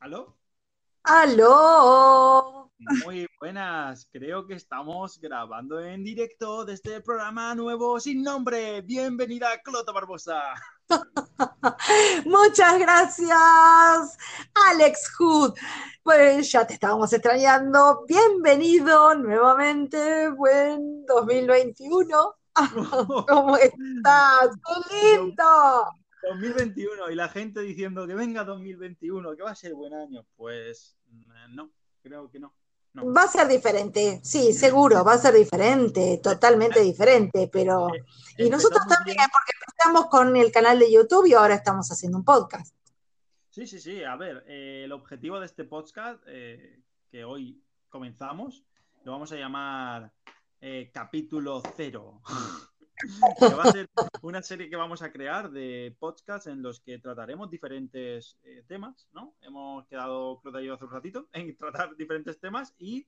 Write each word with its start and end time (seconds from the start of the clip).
¿Aló? 0.00 0.36
¡Aló! 1.02 2.70
Muy 3.04 3.26
buenas, 3.40 4.08
creo 4.12 4.46
que 4.46 4.54
estamos 4.54 5.20
grabando 5.20 5.80
en 5.80 6.04
directo 6.04 6.64
desde 6.64 6.96
el 6.96 7.02
programa 7.02 7.52
nuevo 7.56 7.98
sin 7.98 8.22
nombre. 8.22 8.80
Bienvenida, 8.82 9.48
Clota 9.64 9.90
Barbosa. 9.90 10.40
Muchas 12.26 12.78
gracias, 12.78 14.16
Alex 14.70 15.10
Hood. 15.18 15.54
Pues 16.04 16.52
ya 16.52 16.64
te 16.64 16.74
estábamos 16.74 17.12
extrañando. 17.12 18.04
Bienvenido 18.06 19.16
nuevamente. 19.16 20.30
Buen 20.30 21.04
2021. 21.06 22.36
¿Cómo 23.28 23.56
estás? 23.56 24.50
¡Qué 24.90 25.16
lindo! 25.16 25.92
2021 26.28 27.10
y 27.10 27.14
la 27.14 27.28
gente 27.28 27.60
diciendo 27.60 28.06
que 28.06 28.14
venga 28.14 28.44
2021, 28.44 29.36
que 29.36 29.42
va 29.42 29.50
a 29.50 29.54
ser 29.54 29.74
buen 29.74 29.94
año. 29.94 30.24
Pues 30.36 30.96
mm, 31.08 31.54
no, 31.54 31.70
creo 32.02 32.30
que 32.30 32.38
no. 32.38 32.54
Va 32.96 33.22
a 33.22 33.28
ser 33.28 33.46
diferente, 33.46 34.20
sí, 34.24 34.52
seguro, 34.52 35.04
va 35.04 35.12
a 35.12 35.18
ser 35.18 35.34
diferente, 35.34 36.18
totalmente 36.20 36.80
diferente, 36.80 37.48
pero... 37.52 37.94
Eh, 37.94 38.02
Y 38.38 38.50
nosotros 38.50 38.80
también, 38.88 39.16
porque 39.32 39.52
empezamos 39.54 40.06
con 40.06 40.34
el 40.36 40.50
canal 40.50 40.80
de 40.80 40.90
YouTube 40.90 41.26
y 41.26 41.34
ahora 41.34 41.54
estamos 41.54 41.88
haciendo 41.92 42.18
un 42.18 42.24
podcast. 42.24 42.74
Sí, 43.50 43.66
sí, 43.66 43.78
sí. 43.78 44.02
A 44.02 44.16
ver, 44.16 44.44
eh, 44.48 44.82
el 44.84 44.92
objetivo 44.92 45.38
de 45.38 45.46
este 45.46 45.64
podcast 45.64 46.20
eh, 46.26 46.82
que 47.10 47.24
hoy 47.24 47.62
comenzamos 47.88 48.64
lo 49.04 49.12
vamos 49.12 49.32
a 49.32 49.36
llamar 49.36 50.12
eh, 50.60 50.90
Capítulo 50.92 51.62
Cero. 51.76 52.20
Que 53.38 53.54
va 53.54 53.64
a 53.64 53.72
ser 53.72 53.88
una 54.22 54.42
serie 54.42 54.68
que 54.68 54.76
vamos 54.76 55.02
a 55.02 55.12
crear 55.12 55.50
de 55.50 55.94
podcasts 55.98 56.46
en 56.46 56.62
los 56.62 56.80
que 56.80 56.98
trataremos 56.98 57.50
diferentes 57.50 58.38
eh, 58.42 58.64
temas, 58.66 59.08
¿no? 59.12 59.34
Hemos 59.40 59.86
quedado, 59.86 60.40
y 60.44 60.66
yo 60.66 60.74
hace 60.74 60.84
un 60.84 60.90
ratito, 60.90 61.28
en 61.32 61.56
tratar 61.56 61.96
diferentes 61.96 62.38
temas 62.40 62.74
y 62.78 63.06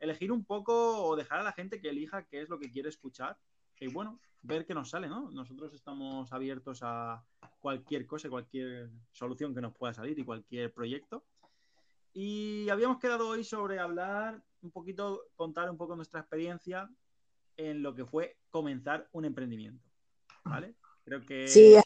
elegir 0.00 0.32
un 0.32 0.44
poco 0.44 1.04
o 1.04 1.16
dejar 1.16 1.40
a 1.40 1.44
la 1.44 1.52
gente 1.52 1.80
que 1.80 1.90
elija 1.90 2.24
qué 2.24 2.42
es 2.42 2.48
lo 2.48 2.58
que 2.58 2.70
quiere 2.70 2.88
escuchar 2.88 3.38
y 3.80 3.88
bueno, 3.88 4.20
ver 4.42 4.66
qué 4.66 4.74
nos 4.74 4.90
sale, 4.90 5.08
¿no? 5.08 5.30
Nosotros 5.30 5.72
estamos 5.72 6.32
abiertos 6.32 6.80
a 6.82 7.24
cualquier 7.60 8.06
cosa, 8.06 8.28
cualquier 8.28 8.90
solución 9.12 9.54
que 9.54 9.60
nos 9.60 9.76
pueda 9.76 9.94
salir 9.94 10.18
y 10.18 10.24
cualquier 10.24 10.72
proyecto. 10.72 11.24
Y 12.12 12.68
habíamos 12.70 12.98
quedado 12.98 13.28
hoy 13.28 13.44
sobre 13.44 13.78
hablar 13.78 14.42
un 14.62 14.72
poquito, 14.72 15.26
contar 15.36 15.70
un 15.70 15.76
poco 15.76 15.94
nuestra 15.94 16.20
experiencia 16.20 16.90
en 17.58 17.82
lo 17.82 17.94
que 17.94 18.06
fue 18.06 18.38
comenzar 18.50 19.08
un 19.12 19.26
emprendimiento. 19.26 19.84
¿Vale? 20.44 20.74
Creo 21.04 21.24
que. 21.26 21.48
Sí, 21.48 21.76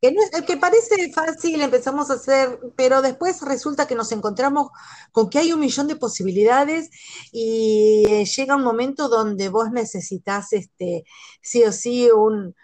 que, 0.00 0.12
no 0.12 0.20
que 0.46 0.56
parece 0.56 1.12
fácil, 1.12 1.60
empezamos 1.60 2.10
a 2.10 2.14
hacer, 2.14 2.58
pero 2.76 3.00
después 3.00 3.40
resulta 3.42 3.86
que 3.86 3.94
nos 3.94 4.12
encontramos 4.12 4.70
con 5.12 5.30
que 5.30 5.38
hay 5.38 5.52
un 5.52 5.60
millón 5.60 5.88
de 5.88 5.96
posibilidades 5.96 6.90
y 7.32 8.04
eh, 8.08 8.24
llega 8.24 8.56
un 8.56 8.62
momento 8.62 9.08
donde 9.08 9.48
vos 9.48 9.70
necesitas 9.70 10.52
este, 10.52 11.04
sí 11.40 11.64
o 11.64 11.72
sí 11.72 12.10
un 12.10 12.54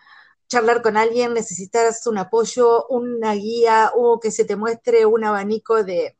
charlar 0.49 0.83
con 0.83 0.97
alguien, 0.97 1.35
necesitas 1.35 2.07
un 2.07 2.19
apoyo, 2.19 2.87
una 2.89 3.35
guía 3.35 3.91
o 3.95 4.21
que 4.21 4.31
se 4.31 4.45
te 4.45 4.57
muestre 4.57 5.07
un 5.07 5.25
abanico 5.25 5.83
de, 5.83 6.17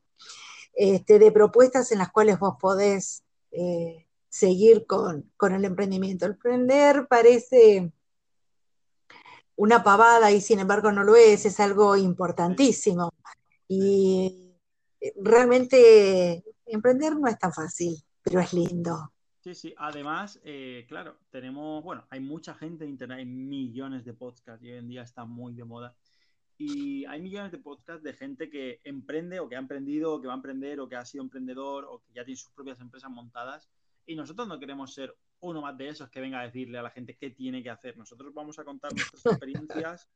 este, 0.73 1.19
de 1.19 1.31
propuestas 1.31 1.91
en 1.91 1.99
las 1.99 2.11
cuales 2.11 2.39
vos 2.39 2.55
podés 2.59 3.23
eh, 3.51 4.04
seguir 4.35 4.85
con, 4.85 5.31
con 5.37 5.53
el 5.53 5.63
emprendimiento. 5.63 6.25
El 6.25 6.33
emprender 6.33 7.07
parece 7.07 7.93
una 9.55 9.81
pavada 9.81 10.29
y 10.31 10.41
sin 10.41 10.59
embargo 10.59 10.91
no 10.91 11.05
lo 11.05 11.15
es, 11.15 11.45
es 11.45 11.59
algo 11.61 11.95
importantísimo. 11.95 13.13
Y 13.69 14.53
realmente 15.15 16.43
emprender 16.65 17.15
no 17.15 17.29
es 17.29 17.39
tan 17.39 17.53
fácil, 17.53 17.95
pero 18.21 18.41
es 18.41 18.51
lindo. 18.51 19.13
Sí, 19.39 19.55
sí. 19.55 19.73
Además, 19.77 20.41
eh, 20.43 20.85
claro, 20.89 21.17
tenemos, 21.29 21.81
bueno, 21.83 22.05
hay 22.09 22.19
mucha 22.19 22.55
gente 22.55 22.83
en 22.83 22.89
internet, 22.89 23.19
hay 23.19 23.25
millones 23.25 24.03
de 24.03 24.13
podcasts 24.13 24.65
y 24.65 24.71
hoy 24.71 24.79
en 24.79 24.89
día 24.89 25.03
está 25.03 25.23
muy 25.23 25.53
de 25.53 25.63
moda. 25.63 25.95
Y 26.57 27.05
hay 27.05 27.21
millones 27.21 27.51
de 27.53 27.59
podcasts 27.59 28.03
de 28.03 28.13
gente 28.13 28.49
que 28.49 28.81
emprende 28.83 29.39
o 29.39 29.47
que 29.47 29.55
ha 29.55 29.59
emprendido 29.59 30.13
o 30.13 30.21
que 30.21 30.27
va 30.27 30.33
a 30.33 30.37
emprender 30.37 30.79
o 30.81 30.89
que 30.89 30.95
ha 30.95 31.05
sido 31.05 31.23
emprendedor 31.23 31.85
o 31.85 32.01
que 32.01 32.13
ya 32.13 32.25
tiene 32.25 32.37
sus 32.37 32.51
propias 32.51 32.81
empresas 32.81 33.09
montadas. 33.09 33.69
Y 34.05 34.15
nosotros 34.15 34.47
no 34.47 34.59
queremos 34.59 34.93
ser 34.93 35.15
uno 35.39 35.61
más 35.61 35.77
de 35.77 35.89
esos 35.89 36.09
que 36.09 36.21
venga 36.21 36.39
a 36.39 36.43
decirle 36.43 36.77
a 36.77 36.83
la 36.83 36.89
gente 36.91 37.17
qué 37.17 37.31
tiene 37.31 37.63
que 37.63 37.69
hacer. 37.69 37.97
Nosotros 37.97 38.33
vamos 38.33 38.59
a 38.59 38.63
contar 38.63 38.93
nuestras 38.93 39.25
experiencias 39.25 40.09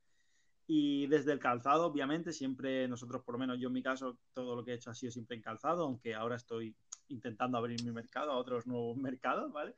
y 0.72 1.07
desde 1.07 1.31
el 1.31 1.39
calzado, 1.39 1.88
obviamente, 1.88 2.31
siempre 2.31 2.88
nosotros, 2.88 3.23
por 3.23 3.33
lo 3.33 3.39
menos 3.39 3.59
yo 3.59 3.69
en 3.69 3.73
mi 3.73 3.81
caso, 3.81 4.19
todo 4.33 4.55
lo 4.55 4.63
que 4.63 4.72
he 4.72 4.75
hecho 4.75 4.91
ha 4.91 4.94
sido 4.94 5.11
siempre 5.11 5.35
en 5.35 5.41
calzado, 5.41 5.83
aunque 5.83 6.13
ahora 6.13 6.35
estoy 6.35 6.75
intentando 7.07 7.57
abrir 7.57 7.83
mi 7.83 7.89
mercado 7.89 8.31
a 8.31 8.38
otros 8.38 8.67
nuevos 8.67 8.95
mercados, 8.97 9.51
¿vale? 9.51 9.75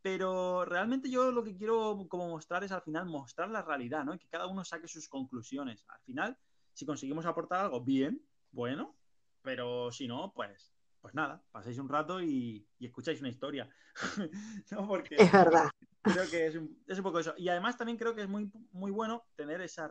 Pero 0.00 0.64
realmente 0.64 1.10
yo 1.10 1.32
lo 1.32 1.42
que 1.42 1.56
quiero 1.56 2.06
como 2.08 2.28
mostrar 2.28 2.62
es 2.62 2.70
al 2.70 2.82
final 2.82 3.06
mostrar 3.06 3.50
la 3.50 3.62
realidad, 3.62 4.04
¿no? 4.04 4.16
Que 4.16 4.28
cada 4.28 4.46
uno 4.46 4.64
saque 4.64 4.86
sus 4.86 5.08
conclusiones. 5.08 5.84
Al 5.88 6.00
final, 6.02 6.38
si 6.72 6.86
conseguimos 6.86 7.26
aportar 7.26 7.64
algo, 7.64 7.80
bien, 7.80 8.24
bueno, 8.52 8.96
pero 9.42 9.90
si 9.90 10.06
no, 10.06 10.32
pues, 10.32 10.71
pues 11.02 11.14
nada, 11.14 11.42
paséis 11.50 11.78
un 11.78 11.88
rato 11.88 12.22
y, 12.22 12.64
y 12.78 12.86
escucháis 12.86 13.20
una 13.20 13.28
historia. 13.28 13.68
¿No? 14.70 14.86
Porque 14.86 15.16
Es 15.18 15.30
verdad. 15.32 15.68
creo 16.00 16.30
que 16.30 16.46
es 16.46 16.54
un, 16.54 16.82
es 16.86 16.96
un 16.96 17.02
poco 17.04 17.18
eso. 17.18 17.34
Y 17.36 17.48
además 17.48 17.76
también 17.76 17.98
creo 17.98 18.14
que 18.14 18.22
es 18.22 18.28
muy, 18.28 18.50
muy 18.70 18.92
bueno 18.92 19.24
tener 19.34 19.60
esa, 19.60 19.90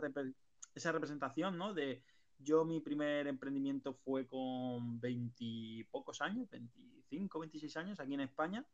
esa 0.73 0.91
representación, 0.93 1.57
¿no? 1.57 1.73
De 1.73 2.01
yo 2.39 2.63
mi 2.63 2.79
primer 2.79 3.27
emprendimiento 3.27 3.93
fue 3.93 4.25
con 4.25 4.99
20 4.99 5.87
pocos 5.91 6.21
años, 6.21 6.49
25, 6.49 7.39
26 7.39 7.77
años 7.77 7.99
aquí 7.99 8.13
en 8.13 8.21
España. 8.21 8.65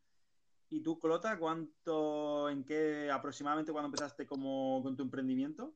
¿Y 0.70 0.80
tú, 0.80 0.98
Clota, 1.00 1.38
cuánto, 1.38 2.48
en 2.48 2.62
qué 2.64 3.10
aproximadamente 3.10 3.72
cuando 3.72 3.86
empezaste 3.88 4.26
como, 4.26 4.80
con 4.82 4.96
tu 4.96 5.02
emprendimiento? 5.02 5.74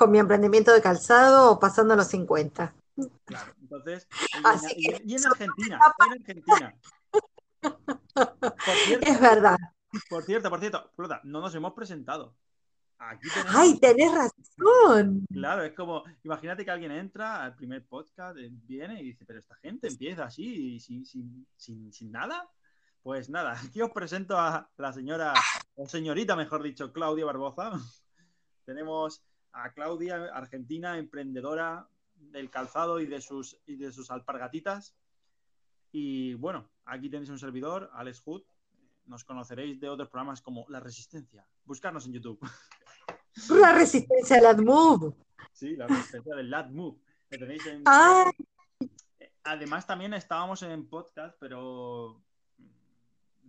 Con 0.00 0.12
mi 0.12 0.18
emprendimiento 0.18 0.72
de 0.72 0.80
calzado 0.80 1.60
pasando 1.60 1.94
los 1.94 2.06
50. 2.08 2.74
Claro, 3.26 3.52
entonces, 3.60 4.08
y 4.10 4.40
Así 4.44 4.66
en, 4.88 4.96
que- 4.96 5.02
y 5.04 5.14
en 5.14 5.26
Argentina, 5.26 5.78
en 6.06 6.12
Argentina. 6.12 6.74
Por 7.60 8.74
cierto, 8.86 9.06
Es 9.06 9.20
verdad. 9.20 9.58
por 10.08 10.22
cierto, 10.24 10.48
por 10.48 10.58
cierto, 10.60 10.90
no 11.24 11.42
nos 11.42 11.54
hemos 11.54 11.74
presentado. 11.74 12.34
Aquí 12.98 13.28
tenemos 13.28 13.54
Ay, 13.54 13.78
tenés 13.78 14.10
razón. 14.14 15.26
Claro, 15.30 15.64
es 15.64 15.74
como, 15.74 16.02
imagínate 16.22 16.64
que 16.64 16.70
alguien 16.70 16.92
entra 16.92 17.44
al 17.44 17.54
primer 17.56 17.84
podcast, 17.86 18.38
eh, 18.38 18.48
viene 18.50 19.02
y 19.02 19.04
dice, 19.04 19.26
pero 19.26 19.38
esta 19.38 19.56
gente 19.56 19.88
empieza 19.88 20.24
así, 20.24 20.80
sin, 20.80 21.04
sin, 21.04 21.46
sin, 21.58 21.92
sin 21.92 22.10
nada. 22.10 22.48
Pues 23.02 23.28
nada, 23.28 23.52
aquí 23.62 23.82
os 23.82 23.90
presento 23.90 24.38
a 24.38 24.66
la 24.78 24.94
señora, 24.94 25.34
o 25.74 25.86
señorita, 25.86 26.36
mejor 26.36 26.62
dicho, 26.62 26.90
Claudia 26.90 27.26
Barboza. 27.26 27.72
Tenemos 28.64 29.22
a 29.52 29.72
Claudia, 29.72 30.30
argentina, 30.32 30.98
emprendedora 30.98 31.88
del 32.14 32.50
calzado 32.50 33.00
y 33.00 33.06
de 33.06 33.20
sus, 33.20 33.58
y 33.66 33.76
de 33.76 33.92
sus 33.92 34.10
alpargatitas. 34.10 34.94
Y 35.92 36.34
bueno, 36.34 36.68
aquí 36.84 37.08
tenéis 37.10 37.30
un 37.30 37.38
servidor, 37.38 37.90
Alex 37.94 38.20
Hood. 38.20 38.42
Nos 39.06 39.24
conoceréis 39.24 39.80
de 39.80 39.88
otros 39.88 40.08
programas 40.08 40.40
como 40.40 40.66
La 40.68 40.78
Resistencia. 40.78 41.46
Buscarnos 41.64 42.06
en 42.06 42.12
YouTube. 42.12 42.40
La 43.48 43.72
resistencia 43.72 44.38
al 44.38 44.46
AdMove. 44.46 45.14
Sí, 45.52 45.76
la 45.76 45.86
resistencia 45.86 46.34
del 46.34 46.50
Lat 46.50 46.70
Move. 46.70 46.98
Que 47.28 47.38
tenéis 47.38 47.64
en... 47.66 47.82
Ah, 47.86 48.30
Además, 49.44 49.86
también 49.86 50.12
estábamos 50.14 50.62
en 50.62 50.86
podcast, 50.88 51.36
pero 51.40 52.22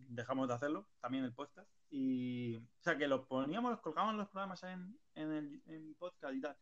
dejamos 0.10 0.48
de 0.48 0.54
hacerlo, 0.54 0.88
también 1.02 1.26
el 1.26 1.34
podcast. 1.34 1.70
Y, 1.90 2.58
o 2.58 2.82
sea, 2.82 2.98
que 2.98 3.08
lo 3.08 3.28
poníamos, 3.28 3.80
colgábamos 3.82 4.16
los 4.16 4.30
programas 4.30 4.64
en, 4.64 4.98
en 5.16 5.32
el 5.32 5.62
en 5.68 5.94
podcast 5.96 6.36
y 6.36 6.42
tal. 6.42 6.56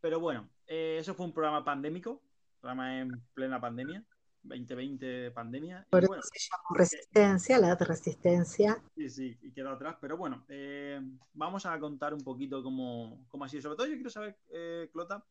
Pero 0.00 0.20
bueno, 0.20 0.48
eh, 0.66 0.98
eso 1.00 1.14
fue 1.14 1.26
un 1.26 1.32
programa 1.32 1.64
pandémico, 1.64 2.22
programa 2.60 2.98
en 2.98 3.22
plena 3.34 3.60
pandemia, 3.60 4.04
2020 4.42 5.30
pandemia. 5.30 5.86
por 5.90 6.02
Y 6.02 6.06
bueno, 6.06 6.22
se 6.22 6.38
llama 6.38 6.78
resistencia, 6.78 7.58
la 7.58 7.74
resistencia. 7.76 8.82
Sí, 8.96 9.08
sí, 9.08 9.38
y 9.42 9.52
quedó 9.52 9.70
atrás. 9.70 9.96
Pero 10.00 10.16
bueno, 10.16 10.44
eh, 10.48 11.00
vamos 11.32 11.66
a 11.66 11.78
contar 11.78 12.14
un 12.14 12.22
poquito 12.22 12.62
cómo, 12.62 13.24
cómo 13.28 13.44
ha 13.44 13.48
sido. 13.48 13.62
Sobre 13.62 13.76
todo 13.76 13.86
yo 13.86 13.94
quiero 13.94 14.10
saber, 14.10 14.36
eh, 14.50 14.88
Clota, 14.92 15.24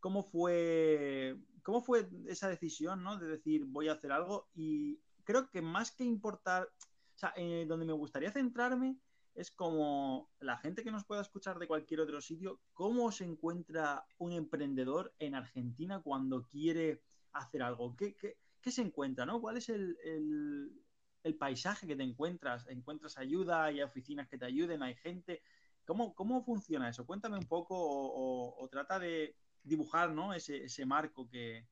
cómo 0.00 0.22
fue, 0.22 1.36
cómo 1.62 1.82
fue 1.82 2.08
esa 2.26 2.48
decisión, 2.48 3.02
¿no? 3.02 3.18
De 3.18 3.26
decir, 3.26 3.64
voy 3.64 3.88
a 3.88 3.92
hacer 3.92 4.12
algo. 4.12 4.48
Y 4.54 5.00
creo 5.24 5.50
que 5.50 5.62
más 5.62 5.90
que 5.90 6.04
importar, 6.04 6.64
o 6.64 7.18
sea, 7.18 7.32
eh, 7.36 7.64
donde 7.66 7.86
me 7.86 7.92
gustaría 7.92 8.30
centrarme 8.30 8.96
es 9.38 9.52
como 9.52 10.28
la 10.40 10.58
gente 10.58 10.82
que 10.82 10.90
nos 10.90 11.04
pueda 11.04 11.22
escuchar 11.22 11.60
de 11.60 11.68
cualquier 11.68 12.00
otro 12.00 12.20
sitio, 12.20 12.60
cómo 12.72 13.12
se 13.12 13.24
encuentra 13.24 14.04
un 14.18 14.32
emprendedor 14.32 15.14
en 15.20 15.36
Argentina 15.36 16.00
cuando 16.02 16.42
quiere 16.48 17.02
hacer 17.32 17.62
algo. 17.62 17.94
¿Qué, 17.96 18.16
qué, 18.16 18.36
qué 18.60 18.72
se 18.72 18.82
encuentra, 18.82 19.24
¿no? 19.24 19.40
¿Cuál 19.40 19.58
es 19.58 19.68
el, 19.68 19.96
el, 20.02 20.82
el 21.22 21.36
paisaje 21.36 21.86
que 21.86 21.94
te 21.94 22.02
encuentras? 22.02 22.66
¿Encuentras 22.66 23.16
ayuda? 23.16 23.64
¿Hay 23.66 23.80
oficinas 23.80 24.28
que 24.28 24.38
te 24.38 24.46
ayuden? 24.46 24.82
¿Hay 24.82 24.96
gente? 24.96 25.40
¿Cómo, 25.84 26.16
cómo 26.16 26.42
funciona 26.42 26.88
eso? 26.88 27.06
Cuéntame 27.06 27.38
un 27.38 27.46
poco 27.46 27.76
o, 27.78 28.08
o, 28.08 28.64
o 28.64 28.68
trata 28.68 28.98
de 28.98 29.36
dibujar 29.62 30.10
¿no? 30.10 30.34
ese, 30.34 30.64
ese 30.64 30.84
marco 30.84 31.28
que, 31.28 31.64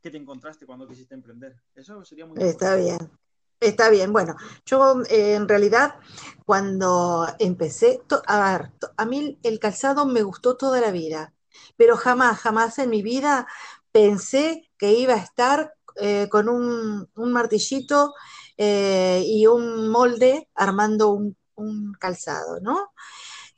que 0.00 0.10
te 0.10 0.16
encontraste 0.16 0.66
cuando 0.66 0.88
quisiste 0.88 1.14
emprender. 1.14 1.54
Eso 1.72 2.04
sería 2.04 2.26
muy 2.26 2.42
Está 2.42 2.74
bien. 2.74 2.98
Está 3.60 3.90
bien, 3.90 4.10
bueno, 4.12 4.36
yo 4.64 5.02
eh, 5.10 5.34
en 5.34 5.46
realidad 5.46 5.96
cuando 6.46 7.26
empecé, 7.38 8.00
a 8.26 8.58
ver, 8.58 8.72
a 8.96 9.04
mí 9.04 9.38
el 9.42 9.58
calzado 9.58 10.06
me 10.06 10.22
gustó 10.22 10.56
toda 10.56 10.80
la 10.80 10.90
vida, 10.90 11.34
pero 11.76 11.96
jamás, 11.98 12.38
jamás 12.40 12.78
en 12.78 12.88
mi 12.88 13.02
vida 13.02 13.46
pensé 13.92 14.70
que 14.78 14.92
iba 14.92 15.12
a 15.14 15.18
estar 15.18 15.74
eh, 15.96 16.28
con 16.30 16.48
un, 16.48 17.10
martillito 17.14 18.14
eh, 18.56 19.22
y 19.26 19.46
un 19.46 19.90
molde 19.90 20.48
armando 20.54 21.10
un, 21.10 21.36
calzado, 22.00 22.60
¿no? 22.62 22.92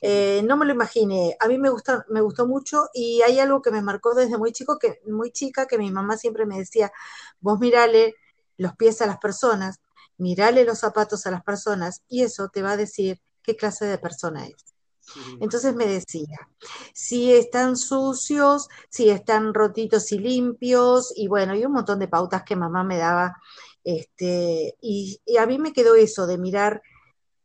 no 0.01 0.57
me 0.57 0.65
lo 0.65 0.73
imaginé. 0.73 1.37
A 1.39 1.47
mí 1.47 1.57
me 1.57 1.69
gusta, 1.69 2.05
me 2.09 2.21
gustó 2.21 2.45
mucho 2.47 2.89
y 2.93 3.21
hay 3.21 3.39
algo 3.39 3.61
que 3.61 3.71
me 3.71 3.81
marcó 3.81 4.13
desde 4.13 4.37
muy 4.37 4.51
chico, 4.51 4.77
que 4.79 4.99
muy 5.07 5.31
chica, 5.31 5.65
que 5.65 5.77
mi 5.77 5.91
mamá 5.91 6.17
siempre 6.17 6.45
me 6.45 6.57
decía, 6.57 6.91
vos 7.39 7.59
mirale 7.59 8.15
los 8.57 8.75
pies 8.75 9.01
a 9.01 9.07
las 9.07 9.17
personas 9.19 9.79
mirale 10.23 10.63
los 10.63 10.79
zapatos 10.79 11.27
a 11.27 11.31
las 11.31 11.43
personas 11.43 12.01
y 12.07 12.23
eso 12.23 12.47
te 12.47 12.61
va 12.61 12.71
a 12.71 12.77
decir 12.77 13.19
qué 13.43 13.55
clase 13.55 13.85
de 13.85 13.97
persona 13.97 14.47
es. 14.47 14.55
Entonces 15.41 15.75
me 15.75 15.85
decía, 15.85 16.47
si 16.93 17.33
están 17.33 17.75
sucios, 17.75 18.69
si 18.89 19.09
están 19.09 19.53
rotitos 19.53 20.13
y 20.13 20.17
limpios, 20.17 21.11
y 21.15 21.27
bueno, 21.27 21.53
y 21.55 21.65
un 21.65 21.73
montón 21.73 21.99
de 21.99 22.07
pautas 22.07 22.43
que 22.43 22.55
mamá 22.55 22.85
me 22.85 22.97
daba. 22.97 23.35
Este, 23.83 24.77
y, 24.81 25.19
a 25.37 25.45
mí 25.45 25.59
me 25.59 25.73
quedó 25.73 25.95
eso 25.95 26.25
de 26.25 26.37
mirar 26.37 26.81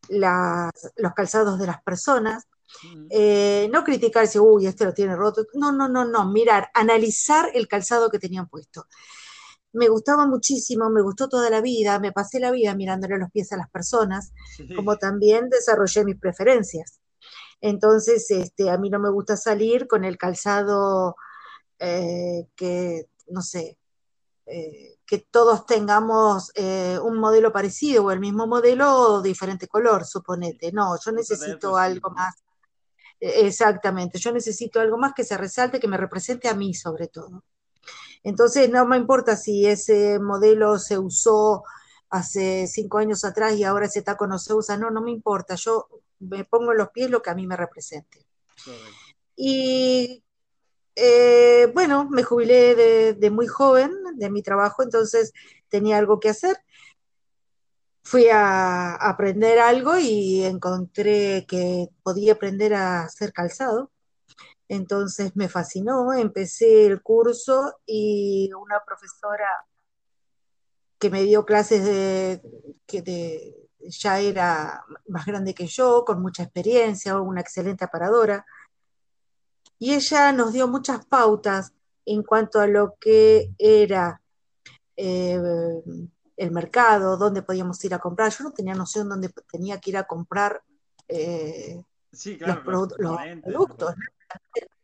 los 0.08 1.12
calzados 1.16 1.58
de 1.58 1.66
las 1.66 1.82
personas, 1.82 2.46
eh, 3.10 3.68
no 3.72 3.82
criticar 3.82 4.28
si, 4.28 4.38
uy, 4.38 4.66
este 4.66 4.84
lo 4.84 4.94
tiene 4.94 5.16
roto, 5.16 5.44
no, 5.54 5.72
no, 5.72 5.88
no, 5.88 6.04
no, 6.04 6.30
mirar, 6.30 6.70
analizar 6.74 7.50
el 7.54 7.66
calzado 7.66 8.08
que 8.08 8.20
tenían 8.20 8.48
puesto 8.48 8.86
me 9.72 9.88
gustaba 9.88 10.26
muchísimo, 10.26 10.90
me 10.90 11.02
gustó 11.02 11.28
toda 11.28 11.50
la 11.50 11.60
vida, 11.60 11.98
me 11.98 12.12
pasé 12.12 12.40
la 12.40 12.50
vida 12.50 12.74
mirándole 12.74 13.18
los 13.18 13.30
pies 13.30 13.52
a 13.52 13.56
las 13.56 13.70
personas, 13.70 14.32
como 14.74 14.96
también 14.98 15.48
desarrollé 15.50 16.04
mis 16.04 16.18
preferencias. 16.18 17.00
Entonces, 17.60 18.30
este, 18.30 18.70
a 18.70 18.78
mí 18.78 18.88
no 18.88 18.98
me 18.98 19.10
gusta 19.10 19.36
salir 19.36 19.86
con 19.86 20.04
el 20.04 20.16
calzado 20.16 21.16
eh, 21.78 22.46
que, 22.54 23.08
no 23.28 23.42
sé, 23.42 23.78
eh, 24.46 24.96
que 25.04 25.18
todos 25.18 25.66
tengamos 25.66 26.50
eh, 26.54 26.98
un 27.02 27.18
modelo 27.18 27.52
parecido 27.52 28.04
o 28.04 28.10
el 28.10 28.20
mismo 28.20 28.46
modelo 28.46 28.90
o 28.90 29.22
diferente 29.22 29.66
color, 29.66 30.06
suponete. 30.06 30.72
No, 30.72 30.96
yo 31.04 31.12
necesito 31.12 31.76
algo 31.76 32.10
más. 32.10 32.34
Exactamente, 33.20 34.18
yo 34.18 34.30
necesito 34.30 34.80
algo 34.80 34.96
más 34.96 35.12
que 35.12 35.24
se 35.24 35.36
resalte, 35.36 35.80
que 35.80 35.88
me 35.88 35.96
represente 35.96 36.48
a 36.48 36.54
mí 36.54 36.72
sobre 36.72 37.08
todo. 37.08 37.42
Entonces, 38.22 38.70
no 38.70 38.86
me 38.86 38.96
importa 38.96 39.36
si 39.36 39.66
ese 39.66 40.18
modelo 40.18 40.78
se 40.78 40.98
usó 40.98 41.64
hace 42.10 42.66
cinco 42.66 42.98
años 42.98 43.24
atrás 43.24 43.54
y 43.56 43.64
ahora 43.64 43.86
ese 43.86 44.02
taco 44.02 44.26
no 44.26 44.38
se 44.38 44.54
usa, 44.54 44.76
no, 44.76 44.90
no 44.90 45.00
me 45.00 45.10
importa, 45.10 45.54
yo 45.54 45.88
me 46.20 46.44
pongo 46.44 46.72
en 46.72 46.78
los 46.78 46.90
pies 46.90 47.10
lo 47.10 47.22
que 47.22 47.30
a 47.30 47.34
mí 47.34 47.46
me 47.46 47.56
represente. 47.56 48.26
Y 49.36 50.24
eh, 50.96 51.70
bueno, 51.74 52.08
me 52.10 52.24
jubilé 52.24 52.74
de, 53.14 53.30
muy 53.30 53.46
joven 53.46 53.92
de 54.16 54.30
mi 54.30 54.42
trabajo, 54.42 54.82
entonces 54.82 55.32
tenía 55.68 55.98
algo 55.98 56.18
que 56.18 56.30
hacer. 56.30 56.56
Fui 58.02 58.28
a 58.30 58.94
aprender 58.94 59.58
algo 59.58 59.98
y 59.98 60.42
encontré 60.44 61.44
que 61.46 61.88
podía 62.02 62.32
aprender 62.32 62.74
a 62.74 63.02
hacer 63.02 63.32
calzado. 63.32 63.92
Entonces 64.68 65.34
me 65.34 65.48
fascinó, 65.48 66.12
empecé 66.12 66.86
el 66.86 67.02
curso 67.02 67.80
y 67.86 68.50
una 68.52 68.80
profesora 68.84 69.48
que 70.98 71.10
me 71.10 71.22
dio 71.22 71.44
clases 71.46 71.84
de, 71.84 72.42
que 72.86 73.54
ya 73.80 74.20
era 74.20 74.84
más 75.06 75.24
grande 75.24 75.54
que 75.54 75.66
yo, 75.66 76.04
con 76.04 76.20
mucha 76.20 76.42
experiencia, 76.42 77.18
una 77.20 77.40
excelente 77.40 77.84
aparadora, 77.84 78.44
y 79.78 79.94
ella 79.94 80.32
nos 80.32 80.52
dio 80.52 80.66
muchas 80.66 81.06
pautas 81.06 81.72
en 82.04 82.22
cuanto 82.22 82.60
a 82.60 82.66
lo 82.66 82.96
que 82.98 83.52
era 83.58 84.20
eh, 84.96 85.40
el 86.36 86.50
mercado, 86.50 87.16
dónde 87.16 87.42
podíamos 87.42 87.82
ir 87.84 87.94
a 87.94 87.98
comprar. 87.98 88.32
Yo 88.32 88.44
no 88.44 88.52
tenía 88.52 88.74
noción 88.74 89.08
dónde 89.08 89.30
tenía 89.50 89.78
que 89.78 89.90
ir 89.90 89.96
a 89.96 90.04
comprar 90.04 90.62
eh, 91.06 91.82
los, 92.40 92.56
productos 92.58 93.94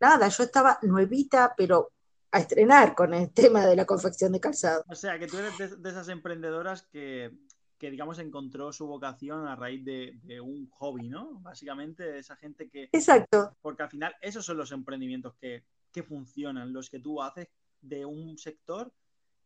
nada, 0.01 0.29
yo 0.29 0.45
estaba 0.45 0.79
nuevita, 0.83 1.55
pero 1.57 1.91
a 2.35 2.39
estrenar 2.41 2.97
con 2.97 3.15
el 3.15 3.33
tema 3.33 3.65
de 3.65 3.77
la 3.77 3.87
confección 3.87 4.33
de 4.33 4.41
calzado. 4.41 4.85
O 4.89 4.95
sea, 4.97 5.19
que 5.21 5.29
tú 5.29 5.39
eres 5.39 5.81
de, 5.81 5.89
esas 5.89 6.09
emprendedoras 6.09 6.83
que, 6.83 7.31
digamos, 7.79 8.19
encontró 8.19 8.73
su 8.73 8.89
vocación 8.89 9.47
a 9.47 9.55
raíz 9.55 9.85
de, 9.85 10.41
un 10.41 10.69
hobby, 10.71 11.09
¿no? 11.09 11.39
Básicamente, 11.41 12.19
esa 12.19 12.35
gente 12.35 12.69
que... 12.69 12.89
Exacto. 12.91 13.57
Porque 13.63 13.85
al 13.85 13.91
final, 13.91 14.17
esos 14.21 14.45
son 14.45 14.57
los 14.57 14.73
emprendimientos 14.73 15.37
que, 15.41 15.63
funcionan, 16.03 16.73
los 16.73 16.91
que 16.91 16.99
tú 16.99 17.23
haces 17.23 17.47
de 17.81 18.05
un 18.05 18.37
sector 18.37 18.93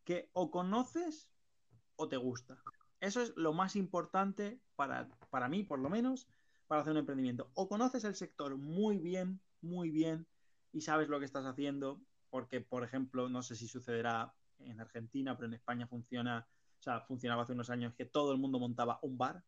que 0.03 0.31
o 0.33 0.49
conoces 0.49 1.29
o 1.95 2.09
te 2.09 2.17
gusta. 2.17 2.57
Eso 2.99 3.21
es 3.21 3.33
lo 3.35 3.53
más 3.53 3.75
importante 3.75 4.59
para, 4.75 5.07
para 5.29 5.47
mí, 5.47 5.63
por 5.63 5.77
lo 5.77 5.91
menos, 5.91 6.27
para 6.65 6.81
hacer 6.81 6.91
un 6.91 6.97
emprendimiento. 6.97 7.51
O 7.53 7.69
conoces 7.69 8.03
el 8.03 8.15
sector 8.15 8.57
muy 8.57 8.97
bien, 8.97 9.39
muy 9.61 9.89
bien, 9.89 10.27
y 10.71 10.81
sabes 10.81 11.09
lo 11.09 11.19
que 11.19 11.25
estás 11.25 11.45
haciendo, 11.45 12.01
porque, 12.29 12.61
por 12.61 12.83
ejemplo, 12.83 13.29
no 13.29 13.41
sé 13.41 13.55
si 13.55 13.67
sucederá 13.67 14.33
en 14.59 14.79
Argentina, 14.79 15.35
pero 15.35 15.47
en 15.47 15.53
España 15.53 15.87
funciona, 15.87 16.47
o 16.79 16.81
sea, 16.81 17.01
funcionaba 17.01 17.43
hace 17.43 17.53
unos 17.53 17.69
años 17.69 17.93
que 17.95 18.05
todo 18.05 18.31
el 18.31 18.37
mundo 18.37 18.59
montaba 18.59 18.99
un 19.01 19.17
bar, 19.17 19.43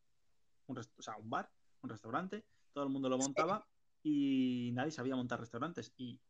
un 0.66 0.78
o 0.78 1.02
sea, 1.02 1.16
un 1.16 1.30
bar, 1.30 1.50
un 1.82 1.90
restaurante, 1.90 2.44
todo 2.72 2.84
el 2.84 2.90
mundo 2.90 3.08
lo 3.08 3.18
montaba 3.18 3.66
y 4.02 4.70
nadie 4.74 4.90
sabía 4.90 5.16
montar 5.16 5.40
restaurantes. 5.40 5.92
Y 5.96 6.20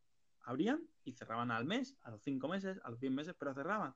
abrían 0.41 0.87
y 1.03 1.13
cerraban 1.13 1.51
al 1.51 1.65
mes, 1.65 1.95
a 2.03 2.11
los 2.11 2.21
cinco 2.21 2.47
meses, 2.47 2.79
a 2.83 2.89
los 2.89 2.99
100 2.99 3.15
meses, 3.15 3.35
pero 3.37 3.53
cerraban. 3.53 3.95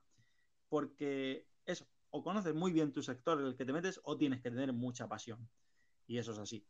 Porque 0.68 1.46
eso, 1.64 1.86
o 2.10 2.22
conoces 2.22 2.54
muy 2.54 2.72
bien 2.72 2.92
tu 2.92 3.02
sector 3.02 3.40
en 3.40 3.46
el 3.46 3.56
que 3.56 3.64
te 3.64 3.72
metes 3.72 4.00
o 4.04 4.16
tienes 4.16 4.40
que 4.40 4.50
tener 4.50 4.72
mucha 4.72 5.08
pasión. 5.08 5.48
Y 6.06 6.18
eso 6.18 6.32
es 6.32 6.38
así. 6.38 6.64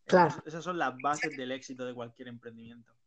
esas 0.45 0.65
son 0.65 0.79
las 0.79 0.97
bases 1.01 1.37
del 1.37 1.53
éxito 1.53 1.85
de 1.85 1.95
cualquier 1.95 2.29
emprendimiento. 2.29 2.98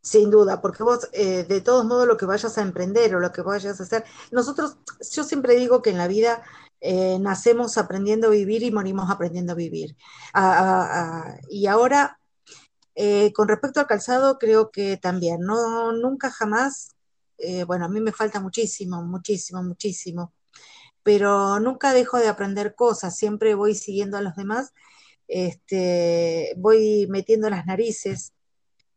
Sin 0.00 0.30
duda, 0.30 0.60
porque 0.60 0.82
vos, 0.82 1.08
eh, 1.12 1.44
de 1.44 1.60
todos 1.60 1.84
modos, 1.84 2.06
lo 2.06 2.16
que 2.16 2.26
vayas 2.26 2.56
a 2.56 2.62
emprender 2.62 3.14
o 3.14 3.20
lo 3.20 3.32
que 3.32 3.42
vayas 3.42 3.80
a 3.80 3.82
hacer, 3.82 4.04
nosotros, 4.30 4.76
yo 5.12 5.24
siempre 5.24 5.56
digo 5.56 5.82
que 5.82 5.90
en 5.90 5.98
la 5.98 6.08
vida 6.08 6.42
eh, 6.80 7.18
nacemos 7.20 7.76
aprendiendo 7.78 8.28
a 8.28 8.30
vivir 8.30 8.62
y 8.62 8.70
morimos 8.70 9.10
aprendiendo 9.10 9.52
a 9.52 9.56
vivir. 9.56 9.96
y 11.50 11.66
ahora, 11.66 12.20
eh, 12.94 13.32
con 13.34 13.48
respecto 13.48 13.80
al 13.80 13.86
calzado, 13.86 14.38
creo 14.38 14.70
que 14.70 14.96
también, 14.96 15.40
no, 15.40 15.92
nunca 15.92 16.30
jamás, 16.30 16.94
bueno, 17.66 17.84
a 17.84 17.88
mí 17.88 18.00
me 18.00 18.12
falta 18.12 18.40
muchísimo, 18.40 19.02
muchísimo, 19.04 19.62
muchísimo, 19.62 20.32
pero 21.02 21.60
nunca 21.60 21.92
dejo 21.92 22.18
de 22.18 22.28
aprender 22.28 22.74
cosas, 22.74 23.16
siempre 23.16 23.54
voy 23.54 23.74
siguiendo 23.74 24.16
a 24.16 24.22
los 24.22 24.36
demás, 24.36 24.72
este, 25.28 26.54
voy 26.56 27.06
metiendo 27.08 27.50
las 27.50 27.66
narices 27.66 28.32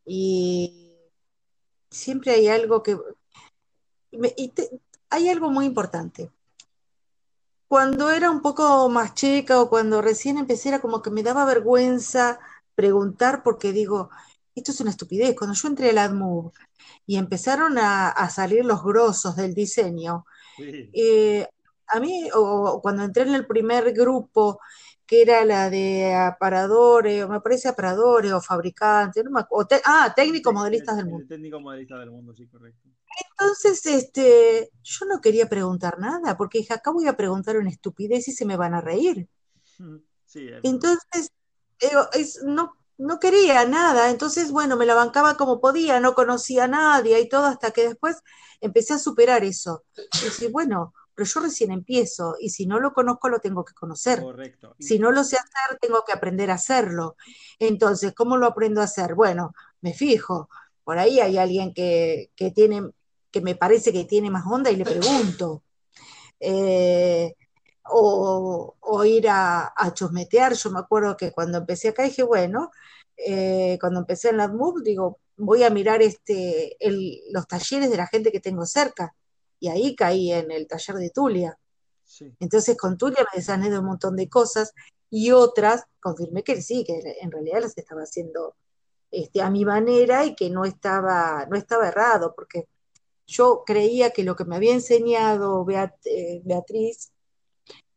y 0.06 0.91
siempre 1.92 2.32
hay 2.32 2.48
algo 2.48 2.82
que... 2.82 2.98
hay 5.10 5.28
algo 5.28 5.50
muy 5.50 5.66
importante. 5.66 6.30
Cuando 7.68 8.10
era 8.10 8.30
un 8.30 8.42
poco 8.42 8.88
más 8.88 9.14
chica 9.14 9.60
o 9.60 9.70
cuando 9.70 10.02
recién 10.02 10.36
empecé 10.38 10.70
era 10.70 10.80
como 10.80 11.00
que 11.00 11.10
me 11.10 11.22
daba 11.22 11.44
vergüenza 11.44 12.38
preguntar 12.74 13.42
porque 13.42 13.72
digo, 13.72 14.10
esto 14.54 14.72
es 14.72 14.80
una 14.80 14.90
estupidez. 14.90 15.34
Cuando 15.36 15.54
yo 15.54 15.68
entré 15.68 15.90
al 15.90 15.98
AdMove 15.98 16.52
y 17.06 17.16
empezaron 17.16 17.78
a, 17.78 18.28
salir 18.30 18.64
los 18.64 18.82
grosos 18.82 19.36
del 19.36 19.54
diseño, 19.54 20.26
eh, 20.58 21.48
a 21.86 22.00
mí, 22.00 22.28
o 22.34 22.80
cuando 22.82 23.04
entré 23.04 23.22
en 23.22 23.34
el 23.34 23.46
primer 23.46 23.92
grupo 23.92 24.60
que 25.06 25.22
era 25.22 25.44
la 25.44 25.68
de 25.70 26.14
aparadores, 26.14 27.24
o 27.24 27.28
me 27.28 27.40
parece 27.40 27.68
aparadores 27.68 28.32
o 28.32 28.40
fabricantes, 28.40 29.24
no 29.24 29.30
ah, 29.84 30.12
técnicos 30.14 30.54
modelistas 30.54 30.96
del 30.96 31.06
mundo. 31.06 31.26
técnico 31.28 31.60
modelista 31.60 31.98
del 31.98 32.10
mundo, 32.10 32.34
sí, 32.34 32.46
correcto. 32.46 32.88
Entonces, 33.20 33.84
este, 33.86 34.70
yo 34.82 35.06
no 35.06 35.20
quería 35.20 35.48
preguntar 35.48 35.98
nada, 35.98 36.36
porque 36.36 36.58
dije, 36.58 36.74
acá 36.74 36.90
voy 36.90 37.06
a 37.06 37.16
preguntar 37.16 37.56
una 37.56 37.70
estupidez 37.70 38.28
y 38.28 38.32
se 38.32 38.46
me 38.46 38.56
van 38.56 38.74
a 38.74 38.80
reír. 38.80 39.28
Sí, 40.26 40.48
entonces, 40.62 41.30
no, 42.44 42.72
no 42.96 43.18
quería 43.18 43.66
nada, 43.66 44.10
entonces, 44.10 44.50
bueno, 44.50 44.76
me 44.76 44.86
la 44.86 44.94
bancaba 44.94 45.36
como 45.36 45.60
podía, 45.60 46.00
no 46.00 46.14
conocía 46.14 46.64
a 46.64 46.68
nadie 46.68 47.20
y 47.20 47.28
todo, 47.28 47.46
hasta 47.46 47.70
que 47.72 47.88
después 47.88 48.16
empecé 48.60 48.94
a 48.94 48.98
superar 48.98 49.44
eso. 49.44 49.84
Y 49.96 50.24
dije, 50.24 50.48
bueno, 50.48 50.94
pero 51.14 51.28
yo 51.28 51.40
recién 51.40 51.70
empiezo 51.70 52.36
y 52.40 52.50
si 52.50 52.66
no 52.66 52.80
lo 52.80 52.92
conozco 52.92 53.28
lo 53.28 53.40
tengo 53.40 53.64
que 53.64 53.74
conocer. 53.74 54.20
Correcto. 54.20 54.74
Si 54.78 54.98
no 54.98 55.12
lo 55.12 55.24
sé 55.24 55.36
hacer, 55.36 55.78
tengo 55.80 56.04
que 56.06 56.12
aprender 56.12 56.50
a 56.50 56.54
hacerlo. 56.54 57.16
Entonces, 57.58 58.14
¿cómo 58.14 58.36
lo 58.36 58.46
aprendo 58.46 58.80
a 58.80 58.84
hacer? 58.84 59.14
Bueno, 59.14 59.54
me 59.80 59.92
fijo, 59.94 60.48
por 60.84 60.98
ahí 60.98 61.20
hay 61.20 61.38
alguien 61.38 61.72
que, 61.74 62.30
tiene 62.54 62.82
que 63.30 63.40
me 63.40 63.54
parece 63.54 63.92
que 63.92 64.04
tiene 64.04 64.30
más 64.30 64.44
onda 64.46 64.70
y 64.70 64.76
le 64.76 64.84
pregunto. 64.84 65.62
Eh, 66.44 67.36
o, 67.84 69.04
ir 69.04 69.28
a, 69.28 69.72
chusmetear. 69.94 70.54
Yo 70.54 70.70
me 70.70 70.80
acuerdo 70.80 71.16
que 71.16 71.30
cuando 71.30 71.58
empecé 71.58 71.88
acá 71.88 72.02
dije, 72.02 72.24
bueno, 72.24 72.72
eh, 73.16 73.78
cuando 73.80 74.00
empecé 74.00 74.30
en 74.30 74.40
AdMove, 74.40 74.82
digo, 74.82 75.20
voy 75.36 75.62
a 75.62 75.70
mirar 75.70 76.02
este, 76.02 76.76
los 77.30 77.46
talleres 77.46 77.90
de 77.90 77.96
la 77.96 78.06
gente 78.06 78.32
que 78.32 78.40
tengo 78.40 78.66
cerca. 78.66 79.14
Y 79.62 79.68
ahí 79.68 79.94
caí 79.94 80.32
en 80.32 80.50
el 80.50 80.66
taller 80.66 80.96
de 80.96 81.10
Tulia. 81.10 81.56
Entonces 82.40 82.76
con 82.76 82.98
Tulia 82.98 83.24
me 83.32 83.38
desané 83.38 83.70
de 83.70 83.78
un 83.78 83.84
montón 83.84 84.16
de 84.16 84.28
cosas 84.28 84.74
y 85.08 85.30
otras 85.30 85.84
confirmé 86.00 86.42
que 86.42 86.60
sí, 86.60 86.82
que 86.84 87.00
en 87.20 87.30
realidad 87.30 87.60
las 87.60 87.78
estaba 87.78 88.02
haciendo 88.02 88.56
este, 89.12 89.40
a 89.40 89.50
mi 89.50 89.64
manera 89.64 90.24
y 90.24 90.34
que 90.34 90.50
no 90.50 90.64
estaba, 90.64 91.46
no 91.48 91.56
estaba 91.56 91.86
errado, 91.86 92.34
porque 92.34 92.66
yo 93.24 93.62
creía 93.64 94.10
que 94.10 94.24
lo 94.24 94.34
que 94.34 94.44
me 94.44 94.56
había 94.56 94.72
enseñado 94.72 95.64
eh, 95.70 96.42
Beatriz 96.44 97.12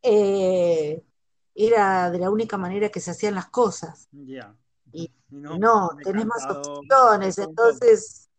eh, 0.03 1.01
era 1.55 2.11
de 2.11 2.19
la 2.19 2.29
única 2.29 2.57
manera 2.57 2.89
que 2.89 2.99
se 2.99 3.09
hacían 3.09 3.33
las 3.33 3.49
cosas. 3.49 4.07
Y, 4.93 5.09
no, 5.29 5.89
tenés 6.03 6.27
más 6.27 6.45
opciones, 6.47 7.39
entonces... 7.39 8.29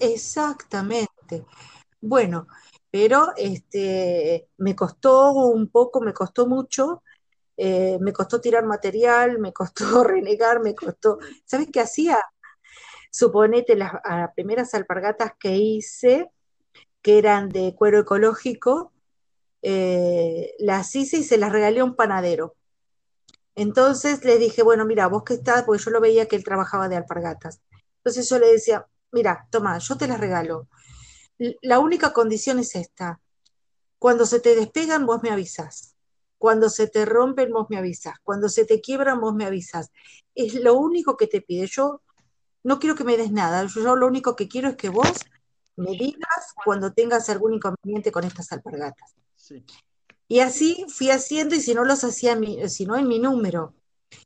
Exactamente. 0.00 1.46
Bueno, 2.00 2.46
pero 2.90 3.32
este, 3.36 4.48
me 4.58 4.74
costó 4.74 5.32
un 5.32 5.68
poco, 5.68 6.00
me 6.00 6.14
costó 6.14 6.46
mucho, 6.46 7.02
eh, 7.56 7.98
me 8.00 8.12
costó 8.12 8.40
tirar 8.40 8.64
material, 8.64 9.38
me 9.38 9.52
costó 9.52 10.04
renegar, 10.04 10.60
me 10.60 10.74
costó... 10.74 11.18
¿Sabes 11.44 11.68
qué 11.72 11.80
hacía? 11.80 12.18
Suponete 13.10 13.76
las, 13.76 13.92
primeras 14.34 14.74
alpargatas 14.74 15.32
que 15.38 15.56
hice, 15.56 16.30
que 17.02 17.18
eran 17.18 17.48
de 17.50 17.74
cuero 17.76 18.00
ecológico, 18.00 18.92
eh, 19.62 20.54
las 20.58 20.94
hice 20.96 21.18
y 21.18 21.24
se 21.24 21.38
las 21.38 21.52
regalé 21.52 21.80
a 21.80 21.84
un 21.84 21.96
panadero. 21.96 22.56
Entonces 23.54 24.24
le 24.24 24.38
dije, 24.38 24.62
bueno, 24.62 24.86
mira, 24.86 25.06
vos 25.08 25.24
que 25.24 25.34
estás, 25.34 25.64
porque 25.64 25.82
yo 25.82 25.90
lo 25.90 26.00
veía 26.00 26.26
que 26.26 26.36
él 26.36 26.44
trabajaba 26.44 26.88
de 26.88 26.96
alpargatas. 26.96 27.60
Entonces 27.98 28.28
yo 28.28 28.38
le 28.38 28.52
decía, 28.52 28.86
mira, 29.12 29.46
toma, 29.50 29.76
yo 29.78 29.96
te 29.96 30.08
las 30.08 30.20
regalo. 30.20 30.68
La 31.62 31.78
única 31.78 32.12
condición 32.12 32.58
es 32.58 32.76
esta. 32.76 33.20
Cuando 33.98 34.26
se 34.26 34.40
te 34.40 34.54
despegan, 34.54 35.06
vos 35.06 35.22
me 35.22 35.30
avisas. 35.30 35.94
Cuando 36.38 36.68
se 36.70 36.86
te 36.86 37.04
rompen, 37.04 37.52
vos 37.52 37.66
me 37.70 37.78
avisas. 37.78 38.14
Cuando 38.22 38.48
se 38.48 38.64
te 38.64 38.80
quiebran, 38.80 39.20
vos 39.20 39.34
me 39.34 39.44
avisas. 39.44 39.90
Es 40.34 40.54
lo 40.54 40.74
único 40.74 41.16
que 41.16 41.26
te 41.26 41.40
pide. 41.40 41.66
Yo 41.66 42.02
no 42.62 42.78
quiero 42.78 42.94
que 42.94 43.04
me 43.04 43.16
des 43.16 43.32
nada. 43.32 43.66
Yo 43.66 43.96
lo 43.96 44.06
único 44.06 44.36
que 44.36 44.48
quiero 44.48 44.68
es 44.68 44.76
que 44.76 44.90
vos 44.90 45.12
me 45.76 45.92
digas 45.92 46.54
cuando 46.64 46.92
tengas 46.92 47.30
algún 47.30 47.54
inconveniente 47.54 48.12
con 48.12 48.24
estas 48.24 48.52
alpargatas. 48.52 49.14
Y 50.28 50.40
así 50.40 50.84
fui 50.88 51.10
haciendo 51.10 51.54
y 51.54 51.60
si 51.60 51.74
no 51.74 51.84
los 51.84 52.04
hacía, 52.04 52.38
si 52.68 52.86
no 52.86 52.96
en 52.96 53.08
mi 53.08 53.18
número. 53.18 53.74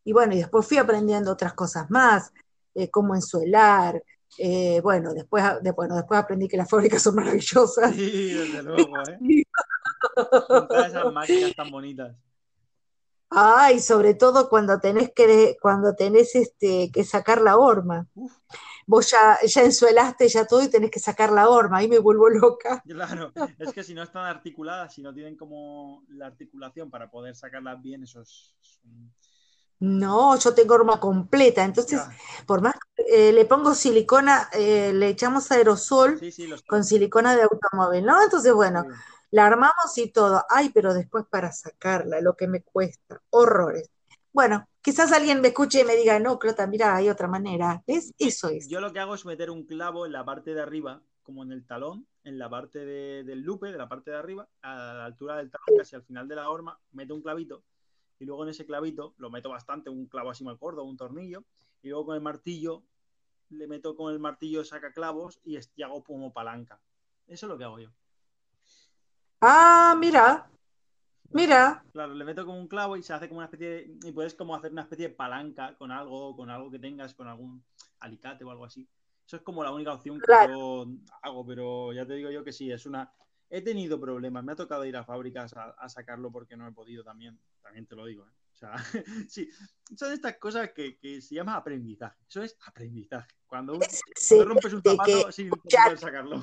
Y 0.04 0.12
bueno, 0.12 0.34
y 0.34 0.38
después 0.38 0.66
fui 0.66 0.78
aprendiendo 0.78 1.30
otras 1.32 1.54
cosas 1.54 1.90
más, 1.90 2.32
eh, 2.74 2.90
como 2.90 3.14
ensuelar. 3.14 4.02
Eh, 4.38 4.80
bueno, 4.82 5.14
después, 5.14 5.44
de, 5.62 5.70
bueno, 5.72 5.96
después 5.96 6.20
aprendí 6.20 6.48
que 6.48 6.56
las 6.56 6.68
fábricas 6.70 7.02
son 7.02 7.16
maravillosas. 7.16 7.94
Sí, 7.94 8.32
desde 8.32 8.62
luego, 8.62 8.98
¿eh? 9.08 9.44
esas 10.86 11.12
máquinas 11.12 11.54
tan 11.54 11.70
bonitas. 11.70 12.16
Ay, 13.30 13.80
sobre 13.80 14.14
todo 14.14 14.48
cuando 14.48 14.78
tenés 14.78 15.12
que, 15.12 15.56
cuando 15.60 15.94
tenés 15.94 16.36
este, 16.36 16.90
que 16.92 17.02
sacar 17.02 17.40
la 17.40 17.56
horma 17.56 18.06
vos 18.86 19.10
ya, 19.10 19.38
ya 19.46 19.62
ensuelaste 19.62 20.28
ya 20.28 20.46
todo 20.46 20.62
y 20.62 20.68
tenés 20.68 20.90
que 20.90 21.00
sacar 21.00 21.32
la 21.32 21.48
horma, 21.48 21.78
ahí 21.78 21.88
me 21.88 21.98
vuelvo 21.98 22.28
loca. 22.28 22.82
Claro, 22.86 23.32
es 23.58 23.72
que 23.72 23.82
si 23.82 23.94
no 23.94 24.02
están 24.02 24.26
articuladas, 24.26 24.94
si 24.94 25.02
no 25.02 25.12
tienen 25.12 25.36
como 25.36 26.04
la 26.08 26.26
articulación 26.26 26.90
para 26.90 27.10
poder 27.10 27.34
sacarlas 27.34 27.80
bien, 27.80 28.02
eso 28.02 28.20
es... 28.20 28.54
No, 29.80 30.38
yo 30.38 30.54
tengo 30.54 30.74
horma 30.74 31.00
completa, 31.00 31.64
entonces, 31.64 32.00
por 32.46 32.62
más 32.62 32.74
eh, 33.08 33.32
le 33.32 33.44
pongo 33.44 33.74
silicona, 33.74 34.48
eh, 34.52 34.92
le 34.92 35.08
echamos 35.08 35.50
aerosol 35.50 36.20
con 36.66 36.84
silicona 36.84 37.36
de 37.36 37.42
automóvil, 37.42 38.04
¿no? 38.04 38.22
Entonces, 38.22 38.52
bueno, 38.52 38.84
la 39.30 39.46
armamos 39.46 39.96
y 39.96 40.10
todo. 40.10 40.44
Ay, 40.48 40.70
pero 40.72 40.94
después 40.94 41.24
para 41.28 41.52
sacarla, 41.52 42.20
lo 42.20 42.36
que 42.36 42.48
me 42.48 42.62
cuesta, 42.62 43.20
horrores. 43.30 43.90
Bueno, 44.32 44.68
quizás 44.82 45.12
alguien 45.12 45.40
me 45.40 45.48
escuche 45.48 45.80
y 45.80 45.84
me 45.84 45.96
diga, 45.96 46.18
no, 46.18 46.38
Clota, 46.38 46.66
mira, 46.66 46.96
hay 46.96 47.08
otra 47.08 47.28
manera. 47.28 47.82
¿Ves? 47.86 48.12
Eso 48.18 48.48
es. 48.48 48.68
Yo 48.68 48.80
lo 48.80 48.92
que 48.92 49.00
hago 49.00 49.14
es 49.14 49.24
meter 49.24 49.50
un 49.50 49.64
clavo 49.64 50.06
en 50.06 50.12
la 50.12 50.24
parte 50.24 50.54
de 50.54 50.60
arriba, 50.60 51.02
como 51.22 51.42
en 51.42 51.52
el 51.52 51.66
talón, 51.66 52.06
en 52.24 52.38
la 52.38 52.50
parte 52.50 52.84
del 52.84 53.40
lupe, 53.40 53.70
de 53.70 53.78
la 53.78 53.88
parte 53.88 54.10
de 54.10 54.16
arriba, 54.16 54.48
a 54.62 54.74
la 54.74 55.04
altura 55.04 55.36
del 55.36 55.50
talón, 55.50 55.78
casi 55.78 55.96
al 55.96 56.02
final 56.02 56.26
de 56.28 56.34
la 56.34 56.50
horma, 56.50 56.78
meto 56.92 57.14
un 57.14 57.22
clavito 57.22 57.62
y 58.18 58.24
luego 58.24 58.44
en 58.44 58.50
ese 58.50 58.66
clavito 58.66 59.14
lo 59.18 59.30
meto 59.30 59.50
bastante, 59.50 59.90
un 59.90 60.06
clavo 60.06 60.30
así 60.30 60.44
mal 60.44 60.56
gordo, 60.56 60.84
un 60.84 60.96
tornillo, 60.96 61.44
y 61.82 61.88
luego 61.88 62.06
con 62.06 62.14
el 62.16 62.22
martillo 62.22 62.82
le 63.50 63.66
meto 63.66 63.96
con 63.96 64.12
el 64.12 64.18
martillo 64.18 64.64
saca 64.64 64.92
clavos 64.92 65.40
y, 65.44 65.58
y 65.76 65.82
hago 65.82 66.02
como 66.02 66.32
palanca. 66.32 66.80
Eso 67.26 67.46
es 67.46 67.50
lo 67.50 67.58
que 67.58 67.64
hago 67.64 67.78
yo. 67.78 67.90
Ah, 69.40 69.94
mira, 69.98 70.48
Mira. 71.34 71.84
Claro, 71.92 72.14
le 72.14 72.24
meto 72.24 72.46
como 72.46 72.58
un 72.58 72.68
clavo 72.68 72.96
y 72.96 73.02
se 73.02 73.12
hace 73.12 73.28
como 73.28 73.38
una 73.38 73.46
especie 73.46 73.68
de, 73.68 73.98
y 74.04 74.12
puedes 74.12 74.34
como 74.34 74.54
hacer 74.54 74.70
una 74.70 74.82
especie 74.82 75.08
de 75.08 75.14
palanca 75.14 75.74
con 75.76 75.90
algo, 75.90 76.36
con 76.36 76.48
algo 76.48 76.70
que 76.70 76.78
tengas, 76.78 77.12
con 77.14 77.26
algún 77.26 77.64
alicate 77.98 78.44
o 78.44 78.50
algo 78.50 78.64
así. 78.64 78.88
Eso 79.26 79.36
es 79.36 79.42
como 79.42 79.64
la 79.64 79.72
única 79.72 79.92
opción 79.92 80.20
que 80.20 80.32
yo 80.48 80.86
hago, 81.22 81.46
pero 81.46 81.92
ya 81.92 82.06
te 82.06 82.14
digo 82.14 82.30
yo 82.30 82.44
que 82.44 82.52
sí, 82.52 82.70
es 82.70 82.86
una. 82.86 83.12
He 83.50 83.62
tenido 83.62 84.00
problemas, 84.00 84.44
me 84.44 84.52
ha 84.52 84.56
tocado 84.56 84.84
ir 84.84 84.96
a 84.96 85.04
fábricas 85.04 85.54
a, 85.56 85.88
sacarlo 85.88 86.30
porque 86.30 86.56
no 86.56 86.68
he 86.68 86.72
podido 86.72 87.02
también, 87.02 87.38
también 87.62 87.86
te 87.86 87.96
lo 87.96 88.06
digo. 88.06 88.26
¿eh? 88.26 88.32
Sea, 88.64 88.76
sí, 89.28 89.48
son 89.96 90.12
estas 90.12 90.36
cosas 90.38 90.70
que, 90.74 90.96
se 91.20 91.34
llama 91.34 91.56
aprendizaje. 91.56 92.16
Eso 92.28 92.42
es 92.42 92.56
aprendizaje. 92.66 93.28
Cuando, 93.46 93.74
rompes 93.74 94.72
un 94.72 94.82
zapato, 94.82 95.32
sí, 95.32 95.48
puedes 95.48 96.00
sacarlo. 96.00 96.42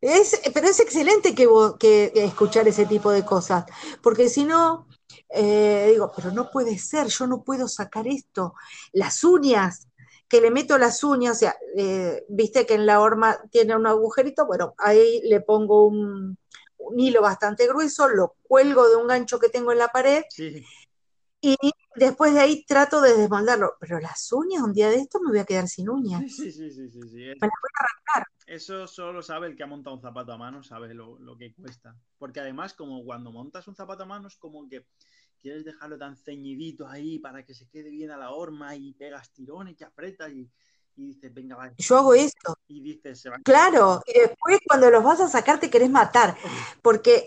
Es, 0.00 0.40
pero 0.54 0.66
es 0.66 0.80
excelente 0.80 1.34
que, 1.34 1.46
que, 1.78 2.12
escuchar 2.14 2.66
ese 2.68 2.86
tipo 2.86 3.10
de 3.10 3.24
cosas, 3.24 3.66
porque 4.02 4.30
si 4.30 4.44
no, 4.44 4.88
eh, 5.28 5.88
digo, 5.90 6.10
pero 6.16 6.30
no 6.30 6.50
puede 6.50 6.78
ser, 6.78 7.08
yo 7.08 7.26
no 7.26 7.42
puedo 7.42 7.68
sacar 7.68 8.06
esto. 8.08 8.54
Las 8.92 9.24
uñas, 9.24 9.88
que 10.26 10.40
le 10.40 10.50
meto 10.50 10.78
las 10.78 11.04
uñas, 11.04 11.36
o 11.36 11.40
sea, 11.40 11.56
eh, 11.76 12.24
viste 12.28 12.64
que 12.64 12.74
en 12.74 12.86
la 12.86 13.00
horma 13.00 13.38
tiene 13.50 13.76
un 13.76 13.86
agujerito, 13.86 14.46
bueno, 14.46 14.74
ahí 14.78 15.20
le 15.24 15.42
pongo 15.42 15.86
un, 15.86 16.38
hilo 16.96 17.20
bastante 17.20 17.66
grueso, 17.66 18.08
lo 18.08 18.36
cuelgo 18.42 18.88
de 18.88 18.96
un 18.96 19.06
gancho 19.06 19.38
que 19.38 19.50
tengo 19.50 19.70
en 19.70 19.78
la 19.78 19.88
pared 19.88 20.24
y 21.40 21.56
después 21.96 22.34
de 22.34 22.40
ahí 22.40 22.64
trato 22.64 23.00
de 23.00 23.16
desmoldarlo. 23.16 23.76
Pero 23.80 23.98
las 24.00 24.30
uñas, 24.32 24.62
un 24.62 24.72
día 24.72 24.88
de 24.88 24.96
esto 24.96 25.20
me 25.20 25.30
voy 25.30 25.38
a 25.38 25.44
quedar 25.44 25.68
sin 25.68 25.88
uñas. 25.88 26.22
Sí, 26.34 26.52
sí, 26.52 26.70
sí, 26.70 26.88
sí, 26.88 27.00
sí. 27.02 27.16
Me 27.16 27.24
las 27.24 27.38
voy 27.40 27.70
a 27.74 27.84
arrancar. 27.84 28.28
Eso 28.46 28.86
solo 28.86 29.22
sabe 29.22 29.46
el 29.46 29.56
que 29.56 29.62
ha 29.62 29.66
montado 29.66 29.96
un 29.96 30.02
zapato 30.02 30.32
a 30.32 30.38
mano, 30.38 30.62
sabe 30.62 30.92
lo, 30.92 31.36
que 31.38 31.54
cuesta. 31.54 31.96
Porque 32.18 32.40
además, 32.40 32.74
como 32.74 33.04
cuando 33.04 33.30
montas 33.32 33.68
un 33.68 33.76
zapato 33.76 34.02
a 34.02 34.06
mano, 34.06 34.28
es 34.28 34.36
como 34.36 34.68
que 34.68 34.86
quieres 35.38 35.64
dejarlo 35.64 35.96
tan 35.96 36.16
ceñidito 36.16 36.86
ahí 36.86 37.18
para 37.18 37.44
que 37.44 37.54
se 37.54 37.68
quede 37.68 37.90
bien 37.90 38.10
a 38.10 38.16
la 38.16 38.30
horma 38.30 38.76
y 38.76 38.92
pegas 38.94 39.32
tirones 39.32 39.80
y 39.80 39.84
apretas 39.84 40.30
y, 40.32 40.50
dices, 40.96 41.32
venga, 41.32 41.56
va. 41.56 41.72
Yo 41.76 41.96
hago 41.96 42.14
esto. 42.14 42.58
Y 42.68 42.80
dices, 42.80 43.20
se 43.20 43.30
Claro, 43.44 44.02
y 44.06 44.18
después 44.18 44.58
cuando 44.66 44.90
los 44.90 45.02
vas 45.02 45.20
a 45.20 45.28
sacar 45.28 45.60
te 45.60 45.70
querés 45.70 45.90
matar. 45.90 46.36
Porque 46.82 47.24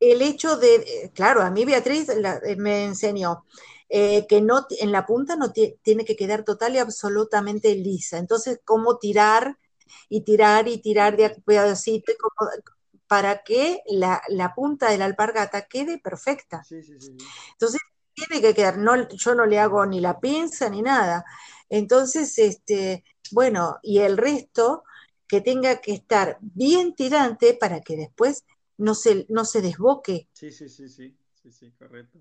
el, 0.00 0.22
hecho 0.22 0.56
de, 0.56 1.10
claro, 1.14 1.42
a 1.42 1.50
mí 1.50 1.64
Beatriz 1.64 2.08
me 2.56 2.84
enseñó 2.84 3.44
eh, 3.88 4.26
que 4.26 4.40
no, 4.40 4.66
en 4.80 4.92
la 4.92 5.06
punta 5.06 5.36
no 5.36 5.52
tiene 5.52 6.04
que 6.04 6.16
quedar 6.16 6.44
total 6.44 6.74
y 6.74 6.78
absolutamente 6.78 7.74
lisa. 7.74 8.18
Entonces, 8.18 8.60
cómo 8.64 8.98
tirar 8.98 9.58
y 10.08 10.22
tirar 10.22 10.68
y 10.68 10.78
tirar 10.78 11.16
de 11.16 11.30
pedacito 11.30 12.12
para 13.06 13.42
que 13.42 13.80
la, 13.86 14.20
punta 14.56 14.90
de 14.90 14.98
la 14.98 15.04
alpargata 15.04 15.66
quede 15.66 15.98
perfecta. 15.98 16.62
Entonces, 16.70 17.80
tiene 18.14 18.40
que 18.40 18.54
quedar, 18.54 18.78
no, 18.78 19.08
yo 19.10 19.34
no 19.34 19.46
le 19.46 19.58
hago 19.58 19.84
ni 19.86 20.00
la 20.00 20.18
pinza 20.18 20.68
ni 20.68 20.82
nada. 20.82 21.24
Entonces, 21.68 22.38
este, 22.38 23.04
bueno, 23.30 23.78
y 23.82 23.98
el 24.00 24.16
resto 24.16 24.84
que 25.26 25.40
tenga 25.40 25.80
que 25.80 25.92
estar 25.92 26.38
bien 26.40 26.94
tirante 26.94 27.54
para 27.54 27.80
que 27.80 27.96
después 27.96 28.44
no 28.76 28.94
se, 28.94 29.26
no 29.28 29.44
se 29.44 29.62
desboque. 29.62 30.28
Sí, 30.32 30.52
sí, 30.52 30.68
sí, 30.68 30.88
sí, 30.88 31.16
sí, 31.34 31.52
sí, 31.52 31.72
correcto. 31.72 32.20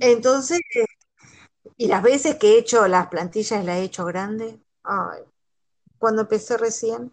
Entonces, 0.00 0.60
y 1.76 1.86
las 1.86 2.02
veces 2.02 2.36
que 2.36 2.54
he 2.54 2.58
hecho 2.58 2.86
las 2.88 3.08
plantillas 3.08 3.64
las 3.64 3.78
he 3.78 3.84
hecho 3.84 4.04
grandes, 4.04 4.56
cuando 5.98 6.22
empecé 6.22 6.56
recién, 6.56 7.12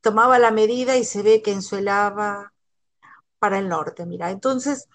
tomaba 0.00 0.38
la 0.38 0.50
medida 0.50 0.96
y 0.96 1.04
se 1.04 1.22
ve 1.22 1.42
que 1.42 1.52
ensuelaba 1.52 2.52
para 3.38 3.58
el 3.58 3.68
norte, 3.68 4.06
mira. 4.06 4.30
Entonces, 4.30 4.88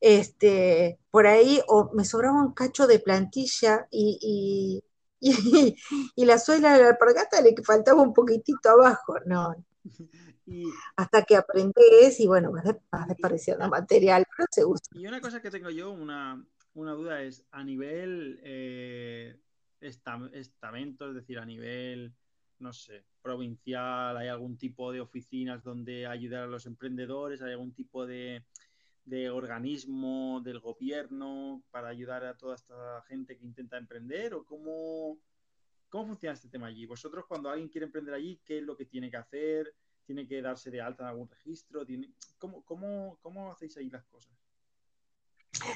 este, 0.00 0.98
por 1.12 1.26
ahí 1.26 1.60
o 1.68 1.90
me 1.92 2.06
sobraba 2.06 2.42
un 2.42 2.54
cacho 2.54 2.86
de 2.86 2.98
plantilla 2.98 3.86
y, 3.90 4.82
y, 6.16 6.24
la 6.24 6.38
suela 6.38 6.72
de 6.72 6.82
la 6.82 6.88
alpargata 6.88 7.40
le 7.42 7.54
faltaba 7.62 8.02
un 8.02 8.14
poquitito 8.14 8.70
abajo, 8.70 9.16
no. 9.26 9.54
Hasta 10.96 11.22
que 11.22 11.36
aprendes 11.36 12.18
y 12.18 12.26
bueno, 12.26 12.50
vas, 12.50 12.64
desapareciendo 13.08 13.68
material, 13.68 14.24
pero 14.34 14.48
se 14.50 14.64
usa. 14.64 14.88
Y 14.94 15.06
una 15.06 15.20
cosa 15.20 15.40
que 15.42 15.50
tengo 15.50 15.68
yo, 15.68 15.92
una, 15.92 16.42
duda 16.74 17.22
es, 17.22 17.44
a 17.52 17.62
nivel 17.62 18.40
eh, 18.42 19.36
estamento, 19.80 21.08
es 21.10 21.14
decir, 21.14 21.38
a 21.38 21.44
nivel, 21.44 22.14
no 22.58 22.72
sé, 22.72 23.04
provincial, 23.20 24.16
¿hay 24.16 24.28
algún 24.28 24.56
tipo 24.56 24.92
de 24.92 25.02
oficinas 25.02 25.62
donde 25.62 26.06
ayudar 26.06 26.44
a 26.44 26.48
los 26.48 26.64
emprendedores? 26.64 27.42
¿Hay 27.42 27.52
algún 27.52 27.72
tipo 27.72 28.06
de, 28.06 28.44
de 29.04 29.30
organismo 29.30 30.40
del 30.42 30.60
gobierno 30.60 31.62
para 31.70 31.88
ayudar 31.88 32.24
a 32.24 32.36
toda 32.36 32.54
esta 32.54 33.02
gente 33.08 33.36
que 33.36 33.44
intenta 33.44 33.76
emprender? 33.76 34.34
¿O 34.34 34.44
cómo, 34.44 35.18
cómo 35.88 36.06
funciona 36.06 36.34
este 36.34 36.48
tema 36.48 36.66
allí? 36.66 36.86
Vosotros 36.86 37.24
cuando 37.26 37.50
alguien 37.50 37.68
quiere 37.68 37.86
emprender 37.86 38.14
allí, 38.14 38.40
¿qué 38.44 38.58
es 38.58 38.64
lo 38.64 38.76
que 38.76 38.86
tiene 38.86 39.10
que 39.10 39.16
hacer? 39.16 39.74
¿Tiene 40.04 40.26
que 40.26 40.42
darse 40.42 40.70
de 40.70 40.80
alta 40.80 41.04
en 41.04 41.08
algún 41.10 41.28
registro? 41.28 41.84
¿Tiene... 41.84 42.12
¿Cómo, 42.38 42.62
cómo, 42.64 43.18
cómo 43.22 43.52
hacéis 43.52 43.76
ahí 43.76 43.90
las 43.90 44.04
cosas? 44.04 44.32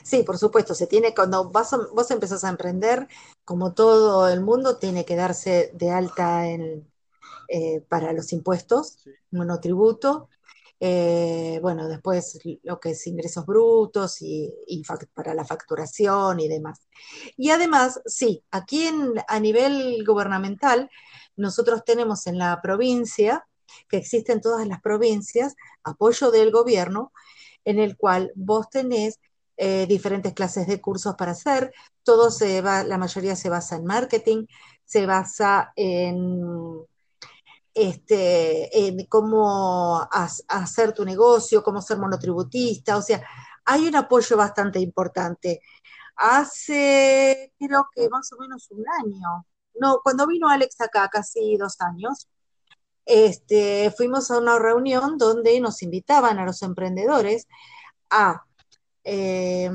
Sí, 0.03 0.23
por 0.23 0.39
supuesto, 0.39 0.75
se 0.75 0.87
tiene, 0.87 1.15
cuando 1.15 1.51
vas 1.51 1.71
vos 1.93 2.11
empezás 2.11 2.45
a 2.45 2.49
emprender, 2.49 3.09
como 3.45 3.75
todo 3.75 4.29
el 4.29 4.41
mundo, 4.41 4.79
tiene 4.79 5.05
que 5.05 5.17
darse 5.17 5.71
de 5.75 5.91
alta 5.91 6.49
en, 6.49 6.91
eh, 7.49 7.81
para 7.89 8.13
los 8.13 8.33
impuestos, 8.33 9.05
monotributo, 9.31 10.29
eh, 10.79 11.59
bueno, 11.63 11.89
después 11.89 12.39
lo 12.63 12.79
que 12.79 12.91
es 12.91 13.07
ingresos 13.07 13.47
brutos 13.47 14.21
y, 14.21 14.53
para 15.15 15.35
la 15.35 15.45
facturación 15.45 16.41
y 16.41 16.49
demás. 16.49 16.81
Y 17.37 17.51
además, 17.51 18.01
sí, 18.07 18.45
aquí 18.51 18.91
a 19.27 19.41
nivel 19.41 20.05
gubernamental, 20.07 20.91
nosotros 21.37 21.85
tenemos 21.85 22.27
en 22.27 22.39
la 22.39 22.61
provincia, 22.63 23.47
que 23.89 23.97
existen 23.97 24.41
todas 24.41 24.67
las 24.67 24.81
provincias, 24.81 25.55
apoyo 25.85 26.31
del 26.31 26.51
gobierno, 26.51 27.13
en 27.65 27.79
el 27.79 27.97
cual 27.97 28.33
vos 28.35 28.69
tenés 28.71 29.21
eh, 29.57 29.87
diferentes 29.87 30.35
clases 30.35 30.67
de 30.67 30.81
cursos 30.81 31.15
para 31.17 31.33
hacer, 31.33 31.73
todo 32.03 32.31
se 32.31 32.61
va, 32.61 32.85
la 32.85 32.99
mayoría 32.99 33.37
se 33.37 33.49
basa 33.49 33.77
en 33.77 33.85
marketing, 33.85 34.47
se 34.85 35.07
basa 35.07 35.73
en 35.77 36.87
este, 37.77 38.89
en 38.89 39.05
cómo 39.05 40.09
hacer 40.49 40.95
tu 40.95 41.05
negocio, 41.05 41.63
cómo 41.63 41.83
ser 41.83 41.99
monotributista, 41.99 42.97
o 42.97 43.03
sea, 43.03 43.23
hay 43.67 43.87
un 43.87 43.95
apoyo 43.97 44.35
bastante 44.35 44.81
importante. 44.81 45.61
Hace, 46.17 47.53
creo 47.59 47.87
que 47.95 48.09
más 48.09 48.33
o 48.33 48.39
menos 48.39 48.71
un 48.71 48.83
año, 49.05 49.47
no, 49.79 50.01
cuando 50.03 50.27
vino 50.27 50.49
Alex 50.49 50.81
acá, 50.81 51.11
casi 51.11 51.59
dos 51.59 51.77
años, 51.83 52.29
este, 53.05 53.93
fuimos 53.95 54.31
a 54.31 54.39
una 54.39 54.59
reunión 54.59 55.19
donde 55.19 55.61
nos 55.61 55.83
invitaban 55.83 56.39
a 56.39 56.47
los 56.47 56.63
emprendedores 56.63 57.47
a 58.09 58.47
eh, 59.05 59.71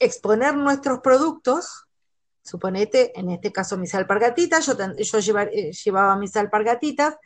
exponer 0.00 0.56
nuestros 0.56 0.98
productos 0.98 1.86
suponete, 2.42 3.18
en 3.18 3.30
este 3.30 3.52
caso 3.52 3.76
mis 3.76 3.94
alpargatitas, 3.94 4.66
yo, 4.66 5.18
yo 5.18 5.38
eh, 5.38 5.72
llevaba 5.72 6.16
mis 6.16 6.36
alpargatitas 6.36 7.16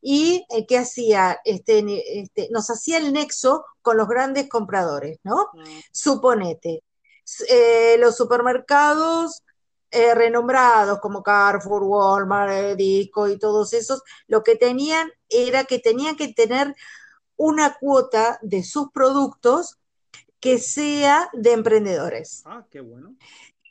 y 0.00 0.46
eh, 0.50 0.66
¿qué 0.66 0.78
hacía? 0.78 1.40
Este, 1.44 1.84
este, 2.20 2.48
nos 2.50 2.70
hacía 2.70 2.98
el 2.98 3.12
nexo 3.12 3.64
con 3.82 3.96
los 3.96 4.08
grandes 4.08 4.48
compradores, 4.48 5.18
¿no? 5.22 5.48
Mm. 5.52 5.64
Suponete, 5.92 6.82
eh, 7.48 7.96
los 7.98 8.16
supermercados 8.16 9.42
renombrados 9.92 11.00
como 11.00 11.20
Carrefour, 11.20 11.82
Walmart, 11.82 12.76
Disco 12.76 13.26
y 13.26 13.40
todos 13.40 13.72
esos, 13.72 14.04
lo 14.28 14.44
que 14.44 14.54
tenían 14.54 15.10
era 15.28 15.64
que 15.64 15.80
tenían 15.80 16.14
que 16.14 16.32
tener 16.32 16.76
una 17.34 17.74
cuota 17.74 18.38
de 18.40 18.62
sus 18.62 18.92
productos 18.92 19.80
que 20.40 20.58
sea 20.58 21.30
de 21.32 21.52
emprendedores. 21.52 22.42
Ah, 22.46 22.66
qué 22.70 22.80
bueno. 22.80 23.14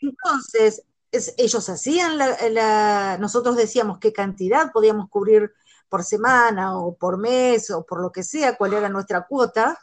Entonces, 0.02 0.84
ellos 1.12 1.68
hacían 1.70 2.18
la, 2.18 3.18
nosotros 3.20 3.56
decíamos 3.56 3.98
qué 4.00 4.14
cantidad 4.14 4.72
podíamos 4.72 5.10
cubrir 5.10 5.52
por 5.90 6.04
semana 6.04 6.78
o 6.78 6.96
por 6.96 7.18
mes 7.18 7.70
o 7.72 7.86
por 7.86 8.02
lo 8.02 8.12
que 8.12 8.24
sea, 8.24 8.56
cuál 8.56 8.74
era 8.74 8.90
nuestra 8.90 9.26
cuota. 9.28 9.78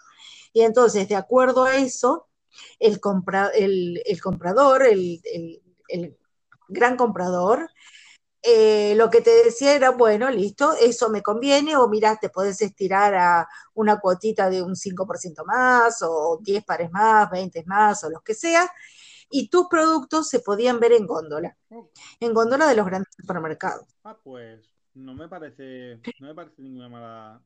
Y 0.53 0.63
entonces, 0.63 1.09
de 1.09 1.17
acuerdo 1.17 1.65
a 1.65 1.77
eso, 1.77 2.29
el, 2.79 3.01
el, 4.05 4.21
comprador, 4.21 4.85
el, 4.87 5.23
gran 6.69 6.97
comprador, 6.97 7.71
eh, 8.43 8.95
lo 8.97 9.11
que 9.11 9.21
te 9.21 9.45
decía 9.45 9.75
era, 9.75 9.91
bueno, 9.91 10.31
listo, 10.31 10.73
eso 10.81 11.11
me 11.11 11.23
conviene, 11.23 11.77
o 11.77 11.89
mira, 11.89 12.17
te 12.17 12.31
puedes 12.31 12.63
estirar 12.63 13.15
a 13.15 13.49
una 13.75 13.99
cuotita 13.99 14.49
de 14.49 14.63
un 14.63 14.77
5% 14.77 15.45
más, 15.45 16.01
o 16.03 16.39
10 16.41 16.65
pares 16.65 16.91
más, 16.91 17.31
20 17.31 17.65
más, 17.67 18.05
o 18.05 18.11
lo 18.11 18.21
que 18.21 18.35
sea, 18.35 18.71
y 19.31 19.49
tus 19.49 19.67
productos 19.69 20.29
se 20.29 20.41
podían 20.41 20.79
ver 20.79 20.93
en 20.93 21.07
góndola, 21.07 21.57
en 22.21 22.35
góndola 22.35 22.69
de 22.69 22.77
los 22.77 22.87
grandes 22.87 23.13
supermercados. 23.19 23.87
Ah, 24.05 24.17
pues 24.23 24.76
no 24.97 25.15
me 25.15 25.29
parece, 25.29 26.01
no 26.19 26.29
me 26.29 26.35
parece 26.35 26.63
ninguna 26.63 26.89
mala, 26.89 27.41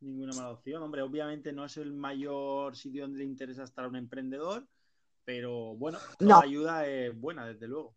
ninguna 0.00 0.32
mala 0.34 0.50
opción. 0.50 0.82
Hombre, 0.82 1.02
obviamente 1.02 1.52
no 1.52 1.64
es 1.64 1.76
el 1.76 1.92
mayor 1.92 2.76
sitio 2.76 3.02
donde 3.02 3.20
le 3.20 3.24
interesa 3.24 3.62
estar 3.62 3.84
a 3.84 3.88
un 3.88 3.96
emprendedor, 3.96 4.66
pero 5.24 5.74
bueno, 5.76 5.98
toda 6.18 6.42
ayuda 6.42 6.86
es 6.86 7.18
buena, 7.18 7.46
desde 7.46 7.68
luego. 7.68 7.94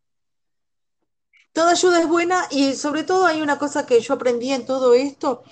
Toda 1.52 1.72
ayuda 1.72 2.00
es 2.00 2.08
buena 2.08 2.44
y 2.52 2.74
sobre 2.74 3.04
todo 3.04 3.26
hay 3.26 3.42
una 3.42 3.58
cosa 3.58 3.86
que 3.86 4.00
yo 4.02 4.14
aprendí 4.14 4.52
en 4.52 4.66
todo 4.66 4.94
esto, 4.94 5.44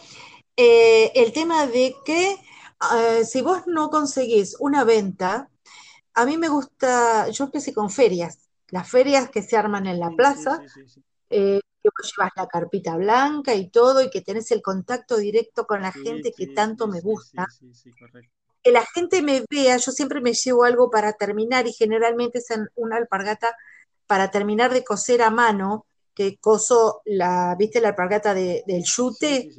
eh, 0.56 1.12
el 1.16 1.34
tema 1.34 1.66
de 1.66 1.96
que 2.06 2.34
eh, 2.34 3.26
si 3.26 3.42
vos 3.42 3.64
no 3.66 3.90
conseguís 3.90 4.56
una 4.60 4.84
venta, 4.84 5.50
a 6.14 6.26
mí 6.26 6.38
me 6.38 6.50
gusta, 6.50 7.30
yo 7.30 7.46
empecé 7.46 7.74
con 7.74 7.90
ferias, 7.90 8.50
las 8.70 8.88
ferias 8.88 9.30
que 9.30 9.42
se 9.42 9.58
arman 9.58 9.88
en 9.88 10.00
la 10.00 10.12
plaza, 10.12 10.62
eh, 11.32 11.60
que 11.92 12.04
vos 12.04 12.14
llevas 12.16 12.32
la 12.36 12.48
carpita 12.48 12.96
blanca 12.96 13.54
y 13.54 13.70
todo, 13.70 14.02
y 14.02 14.10
que 14.10 14.22
tenés 14.22 14.52
el 14.52 14.62
contacto 14.62 15.18
directo 15.18 15.66
con 15.66 15.82
la 15.82 15.92
gente 15.92 16.32
que 16.36 16.48
tanto 16.48 16.88
me 16.88 17.02
gusta. 17.02 17.46
Que 18.64 18.72
la 18.72 18.86
gente 18.86 19.22
me 19.22 19.46
vea, 19.50 19.78
yo 19.78 19.92
siempre 19.92 20.22
me 20.22 20.34
llevo 20.34 20.64
algo 20.64 20.90
para 20.90 21.14
terminar, 21.14 21.68
y 21.68 21.74
generalmente 21.74 22.40
es 22.40 22.48
una 22.76 22.98
alpargata 22.98 23.56
para 24.08 24.32
terminar 24.32 24.74
de 24.74 24.84
coser 24.84 25.22
a 25.22 25.30
mano, 25.30 25.86
que 26.14 26.38
coso 26.38 27.02
la, 27.06 27.56
¿viste 27.58 27.80
la 27.80 27.90
alpargata 27.90 28.34
del 28.34 28.84
yute? 28.84 29.50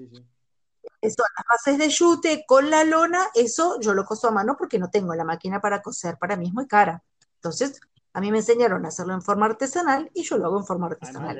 Eso, 1.01 1.23
las 1.37 1.47
bases 1.49 1.79
de 1.79 1.89
yute 1.89 2.45
con 2.47 2.71
la 2.71 2.83
lona, 2.83 3.29
eso 3.35 3.79
yo 3.81 3.95
lo 3.95 4.05
coso 4.05 4.27
a 4.27 4.33
mano 4.33 4.57
porque 4.59 4.81
no 4.81 4.91
tengo 4.91 5.15
la 5.15 5.25
máquina 5.25 5.61
para 5.61 5.81
coser, 5.81 6.17
para 6.19 6.37
mí 6.37 6.49
es 6.49 6.53
muy 6.53 6.67
cara. 6.67 7.05
Entonces, 7.37 7.79
a 8.13 8.21
mí 8.21 8.31
me 8.31 8.39
enseñaron 8.39 8.85
a 8.85 8.89
hacerlo 8.89 9.15
en 9.15 9.23
forma 9.23 9.47
artesanal 9.47 10.11
y 10.15 10.23
yo 10.23 10.39
lo 10.39 10.47
hago 10.47 10.59
en 10.59 10.67
forma 10.67 10.87
artesanal. 10.87 11.37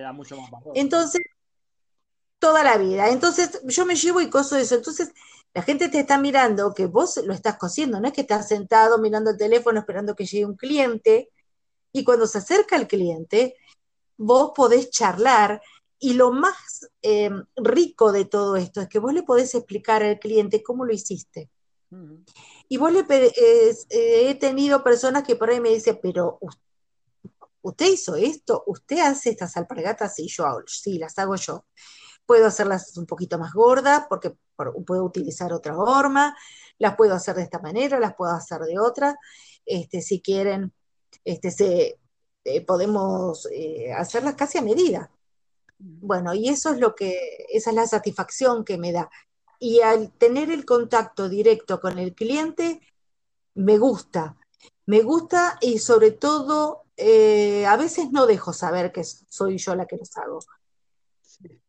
Entonces, 0.75 1.23
toda 2.39 2.63
la 2.63 2.77
vida. 2.79 3.09
Entonces, 3.09 3.61
yo 3.65 3.87
me 3.87 3.97
llevo 3.97 4.21
y 4.21 4.31
coso 4.31 4.57
eso. 4.57 4.77
Entonces, 4.77 5.13
la 5.55 5.63
gente 5.63 5.89
te 5.89 6.01
está 6.01 6.19
mirando 6.19 6.75
que 6.75 6.87
vos 6.87 7.17
lo 7.25 7.33
estás 7.33 7.57
cosiendo, 7.57 8.01
no 8.01 8.09
es 8.09 8.13
que 8.13 8.21
estás 8.21 8.49
sentado 8.49 8.99
mirando 8.99 9.31
el 9.31 9.39
teléfono 9.39 9.81
esperando 9.81 10.15
que 10.15 10.27
llegue 10.27 10.47
un 10.47 10.57
cliente. 10.57 11.31
Y 11.93 12.05
cuando 12.05 12.27
se 12.27 12.39
acerca 12.39 12.77
el 12.77 12.87
cliente, 12.87 13.57
vos 14.17 14.53
podés 14.55 14.91
charlar 14.91 15.61
y 15.99 16.13
lo 16.13 16.31
más 16.31 16.89
eh, 17.03 17.31
rico 17.57 18.13
de 18.13 18.25
todo 18.25 18.57
esto 18.57 18.81
es 18.81 18.89
que 18.89 18.99
vos 18.99 19.13
le 19.13 19.23
podés 19.23 19.55
explicar 19.55 20.03
al 20.03 20.19
cliente 20.19 20.63
cómo 20.63 20.85
lo 20.85 20.93
hiciste. 20.93 21.51
Y 22.69 22.77
vos 22.77 22.93
le 22.93 23.01
eh, 23.09 23.77
he 24.31 24.35
tenido 24.35 24.85
personas 24.85 25.23
que 25.23 25.37
por 25.37 25.51
ahí 25.51 25.61
me 25.61 25.71
dicen, 25.71 25.99
pero 26.03 26.39
usted 27.63 27.87
hizo 27.87 28.15
esto, 28.15 28.63
usted 28.67 28.99
hace 28.99 29.31
estas 29.31 29.57
alpargatas 29.57 30.19
y 30.19 30.29
yo 30.29 30.45
sí, 30.67 30.99
las 30.99 31.19
hago 31.19 31.37
yo. 31.37 31.65
Puedo 32.27 32.47
hacerlas 32.47 32.97
un 32.99 33.07
poquito 33.07 33.39
más 33.39 33.55
gordas 33.55 34.05
porque 34.09 34.37
puedo 34.87 35.05
utilizar 35.05 35.53
otra 35.53 35.75
forma, 35.75 36.37
las 36.79 36.95
puedo 36.97 37.15
hacer 37.15 37.37
de 37.37 37.43
esta 37.43 37.59
manera, 37.59 37.99
las 37.99 38.15
puedo 38.15 38.33
hacer 38.33 38.61
de 38.61 38.79
otra. 38.79 39.17
Este, 39.65 40.03
si 40.03 40.21
quieren, 40.21 40.75
este, 41.25 41.51
se, 41.51 41.99
eh, 42.45 42.67
podemos 42.67 43.49
hacerlas 43.97 44.35
casi 44.35 44.59
a 44.59 44.63
medida. 44.63 45.11
Bueno, 45.79 46.35
y 46.35 46.49
eso 46.49 46.73
es 46.73 46.81
lo 46.81 46.95
que, 46.95 47.47
esa 47.51 47.71
es 47.71 47.77
la 47.77 47.87
satisfacción 47.87 48.65
que 48.65 48.77
me 48.77 48.93
da. 48.93 49.09
Y 49.59 49.81
al 49.81 50.13
tener 50.13 50.51
el 50.51 50.65
contacto 50.65 51.29
directo 51.29 51.81
con 51.81 51.99
el 51.99 52.15
cliente, 52.15 52.81
me 53.55 53.79
gusta. 53.79 54.37
Me 54.87 55.03
gusta 55.03 55.59
y 55.61 55.79
sobre 55.79 56.13
todo, 56.13 56.85
eh, 56.97 57.67
a 57.67 57.77
veces 57.77 58.11
no 58.11 58.27
dejo 58.27 58.53
saber 58.53 58.93
que 58.93 59.05
soy 59.05 59.59
yo 59.59 59.75
la 59.75 59.87
que 59.87 59.97
los 59.97 60.17
hago. 60.17 60.41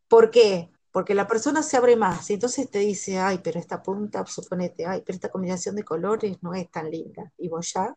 ¿Por 0.07 0.31
qué? 0.31 0.71
Porque 0.91 1.13
la 1.13 1.27
persona 1.27 1.61
se 1.61 1.77
abre 1.77 1.95
más 1.95 2.29
y 2.29 2.33
entonces 2.33 2.69
te 2.69 2.79
dice, 2.79 3.19
ay, 3.19 3.39
pero 3.43 3.59
esta 3.59 3.81
punta, 3.81 4.25
suponete, 4.25 4.85
ay, 4.85 5.03
pero 5.05 5.15
esta 5.15 5.29
combinación 5.29 5.75
de 5.75 5.83
colores 5.83 6.37
no 6.41 6.53
es 6.53 6.69
tan 6.71 6.89
linda. 6.89 7.31
Y 7.37 7.47
vos 7.49 7.71
ya 7.73 7.95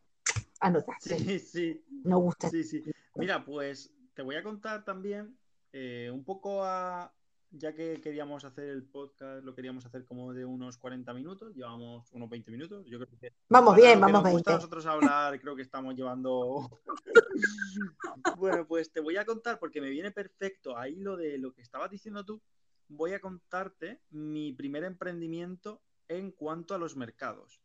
anotaste. 0.61 1.19
Sí, 1.19 1.39
sí. 1.39 1.85
No 2.05 2.19
gusta. 2.19 2.51
Sí, 2.51 2.65
sí. 2.65 2.83
Mira, 3.15 3.45
pues 3.45 3.93
te 4.15 4.23
voy 4.23 4.37
a 4.37 4.43
contar 4.43 4.85
también 4.85 5.39
eh, 5.73 6.11
un 6.13 6.25
poco 6.25 6.65
a, 6.65 7.13
ya 7.53 7.75
que 7.75 8.01
queríamos 8.01 8.45
hacer 8.45 8.69
el 8.69 8.83
podcast, 8.83 9.45
lo 9.45 9.55
queríamos 9.55 9.85
hacer 9.85 10.05
como 10.05 10.33
de 10.33 10.45
unos 10.45 10.79
40 10.79 11.13
minutos, 11.13 11.55
llevamos 11.55 12.11
unos 12.13 12.31
20 12.31 12.51
minutos. 12.51 12.87
Yo 12.87 12.99
creo 12.99 13.09
que 13.19 13.33
vamos 13.49 13.77
bien, 13.77 14.01
vamos 14.01 14.23
nos 14.23 14.33
gusta 14.33 14.53
a 14.53 14.55
nosotros 14.57 14.87
hablar, 14.87 15.39
creo 15.41 15.55
que 15.55 15.63
estamos 15.63 15.95
llevando. 15.95 16.81
bueno, 18.39 18.67
pues 18.67 18.91
te 18.91 19.01
voy 19.01 19.17
a 19.17 19.25
contar, 19.25 19.59
porque 19.59 19.81
me 19.81 19.91
viene 19.91 20.11
perfecto 20.11 20.77
ahí 20.77 20.97
lo 20.97 21.17
de 21.17 21.39
lo 21.39 21.53
que 21.53 21.63
estabas 21.63 21.91
diciendo 21.91 22.25
tú. 22.25 22.41
Voy 22.89 23.13
a 23.13 23.21
contarte 23.21 24.01
mi 24.11 24.53
primer 24.53 24.85
emprendimiento 24.85 25.83
en 26.09 26.31
cuanto 26.33 26.75
a 26.75 26.79
los 26.79 26.97
mercados. 26.97 27.61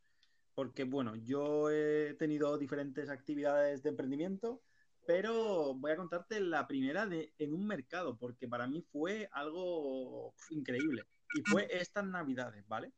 Porque, 0.54 0.84
bueno, 0.84 1.16
yo 1.16 1.70
he 1.70 2.16
tenido 2.16 2.58
diferentes 2.58 3.10
actividades 3.10 3.84
de 3.84 3.90
emprendimiento 3.90 4.62
pero 5.08 5.74
voy 5.74 5.92
a 5.92 5.96
contarte 5.96 6.42
la 6.42 6.68
primera 6.68 7.08
de, 7.08 7.34
en 7.40 7.54
un 7.54 7.66
mercado, 7.66 8.18
porque 8.18 8.46
para 8.46 8.68
mí 8.68 8.82
fue 8.82 9.30
algo 9.32 10.36
increíble. 10.50 11.06
Y 11.34 11.50
fue 11.50 11.66
estas 11.72 12.06
navidades, 12.06 12.68
¿vale? 12.68 12.92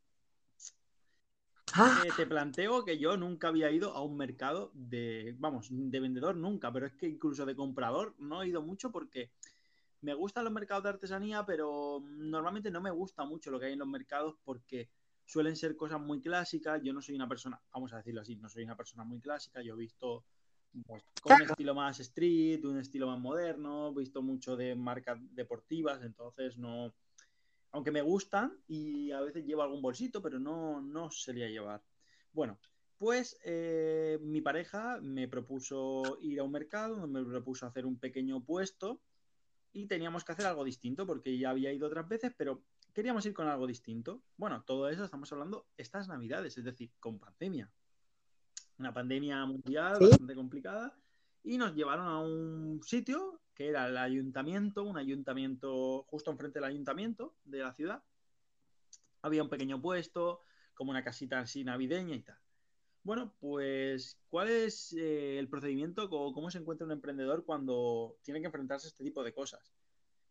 Ah. 1.74 2.02
Eh, 2.04 2.10
te 2.18 2.26
planteo 2.26 2.84
que 2.84 2.98
yo 2.98 3.16
nunca 3.16 3.50
había 3.50 3.70
ido 3.70 3.94
a 3.94 4.04
un 4.04 4.18
mercado 4.18 4.72
de, 4.74 5.36
vamos, 5.38 5.68
de 5.70 6.00
vendedor 6.00 6.36
nunca, 6.36 6.74
pero 6.74 6.88
es 6.88 6.94
que 6.94 7.08
incluso 7.08 7.46
de 7.46 7.56
comprador 7.56 8.16
no 8.18 8.42
he 8.42 8.48
ido 8.48 8.64
mucho 8.64 8.92
porque 8.92 9.32
me 10.02 10.16
gustan 10.16 10.46
los 10.46 10.54
mercados 10.54 10.84
de 10.86 10.90
artesanía, 10.90 11.46
pero 11.46 12.04
normalmente 12.04 12.72
no 12.72 12.82
me 12.82 12.90
gusta 12.90 13.24
mucho 13.24 13.52
lo 13.52 13.60
que 13.60 13.68
hay 13.68 13.74
en 13.74 13.80
los 13.80 13.88
mercados 13.88 14.36
porque 14.44 14.90
suelen 15.26 15.56
ser 15.56 15.76
cosas 15.76 16.02
muy 16.02 16.22
clásicas. 16.22 16.82
Yo 16.82 16.92
no 16.92 17.04
soy 17.04 17.14
una 17.14 17.30
persona, 17.30 17.62
vamos 17.72 17.94
a 17.94 17.98
decirlo 17.98 18.22
así, 18.22 18.36
no 18.36 18.50
soy 18.50 18.64
una 18.64 18.76
persona 18.76 19.04
muy 19.04 19.20
clásica. 19.20 19.62
Yo 19.62 19.76
he 19.76 19.78
visto 19.78 20.24
con 21.22 21.34
un 21.34 21.42
estilo 21.42 21.76
más 21.76 22.00
street, 22.00 22.64
un 22.66 22.80
estilo 22.80 23.08
más 23.08 23.20
moderno, 23.20 23.90
he 23.90 24.00
visto 24.00 24.22
mucho 24.22 24.56
de 24.56 24.76
marcas 24.76 25.18
deportivas, 25.34 26.02
entonces 26.04 26.58
no, 26.58 26.94
aunque 27.72 27.92
me 27.92 28.02
gustan 28.02 28.58
y 28.68 29.12
a 29.12 29.22
veces 29.22 29.46
llevo 29.46 29.64
algún 29.64 29.82
bolsito, 29.82 30.22
pero 30.22 30.40
no, 30.40 30.82
no 30.82 31.12
sería 31.12 31.50
llevar. 31.50 31.84
Bueno, 32.32 32.60
pues 32.98 33.40
eh, 33.44 34.20
mi 34.22 34.42
pareja 34.42 35.00
me 35.02 35.28
propuso 35.28 36.18
ir 36.22 36.40
a 36.40 36.44
un 36.44 36.52
mercado, 36.52 37.08
me 37.08 37.24
propuso 37.24 37.66
hacer 37.66 37.86
un 37.86 37.98
pequeño 37.98 38.44
puesto 38.44 39.02
y 39.72 39.88
teníamos 39.88 40.24
que 40.24 40.32
hacer 40.32 40.46
algo 40.46 40.64
distinto 40.64 41.06
porque 41.06 41.38
ya 41.38 41.52
había 41.52 41.72
ido 41.72 41.88
otras 41.88 42.08
veces, 42.08 42.34
pero 42.38 42.64
queríamos 42.94 43.26
ir 43.26 43.34
con 43.34 43.48
algo 43.48 43.68
distinto. 43.68 44.22
Bueno, 44.38 44.64
todo 44.64 44.90
eso 44.90 45.04
estamos 45.04 45.32
hablando 45.32 45.68
estas 45.78 46.08
navidades, 46.08 46.58
es 46.58 46.64
decir, 46.64 46.92
con 47.00 47.20
pandemia 47.20 47.72
una 48.80 48.94
pandemia 48.94 49.46
mundial 49.46 49.98
bastante 50.00 50.36
complicada, 50.36 50.98
y 51.44 51.58
nos 51.58 51.76
llevaron 51.76 52.08
a 52.08 52.20
un 52.20 52.82
sitio 52.84 53.42
que 53.54 53.68
era 53.68 53.88
el 53.88 53.98
ayuntamiento, 53.98 54.84
un 54.84 54.98
ayuntamiento 54.98 56.04
justo 56.04 56.32
enfrente 56.32 56.60
del 56.60 56.70
ayuntamiento 56.70 57.36
de 57.44 57.60
la 57.60 57.74
ciudad. 57.74 58.04
Había 59.22 59.44
un 59.44 59.50
pequeño 59.50 59.82
puesto, 59.82 60.42
como 60.74 60.92
una 60.92 61.04
casita 61.04 61.40
así 61.40 61.66
navideña 61.66 62.16
y 62.16 62.22
tal. 62.22 62.38
Bueno, 63.04 63.34
pues, 63.40 64.18
¿cuál 64.30 64.50
es 64.50 64.94
eh, 64.94 65.40
el 65.40 65.50
procedimiento 65.50 66.06
o 66.10 66.34
cómo 66.34 66.50
se 66.52 66.58
encuentra 66.58 66.86
un 66.86 66.94
emprendedor 66.94 67.44
cuando 67.44 68.18
tiene 68.24 68.40
que 68.40 68.46
enfrentarse 68.46 68.88
a 68.88 68.90
este 68.90 69.04
tipo 69.04 69.24
de 69.24 69.34
cosas? 69.34 69.74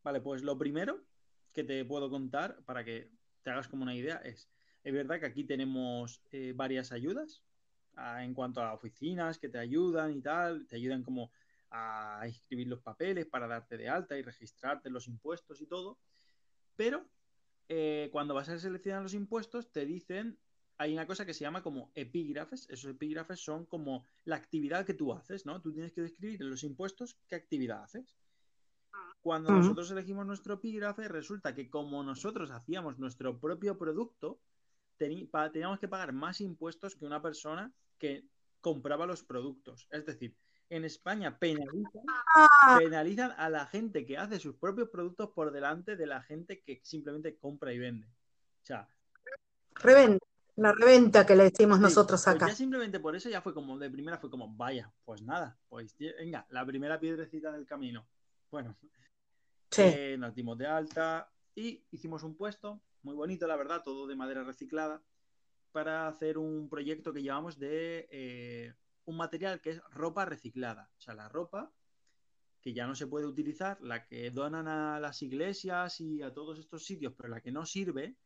Vale, 0.02 0.20
pues 0.20 0.42
lo 0.42 0.56
primero 0.56 1.04
que 1.52 1.64
te 1.64 1.84
puedo 1.84 2.08
contar 2.08 2.62
para 2.64 2.84
que 2.84 3.11
te 3.42 3.50
hagas 3.50 3.68
como 3.68 3.82
una 3.82 3.94
idea 3.94 4.16
es, 4.18 4.48
es 4.84 4.92
verdad 4.94 5.20
que 5.20 5.26
aquí 5.26 5.44
tenemos 5.44 6.22
eh, 6.30 6.52
varias 6.54 6.92
ayudas, 6.92 7.42
en 8.20 8.34
cuanto 8.34 8.62
a 8.62 8.74
oficinas 8.74 9.38
que 9.38 9.48
te 9.48 9.58
ayudan 9.58 10.12
y 10.12 10.20
tal, 10.20 10.66
te 10.66 10.76
ayudan 10.76 11.02
como 11.02 11.30
a 11.70 12.22
escribir 12.26 12.68
los 12.68 12.80
papeles 12.80 13.26
para 13.26 13.46
darte 13.46 13.76
de 13.76 13.88
alta 13.88 14.16
y 14.16 14.22
registrarte 14.22 14.90
los 14.90 15.08
impuestos 15.08 15.61
y 15.61 15.66
todo. 15.66 15.98
Pero 16.76 17.04
eh, 17.68 18.08
cuando 18.12 18.34
vas 18.34 18.48
a 18.48 18.58
seleccionar 18.58 19.02
los 19.02 19.14
impuestos, 19.14 19.70
te 19.70 19.84
dicen, 19.84 20.38
hay 20.78 20.92
una 20.92 21.06
cosa 21.06 21.26
que 21.26 21.34
se 21.34 21.40
llama 21.40 21.62
como 21.62 21.90
epígrafes. 21.94 22.68
Esos 22.70 22.92
epígrafes 22.92 23.40
son 23.40 23.66
como 23.66 24.04
la 24.24 24.37
actividad 24.37 24.87
que 24.87 24.94
tú 24.94 25.12
haces, 25.12 25.44
¿no? 25.44 25.61
Tú 25.61 25.72
tienes 25.72 25.92
que 25.92 26.02
describir 26.02 26.40
en 26.40 26.50
los 26.50 26.62
impuestos 26.62 27.18
qué 27.26 27.34
actividad 27.34 27.82
haces. 27.82 28.16
Cuando 29.20 29.50
nosotros 29.50 29.90
elegimos 29.90 30.26
nuestro 30.26 30.54
epígrafe, 30.54 31.08
resulta 31.08 31.54
que 31.54 31.68
como 31.68 32.02
nosotros 32.02 32.50
hacíamos 32.50 32.98
nuestro 32.98 33.38
propio 33.38 33.76
producto, 33.76 34.40
teníamos 34.98 35.78
que 35.78 35.88
pagar 35.88 36.12
más 36.12 36.40
impuestos 36.40 36.96
que 36.96 37.06
una 37.06 37.22
persona 37.22 37.72
que 37.98 38.24
compraba 38.61 39.06
los 39.06 39.22
productos. 39.22 39.88
Es 39.90 40.04
decir, 40.04 40.37
en 40.70 40.84
España 40.84 41.38
penalizan, 41.38 42.02
ah. 42.37 42.76
penalizan 42.78 43.32
a 43.37 43.48
la 43.48 43.66
gente 43.66 44.04
que 44.04 44.18
hace 44.18 44.38
sus 44.38 44.56
propios 44.56 44.88
productos 44.90 45.30
por 45.30 45.50
delante 45.50 45.96
de 45.96 46.06
la 46.06 46.22
gente 46.22 46.62
que 46.62 46.80
simplemente 46.82 47.37
compra 47.38 47.72
y 47.72 47.78
vende. 47.78 48.06
O 48.06 48.66
sea, 48.66 48.88
reventa, 49.74 50.26
la 50.56 50.72
reventa 50.72 51.24
que 51.24 51.37
le 51.37 51.44
decimos 51.44 51.80
nosotros 51.80 52.22
pues 52.22 52.37
acá. 52.37 52.48
ya 52.48 52.54
simplemente 52.54 53.00
por 53.00 53.16
eso 53.16 53.28
ya 53.30 53.40
fue 53.40 53.54
como, 53.54 53.78
de 53.78 53.90
primera 53.90 54.18
fue 54.18 54.30
como, 54.30 54.52
vaya, 54.54 54.92
pues 55.04 55.22
nada, 55.22 55.56
pues 55.68 55.96
venga, 55.98 56.46
la 56.50 56.66
primera 56.66 57.00
piedrecita 57.00 57.50
del 57.52 57.64
camino. 57.64 58.06
Bueno, 58.50 58.76
eh, 59.76 60.16
nos 60.18 60.34
dimos 60.34 60.58
de 60.58 60.66
alta 60.66 61.30
y 61.58 61.84
hicimos 61.90 62.22
un 62.22 62.36
puesto 62.36 62.80
muy 63.02 63.16
bonito, 63.16 63.48
la 63.48 63.56
verdad, 63.56 63.82
todo 63.82 64.06
de 64.06 64.14
madera 64.14 64.44
reciclada 64.44 65.02
para 65.72 66.06
hacer 66.06 66.38
un 66.38 66.68
proyecto 66.68 67.12
que 67.12 67.22
llevamos 67.22 67.58
de 67.58 68.08
eh, 68.12 68.74
un 69.06 69.16
material 69.16 69.60
que 69.60 69.70
es 69.70 69.80
ropa 69.90 70.24
reciclada. 70.24 70.88
O 70.96 71.00
sea, 71.00 71.14
la 71.14 71.28
ropa 71.28 71.72
que 72.60 72.72
ya 72.72 72.86
no 72.86 72.94
se 72.94 73.06
puede 73.06 73.26
utilizar, 73.26 73.80
la 73.80 74.06
que 74.06 74.30
donan 74.30 74.68
a 74.68 75.00
las 75.00 75.20
iglesias 75.22 76.00
y 76.00 76.22
a 76.22 76.32
todos 76.32 76.58
estos 76.58 76.84
sitios, 76.84 77.12
pero 77.16 77.28
la 77.28 77.40
que 77.40 77.52
no 77.52 77.66
sirve, 77.66 78.16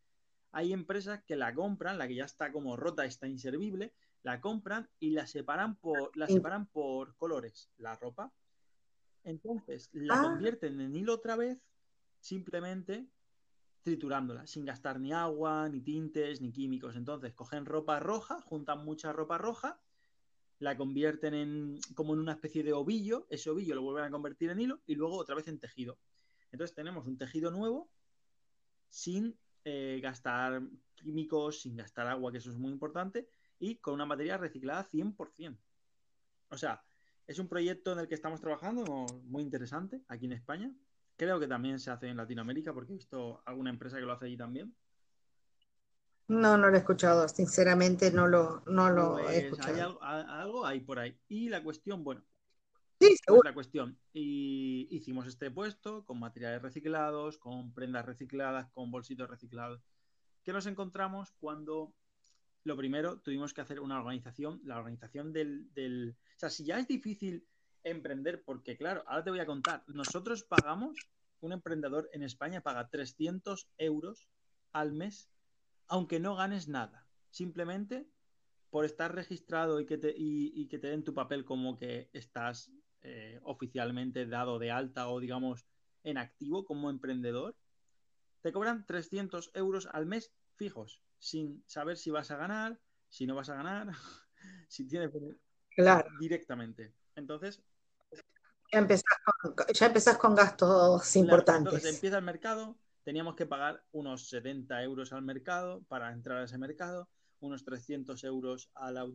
hay 0.51 0.75
empresas 0.75 1.23
que 1.25 1.37
la 1.37 1.55
compran, 1.55 1.99
la 1.99 2.07
que 2.09 2.15
ya 2.15 2.25
está 2.25 2.53
como 2.53 2.77
rota, 2.77 3.07
está 3.07 3.27
inservible, 3.29 3.95
la 4.23 4.41
compran 4.41 4.89
y 4.99 5.11
la 5.11 5.27
separan 5.27 5.77
por, 5.77 6.15
la 6.17 6.27
separan 6.27 6.67
por 6.67 7.17
colores, 7.17 7.71
la 7.79 7.97
ropa. 7.97 8.31
Entonces, 9.25 9.89
la 9.93 10.21
ah. 10.21 10.23
convierten 10.23 10.81
en 10.81 10.97
hilo 10.97 11.15
otra 11.15 11.37
vez, 11.37 11.63
simplemente 12.21 13.07
triturándola, 13.83 14.47
sin 14.47 14.65
gastar 14.65 15.01
ni 15.01 15.13
agua, 15.13 15.69
ni 15.69 15.81
tintes, 15.81 16.41
ni 16.41 16.53
químicos. 16.53 16.97
Entonces, 16.97 17.35
cogen 17.35 17.67
ropa 17.67 18.01
roja, 18.01 18.41
juntan 18.43 18.85
mucha 18.85 19.13
ropa 19.13 19.39
roja, 19.39 19.81
la 20.59 20.77
convierten 20.77 21.35
en 21.35 21.81
como 21.95 22.15
en 22.15 22.21
una 22.21 22.33
especie 22.33 22.63
de 22.63 22.73
ovillo, 22.73 23.27
ese 23.31 23.51
ovillo 23.51 23.75
lo 23.75 23.83
vuelven 23.83 24.05
a 24.05 24.11
convertir 24.11 24.51
en 24.51 24.61
hilo 24.61 24.81
y 24.87 24.95
luego 24.95 25.17
otra 25.17 25.35
vez 25.35 25.49
en 25.49 25.59
tejido. 25.59 25.99
Entonces 26.53 26.75
tenemos 26.75 27.07
un 27.07 27.19
tejido 27.19 27.51
nuevo 27.51 27.91
sin 28.89 29.37
eh, 29.65 30.01
gastar 30.03 30.63
químicos, 30.95 31.63
sin 31.63 31.77
gastar 31.77 32.07
agua, 32.07 32.31
que 32.31 32.39
eso 32.39 32.51
es 32.51 32.59
muy 32.59 32.71
importante, 32.71 33.29
y 33.59 33.77
con 33.77 33.95
una 33.95 34.07
materia 34.07 34.37
reciclada 34.37 34.85
100%. 34.85 35.59
O 36.51 36.59
sea, 36.59 36.85
es 37.27 37.39
un 37.39 37.49
proyecto 37.49 37.93
en 37.93 38.01
el 38.01 38.09
que 38.09 38.15
estamos 38.15 38.41
trabajando 38.41 39.07
muy 39.25 39.43
interesante 39.43 40.03
aquí 40.09 40.27
en 40.27 40.33
España, 40.33 40.73
Creo 41.17 41.39
que 41.39 41.47
también 41.47 41.79
se 41.79 41.91
hace 41.91 42.09
en 42.09 42.17
Latinoamérica 42.17 42.73
porque 42.73 42.93
he 42.93 42.97
visto 42.97 43.43
alguna 43.45 43.71
empresa 43.71 43.99
que 43.99 44.05
lo 44.05 44.13
hace 44.13 44.27
allí 44.27 44.37
también. 44.37 44.75
No, 46.29 46.57
no 46.57 46.69
lo 46.71 46.75
he 46.75 46.79
escuchado, 46.79 47.29
sinceramente 47.29 48.11
no 48.11 48.27
lo, 48.27 48.63
no 48.67 48.91
lo 48.91 49.19
he 49.19 49.23
pues, 49.23 49.45
escuchado. 49.45 49.99
Hay 50.03 50.25
algo, 50.27 50.65
hay 50.65 50.81
por 50.81 50.99
ahí. 50.99 51.19
Y 51.29 51.49
la 51.49 51.63
cuestión, 51.63 52.05
bueno, 52.05 52.25
sí, 53.01 53.15
pues 53.27 53.41
la 53.45 53.55
cuestión. 53.55 53.99
Y 54.13 54.89
hicimos 54.91 55.27
este 55.27 55.51
puesto 55.51 56.05
con 56.05 56.19
materiales 56.19 56.63
reciclados, 56.63 57.39
con 57.39 57.75
prendas 57.75 58.07
recicladas, 58.07 58.71
con 58.71 58.91
bolsitos 58.91 59.29
reciclados. 59.29 59.83
¿Qué 60.43 60.53
nos 60.53 60.67
encontramos 60.67 61.33
cuando 61.39 61.95
lo 62.65 62.77
primero 62.77 63.21
tuvimos 63.21 63.53
que 63.53 63.61
hacer 63.61 63.81
una 63.81 63.99
organización? 63.99 64.61
La 64.65 64.79
organización 64.79 65.33
del, 65.33 65.73
del. 65.75 66.17
O 66.37 66.39
sea, 66.39 66.51
si 66.51 66.65
ya 66.65 66.79
es 66.79 66.89
difícil 66.89 67.47
emprender, 67.85 68.43
porque 68.45 68.77
claro, 68.77 69.05
ahora 69.07 69.25
te 69.25 69.31
voy 69.31 69.41
a 69.41 69.47
contar, 69.47 69.85
nosotros 69.87 70.45
pagamos, 70.45 71.09
un 71.41 71.53
emprendedor 71.53 72.09
en 72.13 72.23
España 72.23 72.61
paga 72.61 72.89
300 72.89 73.69
euros 73.79 74.29
al 74.73 74.93
mes, 74.93 75.31
aunque 75.89 76.21
no 76.21 76.37
ganes 76.37 76.69
nada, 76.69 77.07
simplemente 77.31 78.07
por 78.71 78.85
estar 78.85 79.15
registrado 79.15 79.81
y 79.81 79.87
que 79.87 79.99
te, 79.99 80.15
y, 80.17 80.67
que 80.69 80.79
te 80.79 80.89
den 80.89 81.05
tu 81.05 81.13
papel 81.13 81.45
como 81.45 81.77
que 81.77 82.09
estás 82.13 82.71
eh, 83.03 83.39
oficialmente 83.43 84.25
dado 84.27 84.59
de 84.59 84.71
alta 84.71 85.09
o 85.09 85.21
digamos 85.21 85.67
en 86.05 86.17
activo 86.17 86.65
como 86.65 86.89
emprendedor, 86.89 87.55
te 88.41 88.53
cobran 88.53 88.87
300 88.87 89.51
euros 89.55 89.89
al 89.93 90.07
mes 90.07 90.33
fijos, 90.57 91.03
sin 91.19 91.63
saber 91.67 91.97
si 91.97 92.11
vas 92.11 92.31
a 92.31 92.37
ganar, 92.37 92.81
si 93.09 93.27
no 93.27 93.35
vas 93.35 93.51
a 93.51 93.55
ganar, 93.57 93.89
si 94.69 94.87
tienes... 94.87 95.11
Claro. 95.75 96.09
Directamente. 96.19 96.95
Entonces, 97.15 97.63
ya 98.73 98.79
empezás 99.87 100.17
con, 100.19 100.35
gastos 100.35 101.17
importantes. 101.17 101.73
entonces 101.73 101.95
empieza 101.95 102.19
el 102.19 102.25
mercado, 102.25 102.77
teníamos 103.05 103.35
que 103.37 103.47
pagar 103.47 103.85
unos 103.93 104.29
70 104.29 104.83
euros 104.83 105.13
al 105.13 105.23
mercado 105.23 105.83
para 105.89 106.13
entrar 106.13 106.39
a 106.39 106.45
ese 106.45 106.59
mercado, 106.59 107.09
unos 107.41 107.65
300 107.65 108.23
euros 108.25 108.71
al, 108.75 109.15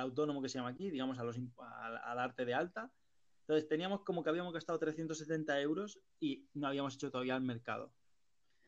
autónomo 0.00 0.42
que 0.42 0.48
se 0.48 0.58
llama 0.58 0.70
aquí, 0.70 0.90
digamos, 0.90 1.18
a 1.18 1.24
los, 1.24 1.36
al, 1.58 2.18
arte 2.18 2.44
de 2.44 2.54
alta, 2.54 2.90
Entonces 3.42 3.68
teníamos 3.68 4.02
como 4.02 4.24
que 4.24 4.30
habíamos 4.30 4.52
gastado 4.52 4.78
370 4.78 5.60
euros 5.60 6.00
y 6.18 6.48
no 6.54 6.66
habíamos 6.66 6.94
hecho 6.94 7.10
todavía 7.10 7.36
el 7.36 7.42
mercado. 7.42 7.92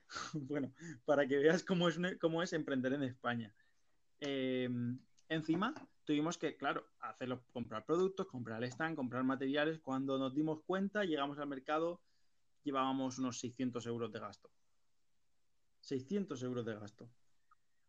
bueno, 0.35 0.73
para 1.05 1.27
que 1.27 1.39
veas 1.39 1.65
cómo 1.65 1.89
es, 1.89 1.99
cómo 2.21 2.43
es 2.43 2.53
emprender 2.53 2.93
en 2.93 3.03
España. 3.03 3.53
Em, 4.21 4.99
encima, 5.29 5.75
tuvimos 6.11 6.39
que, 6.39 6.57
claro, 6.57 6.85
hacerlo, 6.99 7.45
comprar 7.53 7.87
productos, 7.87 8.27
comprar 8.27 8.65
stand, 8.65 8.97
comprar 8.97 9.23
materiales. 9.23 9.79
Cuando 9.79 10.19
nos 10.19 10.35
dimos 10.35 10.61
cuenta, 10.67 11.05
llegamos 11.05 11.39
al 11.39 11.47
mercado, 11.47 12.01
llevábamos 12.65 13.21
unos 13.21 13.39
600 13.39 13.87
euros 13.87 14.11
de 14.11 14.19
gasto. 14.19 14.51
600 15.83 16.43
euros 16.43 16.67
de 16.67 16.75
gasto. 16.75 17.09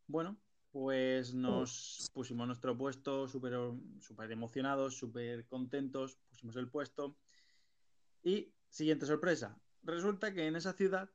Bueno, 0.06 0.38
pues 0.70 1.34
nos 1.34 2.12
pusimos 2.14 2.46
nuestro 2.46 2.78
puesto 2.78 3.28
súper 3.28 3.56
super 4.00 4.32
emocionados, 4.32 4.96
súper 4.96 5.48
contentos, 5.48 6.20
pusimos 6.30 6.56
el 6.58 6.70
puesto. 6.70 7.18
Y 8.22 8.54
siguiente 8.70 9.08
sorpresa, 9.08 9.60
resulta 9.82 10.32
que 10.32 10.46
en 10.46 10.56
esa 10.56 10.74
ciudad, 10.74 11.10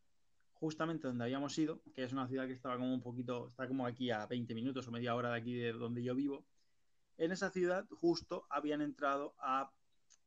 justamente 0.55 1.07
donde 1.07 1.23
habíamos 1.23 1.57
ido, 1.57 1.81
que 1.95 2.03
es 2.03 2.13
una 2.13 2.27
ciudad 2.27 2.49
que 2.49 2.55
estaba 2.55 2.75
como 2.75 2.93
un 2.93 3.01
poquito, 3.01 3.47
está 3.47 3.69
como 3.69 3.87
aquí 3.87 4.11
a 4.11 4.27
20 4.27 4.53
minutos 4.57 4.89
o 4.89 4.91
media 4.91 5.15
hora 5.15 5.31
de 5.31 5.37
aquí 5.37 5.55
de 5.55 5.73
donde 5.73 6.03
yo 6.03 6.13
vivo, 6.13 6.45
en 7.19 7.33
esa 7.33 7.51
ciudad 7.51 7.87
justo 7.91 8.47
habían 8.51 8.83
entrado 8.83 9.35
a 9.39 9.73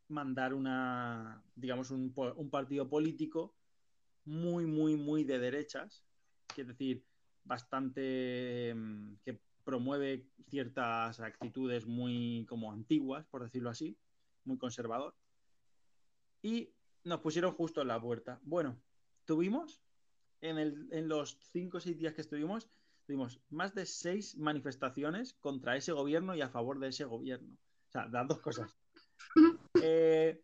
mandar 0.08 0.54
una, 0.54 1.44
digamos, 1.56 1.92
un, 1.92 2.14
partido 2.52 2.90
político 2.90 3.56
muy, 4.26 4.66
muy, 4.66 4.96
muy 4.96 5.24
de 5.24 5.40
derechas, 5.40 6.04
es 6.58 6.68
decir, 6.68 7.06
bastante 7.44 8.74
mm, 8.76 9.16
que 9.24 9.40
promueve 9.64 10.28
ciertas 10.50 11.20
actitudes 11.20 11.86
muy 11.86 12.46
como 12.50 12.72
antiguas, 12.72 13.26
por 13.28 13.44
decirlo 13.44 13.70
así, 13.70 13.98
muy 14.44 14.58
conservador. 14.58 15.16
Y 16.42 16.74
nos 17.04 17.20
pusieron 17.20 17.54
justo 17.54 17.82
en 17.82 17.90
la 17.90 18.02
puerta. 18.02 18.40
Bueno, 18.44 18.82
tuvimos 19.26 19.82
en, 20.42 20.58
el, 20.58 20.88
en 20.92 21.08
los 21.08 21.38
cinco 21.52 21.78
o 21.78 21.80
seis 21.80 21.98
días 21.98 22.14
que 22.14 22.22
estuvimos, 22.22 22.68
tuvimos 23.10 23.42
más 23.50 23.74
de 23.74 23.88
seis 23.88 24.38
manifestaciones 24.38 25.34
contra 25.34 25.76
ese 25.76 25.92
gobierno 25.92 26.36
y 26.36 26.42
a 26.42 26.50
favor 26.50 26.78
de 26.78 26.90
ese 26.90 27.06
gobierno. 27.06 27.58
O 27.88 27.92
sea, 27.92 28.06
las 28.08 28.28
dos 28.28 28.40
cosas. 28.40 28.78
Eh, 29.82 30.42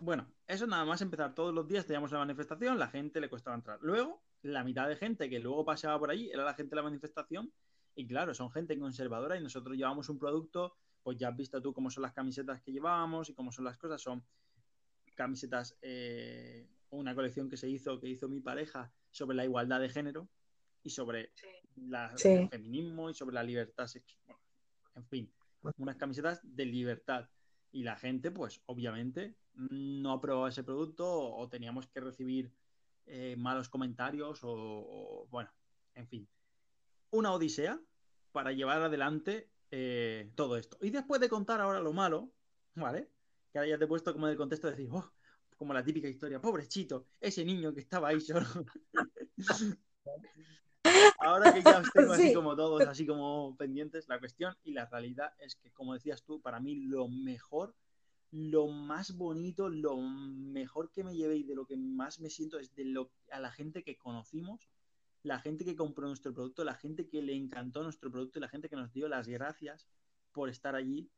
bueno, 0.00 0.26
eso 0.46 0.66
nada 0.66 0.84
más 0.84 1.02
empezar 1.02 1.34
todos 1.34 1.54
los 1.54 1.68
días, 1.68 1.86
teníamos 1.86 2.10
la 2.12 2.18
manifestación, 2.18 2.78
la 2.78 2.88
gente 2.88 3.20
le 3.20 3.28
costaba 3.28 3.56
entrar. 3.56 3.78
Luego, 3.80 4.22
la 4.42 4.64
mitad 4.64 4.88
de 4.88 4.96
gente 4.96 5.28
que 5.30 5.38
luego 5.38 5.64
paseaba 5.64 5.98
por 5.98 6.10
allí 6.10 6.30
era 6.30 6.44
la 6.44 6.54
gente 6.54 6.70
de 6.70 6.76
la 6.76 6.82
manifestación. 6.82 7.52
Y 7.94 8.06
claro, 8.06 8.34
son 8.34 8.50
gente 8.50 8.78
conservadora 8.78 9.36
y 9.36 9.42
nosotros 9.42 9.76
llevamos 9.76 10.08
un 10.08 10.18
producto, 10.18 10.76
pues 11.02 11.16
ya 11.18 11.28
has 11.28 11.36
visto 11.36 11.60
tú 11.60 11.72
cómo 11.72 11.90
son 11.90 12.02
las 12.02 12.12
camisetas 12.12 12.60
que 12.62 12.72
llevábamos 12.72 13.28
y 13.28 13.34
cómo 13.34 13.52
son 13.52 13.66
las 13.66 13.76
cosas. 13.76 14.00
Son 14.00 14.24
camisetas, 15.14 15.76
eh, 15.82 16.66
una 16.90 17.14
colección 17.14 17.48
que 17.48 17.56
se 17.56 17.68
hizo, 17.68 18.00
que 18.00 18.08
hizo 18.08 18.28
mi 18.28 18.40
pareja 18.40 18.92
sobre 19.10 19.36
la 19.36 19.44
igualdad 19.44 19.80
de 19.80 19.90
género 19.90 20.28
y 20.82 20.90
sobre 20.90 21.32
el 21.76 22.48
feminismo 22.48 23.10
y 23.10 23.14
sobre 23.14 23.34
la 23.34 23.42
libertad 23.42 23.86
sexual. 23.86 24.36
en 24.94 25.04
fin, 25.06 25.32
unas 25.78 25.96
camisetas 25.96 26.40
de 26.42 26.66
libertad. 26.66 27.28
Y 27.70 27.84
la 27.84 27.96
gente, 27.96 28.30
pues 28.30 28.60
obviamente, 28.66 29.36
no 29.54 30.12
aprobaba 30.12 30.48
ese 30.48 30.64
producto 30.64 31.06
o 31.08 31.48
teníamos 31.48 31.86
que 31.86 32.00
recibir 32.00 32.52
eh, 33.06 33.34
malos 33.36 33.68
comentarios 33.68 34.40
o, 34.42 35.26
bueno, 35.30 35.50
en 35.94 36.06
fin. 36.06 36.28
Una 37.10 37.32
odisea 37.32 37.80
para 38.32 38.52
llevar 38.52 38.82
adelante 38.82 39.50
eh, 39.70 40.30
todo 40.34 40.56
esto. 40.56 40.76
Y 40.82 40.90
después 40.90 41.20
de 41.20 41.28
contar 41.28 41.60
ahora 41.60 41.80
lo 41.80 41.92
malo, 41.92 42.32
¿vale? 42.74 43.10
Que 43.52 43.58
ahora 43.58 43.70
ya 43.70 43.78
te 43.78 43.84
he 43.84 43.88
puesto 43.88 44.12
como 44.12 44.26
en 44.26 44.32
el 44.32 44.38
contexto 44.38 44.66
de 44.68 44.76
decir, 44.76 44.90
oh, 44.92 45.12
como 45.56 45.72
la 45.74 45.84
típica 45.84 46.08
historia, 46.08 46.40
pobrechito, 46.40 47.06
ese 47.20 47.44
niño 47.44 47.72
que 47.72 47.80
estaba 47.80 48.08
ahí 48.08 48.20
solo. 48.20 48.46
Ahora 51.20 51.52
que 51.52 51.62
ya 51.62 51.78
os 51.78 51.90
tengo 51.92 52.12
así 52.12 52.32
como 52.32 52.56
todos, 52.56 52.82
así 52.82 53.06
como 53.06 53.56
pendientes, 53.56 54.08
la 54.08 54.18
cuestión 54.18 54.56
y 54.64 54.72
la 54.72 54.86
realidad 54.86 55.32
es 55.38 55.56
que, 55.56 55.70
como 55.70 55.94
decías 55.94 56.22
tú, 56.22 56.40
para 56.40 56.60
mí 56.60 56.76
lo 56.76 57.08
mejor 57.08 57.74
lo 58.32 58.66
más 58.68 59.14
bonito, 59.14 59.68
lo 59.68 59.98
mejor 59.98 60.90
que 60.90 61.04
me 61.04 61.14
llevé 61.14 61.36
y 61.36 61.42
de 61.42 61.54
lo 61.54 61.66
que 61.66 61.76
más 61.76 62.18
me 62.18 62.30
siento 62.30 62.58
es 62.58 62.74
de 62.74 62.86
lo, 62.86 63.10
a 63.30 63.38
la 63.38 63.52
gente 63.52 63.82
que 63.82 63.98
conocimos, 63.98 64.70
la 65.22 65.38
gente 65.38 65.66
que 65.66 65.76
compró 65.76 66.08
nuestro 66.08 66.32
producto, 66.32 66.64
la 66.64 66.74
gente 66.74 67.08
que 67.08 67.20
le 67.22 67.34
encantó 67.34 67.82
nuestro 67.82 68.10
producto 68.10 68.38
y 68.38 68.42
la 68.42 68.48
gente 68.48 68.70
que 68.70 68.76
nos 68.76 68.90
dio 68.92 69.06
las 69.06 69.28
gracias 69.28 69.86
por 70.32 70.48
estar 70.48 70.74
allí, 70.74 71.10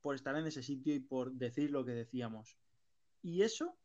por 0.00 0.14
estar 0.14 0.36
en 0.36 0.46
ese 0.46 0.62
sitio 0.62 0.94
y 0.94 1.00
por 1.00 1.32
decir 1.32 1.72
lo 1.72 1.84
que 1.84 1.90
decíamos. 1.90 2.56
Y 3.20 3.42
eso, 3.42 3.76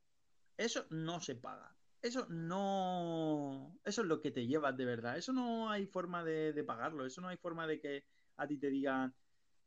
eso 0.55 0.85
no 0.91 1.19
se 1.19 1.35
paga. 1.35 1.75
Eso 2.05 2.27
no. 2.29 3.79
Eso 3.83 4.03
es 4.03 4.07
lo 4.07 4.21
que 4.21 4.29
te 4.29 4.45
llevas 4.45 4.77
de 4.77 4.85
verdad. 4.85 5.17
Eso 5.17 5.33
no 5.33 5.71
hay 5.71 5.87
forma 5.87 6.23
de, 6.23 6.53
de 6.53 6.63
pagarlo. 6.63 7.03
Eso 7.03 7.19
no 7.19 7.29
hay 7.29 7.37
forma 7.37 7.65
de 7.65 7.79
que 7.79 8.05
a 8.37 8.45
ti 8.47 8.59
te 8.59 8.69
digan, 8.69 9.15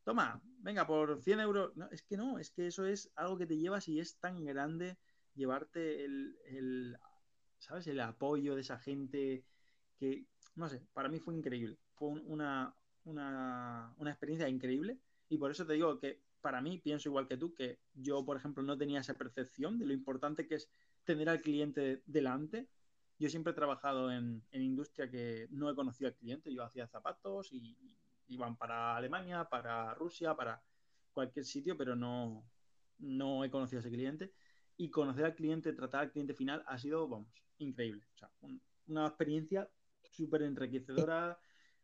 toma, 0.05 0.41
venga, 0.61 0.87
por 0.87 1.21
100 1.21 1.41
euros. 1.41 1.77
No, 1.77 1.91
es 1.91 2.03
que 2.03 2.17
no, 2.17 2.39
es 2.39 2.51
que 2.53 2.69
eso 2.69 2.87
es 2.87 3.11
algo 3.17 3.39
que 3.39 3.47
te 3.47 3.59
llevas 3.59 3.89
y 3.89 3.99
es 3.99 4.21
tan 4.21 4.45
grande 4.45 4.99
llevarte 5.35 6.05
el, 6.05 6.97
¿sabes? 7.59 7.89
El 7.89 7.99
apoyo 7.99 8.55
de 8.55 8.61
esa 8.61 8.79
gente 8.79 9.45
que, 9.99 10.25
no 10.55 10.69
sé, 10.69 10.87
para 10.93 11.09
mí 11.09 11.19
fue 11.19 11.35
increíble. 11.35 11.77
Fue 11.97 12.07
una, 12.07 12.73
una, 13.03 13.93
una 13.97 14.11
experiencia 14.11 14.49
increíble 14.49 15.01
y 15.29 15.39
por 15.39 15.51
eso 15.51 15.67
te 15.67 15.73
digo 15.73 15.99
que 15.99 16.23
para 16.41 16.61
mí, 16.61 16.79
pienso 16.79 17.09
igual 17.09 17.27
que 17.27 17.37
tú, 17.37 17.53
que 17.53 17.81
yo, 17.95 18.25
por 18.25 18.37
ejemplo, 18.37 18.63
no 18.63 18.79
tenía 18.79 19.01
esa 19.01 19.15
percepción 19.15 19.77
de 19.77 19.87
lo 19.87 19.93
importante 19.93 20.47
que 20.47 20.55
es 20.55 20.71
tener 21.09 21.31
al 21.31 21.41
cliente 21.41 22.03
delante. 22.05 22.69
Yo 23.19 23.31
siempre 23.31 23.53
he 23.53 23.57
trabajado 23.57 24.13
en, 24.13 24.45
industria 24.53 25.11
que 25.11 25.49
no 25.51 25.71
he 25.71 25.75
conocido 25.75 26.09
al 26.09 26.15
cliente, 26.15 26.53
yo 26.53 26.63
hacía 26.63 26.87
zapatos 26.87 27.51
y, 27.51 27.75
iban 28.27 28.59
para 28.59 28.95
Alemania, 28.95 29.49
para 29.49 29.95
Rusia, 29.95 30.35
para 30.35 30.63
cualquier 31.15 31.47
sitio, 31.47 31.79
pero 31.79 31.97
no, 31.97 32.45
no 32.99 33.43
he 33.43 33.51
conocido 33.51 33.79
a 33.79 33.81
ese 33.81 33.89
cliente. 33.91 34.35
Y 34.77 34.91
conocer 34.91 35.25
al 35.25 35.35
cliente, 35.35 35.73
tratar 35.73 36.03
al 36.03 36.11
cliente 36.13 36.35
final 36.35 36.63
ha 36.67 36.77
sido, 36.77 37.09
vamos, 37.09 37.33
increíble. 37.57 38.05
O 38.15 38.19
sea, 38.19 38.31
una 38.87 39.07
experiencia 39.07 39.67
súper 40.11 40.43
enriquecedora, 40.43 41.39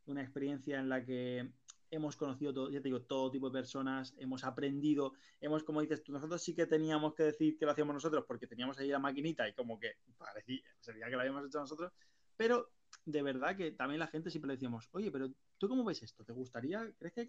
una 0.05 0.21
experiencia 0.21 0.79
en 0.79 0.91
la 0.91 1.03
que 1.03 1.51
hemos 1.91 2.17
conocido 2.17 2.53
todo, 2.53 2.71
ya 2.71 2.81
te 2.81 2.89
digo, 2.89 3.03
todo 3.03 3.31
tipo 3.31 3.49
de 3.51 3.59
personas, 3.59 4.15
hemos 4.19 4.45
aprendido, 4.45 5.13
hemos, 5.41 5.63
como 5.63 5.81
dices 5.81 6.03
tú, 6.03 6.13
nosotros 6.13 6.43
sí 6.43 6.55
que 6.55 6.67
teníamos 6.67 7.15
que 7.15 7.25
decir 7.25 7.57
que 7.57 7.65
lo 7.65 7.73
hacíamos 7.73 7.95
nosotros 7.95 8.25
porque 8.27 8.47
teníamos 8.47 8.79
ahí 8.79 8.89
la 8.89 8.99
maquinita 8.99 9.49
y 9.49 9.55
como 9.55 9.79
que 9.79 9.93
parecía, 10.19 10.61
sería 10.81 11.07
que 11.07 11.13
lo 11.13 11.21
habíamos 11.21 11.47
hecho 11.47 11.61
nosotros, 11.61 11.93
pero 12.37 12.73
de 13.05 13.23
verdad 13.23 13.57
que 13.57 13.73
también 13.73 13.99
la 13.99 14.07
gente 14.07 14.31
siempre 14.31 14.49
le 14.49 14.55
decíamos, 14.55 14.89
oye, 14.93 15.11
pero 15.11 15.31
¿tú 15.59 15.69
cómo 15.69 15.85
ves 15.85 16.03
esto? 16.03 16.25
¿Te 16.25 16.33
gustaría? 16.33 16.93
¿Crees 16.99 17.15
que 17.15 17.27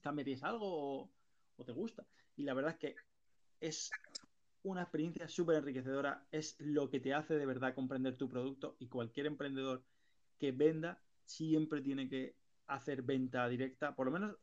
cambiarías 0.00 0.42
algo 0.42 1.10
o, 1.56 1.64
te 1.64 1.72
gusta? 1.72 2.06
Y 2.36 2.44
la 2.44 2.54
verdad 2.54 2.72
es 2.72 2.78
que 2.78 2.96
es 3.60 3.90
una 4.62 4.82
experiencia 4.82 5.28
súper 5.28 5.56
enriquecedora, 5.56 6.26
es 6.30 6.56
lo 6.58 6.88
que 6.90 7.00
te 7.00 7.14
hace 7.14 7.34
de 7.34 7.46
verdad 7.46 7.74
comprender 7.74 8.16
tu 8.16 8.28
producto 8.28 8.76
y 8.78 8.88
cualquier 8.88 9.26
emprendedor 9.26 9.84
que 10.38 10.52
venda 10.52 11.02
siempre 11.24 11.80
tiene 11.80 12.08
que 12.08 12.36
hacer 12.68 13.02
venta 13.02 13.48
directa, 13.48 13.94
por 13.94 14.06
lo 14.06 14.12
menos 14.12 14.36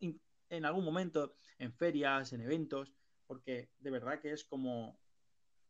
en 0.50 0.66
algún 0.66 0.84
momento, 0.84 1.36
en 1.58 1.74
ferias, 1.74 2.34
en 2.34 2.42
eventos, 2.42 2.94
porque 3.28 3.70
de 3.80 3.92
verdad 3.92 4.20
que 4.20 4.32
es 4.32 4.44
como 4.44 5.00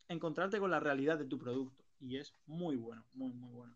encontrarte 0.07 0.59
con 0.59 0.71
la 0.71 0.79
realidad 0.79 1.17
de 1.17 1.25
tu 1.25 1.37
producto 1.37 1.83
y 1.99 2.17
es 2.17 2.33
muy 2.45 2.75
bueno, 2.75 3.05
muy, 3.13 3.31
muy 3.33 3.51
bueno. 3.51 3.75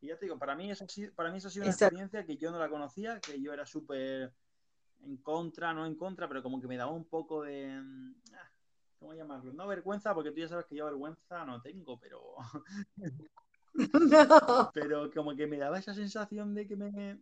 Y 0.00 0.08
ya 0.08 0.18
te 0.18 0.26
digo, 0.26 0.38
para 0.38 0.54
mí, 0.54 0.70
eso, 0.70 0.86
para 1.14 1.30
mí 1.30 1.38
eso 1.38 1.48
ha 1.48 1.50
sido 1.50 1.64
una 1.64 1.72
experiencia 1.72 2.24
que 2.24 2.36
yo 2.36 2.50
no 2.50 2.58
la 2.58 2.68
conocía, 2.68 3.20
que 3.20 3.40
yo 3.40 3.52
era 3.52 3.66
súper 3.66 4.32
en 5.02 5.16
contra, 5.18 5.72
no 5.72 5.86
en 5.86 5.94
contra, 5.94 6.28
pero 6.28 6.42
como 6.42 6.60
que 6.60 6.66
me 6.66 6.76
daba 6.76 6.92
un 6.92 7.04
poco 7.04 7.42
de... 7.42 7.82
Ah, 8.34 8.50
¿Cómo 8.98 9.14
llamarlo? 9.14 9.52
No 9.52 9.66
vergüenza, 9.66 10.14
porque 10.14 10.30
tú 10.30 10.40
ya 10.40 10.48
sabes 10.48 10.66
que 10.66 10.76
yo 10.76 10.84
vergüenza 10.86 11.44
no 11.44 11.60
tengo, 11.62 11.98
pero... 11.98 12.20
Pero 14.72 15.10
como 15.12 15.36
que 15.36 15.46
me 15.46 15.58
daba 15.58 15.78
esa 15.78 15.92
sensación 15.92 16.54
de 16.54 16.66
que 16.66 16.76
me... 16.76 17.20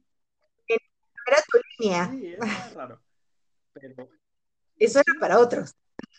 Era 1.27 1.37
tu 1.51 1.59
línea. 1.79 2.11
Sí, 2.11 2.27
era 2.27 2.69
raro. 2.75 3.01
Pero... 3.73 4.09
Eso 4.79 5.01
era 5.01 5.21
para 5.21 5.39
otros. 5.39 5.75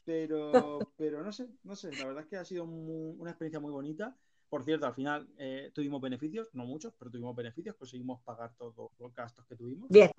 Pero, 0.05 0.79
pero 0.97 1.23
no 1.23 1.31
sé, 1.31 1.49
no 1.63 1.75
sé, 1.75 1.91
la 1.93 2.05
verdad 2.05 2.23
es 2.23 2.29
que 2.29 2.37
ha 2.37 2.45
sido 2.45 2.63
una 2.63 3.31
experiencia 3.31 3.59
muy 3.59 3.71
bonita. 3.71 4.15
Por 4.49 4.63
cierto, 4.63 4.85
al 4.85 4.93
final 4.93 5.27
eh, 5.37 5.71
tuvimos 5.73 5.99
beneficios, 6.01 6.49
no 6.53 6.65
muchos, 6.65 6.93
pero 6.97 7.09
tuvimos 7.11 7.35
beneficios, 7.35 7.75
conseguimos 7.75 8.21
pagar 8.21 8.53
todos 8.55 8.91
los 8.99 9.13
gastos 9.13 9.45
que 9.47 9.55
tuvimos. 9.55 9.89
Bien. 9.89 10.11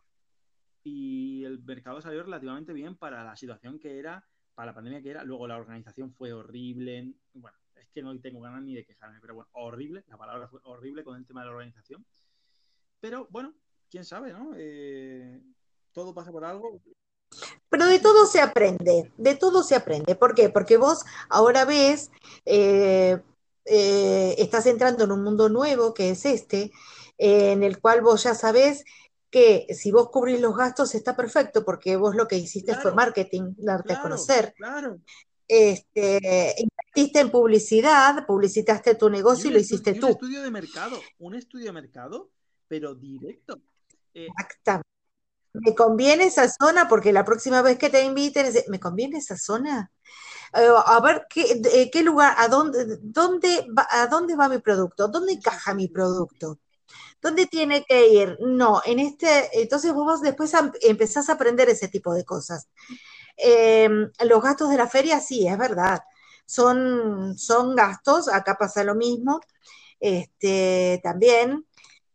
Y 0.82 1.44
el 1.44 1.62
mercado 1.62 2.00
salió 2.00 2.22
relativamente 2.22 2.72
bien 2.72 2.96
para 2.96 3.24
la 3.24 3.36
situación 3.36 3.78
que 3.78 3.98
era, 3.98 4.24
para 4.54 4.66
la 4.66 4.74
pandemia 4.74 5.02
que 5.02 5.10
era. 5.10 5.24
Luego 5.24 5.46
la 5.46 5.56
organización 5.56 6.12
fue 6.12 6.32
horrible. 6.32 7.14
Bueno, 7.32 7.56
es 7.76 7.88
que 7.90 8.02
no 8.02 8.18
tengo 8.20 8.40
ganas 8.40 8.62
ni 8.62 8.74
de 8.74 8.84
quejarme, 8.84 9.20
pero 9.20 9.34
bueno, 9.36 9.48
horrible. 9.52 10.04
La 10.08 10.16
palabra 10.16 10.48
fue 10.48 10.60
horrible 10.64 11.04
con 11.04 11.16
el 11.16 11.26
tema 11.26 11.40
de 11.40 11.46
la 11.46 11.52
organización. 11.52 12.04
Pero 13.00 13.28
bueno, 13.30 13.54
quién 13.90 14.04
sabe, 14.04 14.32
¿no? 14.32 14.52
Eh, 14.56 15.40
todo 15.92 16.14
pasa 16.14 16.30
por 16.30 16.44
algo. 16.44 16.80
Pero 17.68 17.86
de 17.86 17.98
todo 17.98 18.26
se 18.26 18.40
aprende, 18.40 19.10
de 19.16 19.34
todo 19.34 19.62
se 19.62 19.74
aprende. 19.74 20.14
¿Por 20.14 20.34
qué? 20.34 20.48
Porque 20.48 20.76
vos 20.76 21.04
ahora 21.28 21.64
ves, 21.64 22.10
eh, 22.44 23.20
eh, 23.64 24.34
estás 24.38 24.66
entrando 24.66 25.04
en 25.04 25.12
un 25.12 25.22
mundo 25.22 25.48
nuevo 25.48 25.92
que 25.92 26.10
es 26.10 26.24
este, 26.24 26.70
en 27.18 27.62
el 27.62 27.80
cual 27.80 28.00
vos 28.00 28.22
ya 28.22 28.34
sabés 28.34 28.84
que 29.30 29.66
si 29.74 29.90
vos 29.90 30.08
cubrís 30.10 30.40
los 30.40 30.56
gastos 30.56 30.94
está 30.94 31.16
perfecto, 31.16 31.64
porque 31.64 31.96
vos 31.96 32.14
lo 32.14 32.28
que 32.28 32.36
hiciste 32.36 32.74
fue 32.76 32.94
marketing, 32.94 33.54
darte 33.56 33.94
a 33.94 34.02
conocer. 34.02 34.54
claro. 34.56 34.98
Este, 35.48 36.56
invertiste 36.58 37.20
en 37.20 37.30
publicidad, 37.30 38.26
publicitaste 38.26 38.96
tu 38.96 39.08
negocio 39.08 39.48
y 39.48 39.52
lo 39.52 39.60
hiciste 39.60 39.90
y 39.90 39.94
un 39.94 40.00
tú. 40.00 40.08
estudio 40.08 40.42
de 40.42 40.50
mercado, 40.50 41.00
un 41.18 41.36
estudio 41.36 41.66
de 41.66 41.72
mercado, 41.72 42.30
pero 42.66 42.96
directo. 42.96 43.60
Eh, 44.16 44.26
Exactamente. 44.28 44.86
¿Me 45.54 45.74
conviene 45.74 46.26
esa 46.26 46.48
zona? 46.50 46.88
Porque 46.88 47.12
la 47.12 47.24
próxima 47.24 47.62
vez 47.62 47.78
que 47.78 47.90
te 47.90 48.04
inviten, 48.04 48.52
¿me 48.68 48.80
conviene 48.80 49.18
esa 49.18 49.36
zona? 49.38 49.90
Eh, 50.54 50.68
a 50.86 51.00
ver, 51.00 51.26
¿qué, 51.30 51.56
de- 51.56 51.90
qué 51.92 52.02
lugar, 52.04 52.34
a 52.38 52.48
dónde, 52.48 52.98
dónde 53.02 53.66
va, 53.78 53.86
a 53.90 54.06
dónde 54.08 54.36
va 54.36 54.48
mi 54.50 54.58
producto? 54.60 55.08
¿Dónde 55.08 55.34
encaja 55.34 55.74
mi 55.74 55.88
producto? 55.88 56.60
¿Dónde 57.22 57.46
tiene 57.46 57.84
que 57.84 58.08
ir? 58.08 58.38
No, 58.40 58.82
en 58.86 59.00
este, 59.00 59.50
entonces 59.62 59.92
vos 59.94 60.22
después 60.22 60.52
empezás 60.82 61.28
a 61.30 61.34
aprender 61.34 61.68
ese 61.70 61.88
tipo 61.88 62.14
de 62.14 62.24
cosas. 62.24 62.68
Eh, 63.36 63.88
los 64.24 64.42
gastos 64.42 64.70
de 64.70 64.76
la 64.76 64.88
feria, 64.88 65.20
sí, 65.20 65.46
es 65.46 65.58
verdad. 65.58 66.00
Son, 66.46 67.36
son 67.38 67.74
gastos, 67.76 68.28
acá 68.28 68.56
pasa 68.56 68.84
lo 68.84 68.94
mismo, 68.94 69.40
este, 70.00 71.00
también, 71.02 71.66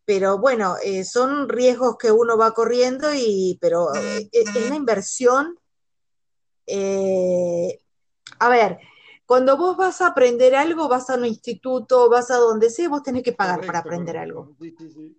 pero 0.06 0.38
bueno, 0.40 0.76
eh, 0.84 1.04
son 1.04 1.50
riesgos 1.50 1.98
que 1.98 2.12
uno 2.12 2.38
va 2.38 2.54
corriendo 2.54 3.14
y, 3.14 3.58
pero 3.62 3.94
eh, 3.96 4.30
es 4.32 4.70
la 4.70 4.76
inversión. 4.76 5.58
eh, 6.68 7.80
a 8.40 8.50
ver, 8.50 8.80
cuando 9.26 9.56
vos 9.56 9.78
vas 9.78 10.02
a 10.02 10.08
aprender 10.08 10.56
algo, 10.56 10.90
vas 10.90 11.10
a 11.10 11.16
un 11.16 11.26
instituto, 11.26 12.10
vas 12.10 12.32
a 12.32 12.36
donde 12.36 12.70
sea, 12.70 12.90
vos 12.90 13.04
tenés 13.04 13.24
que 13.24 13.34
pagar 13.34 13.66
para 13.66 13.80
aprender 13.80 14.18
algo, 14.18 14.58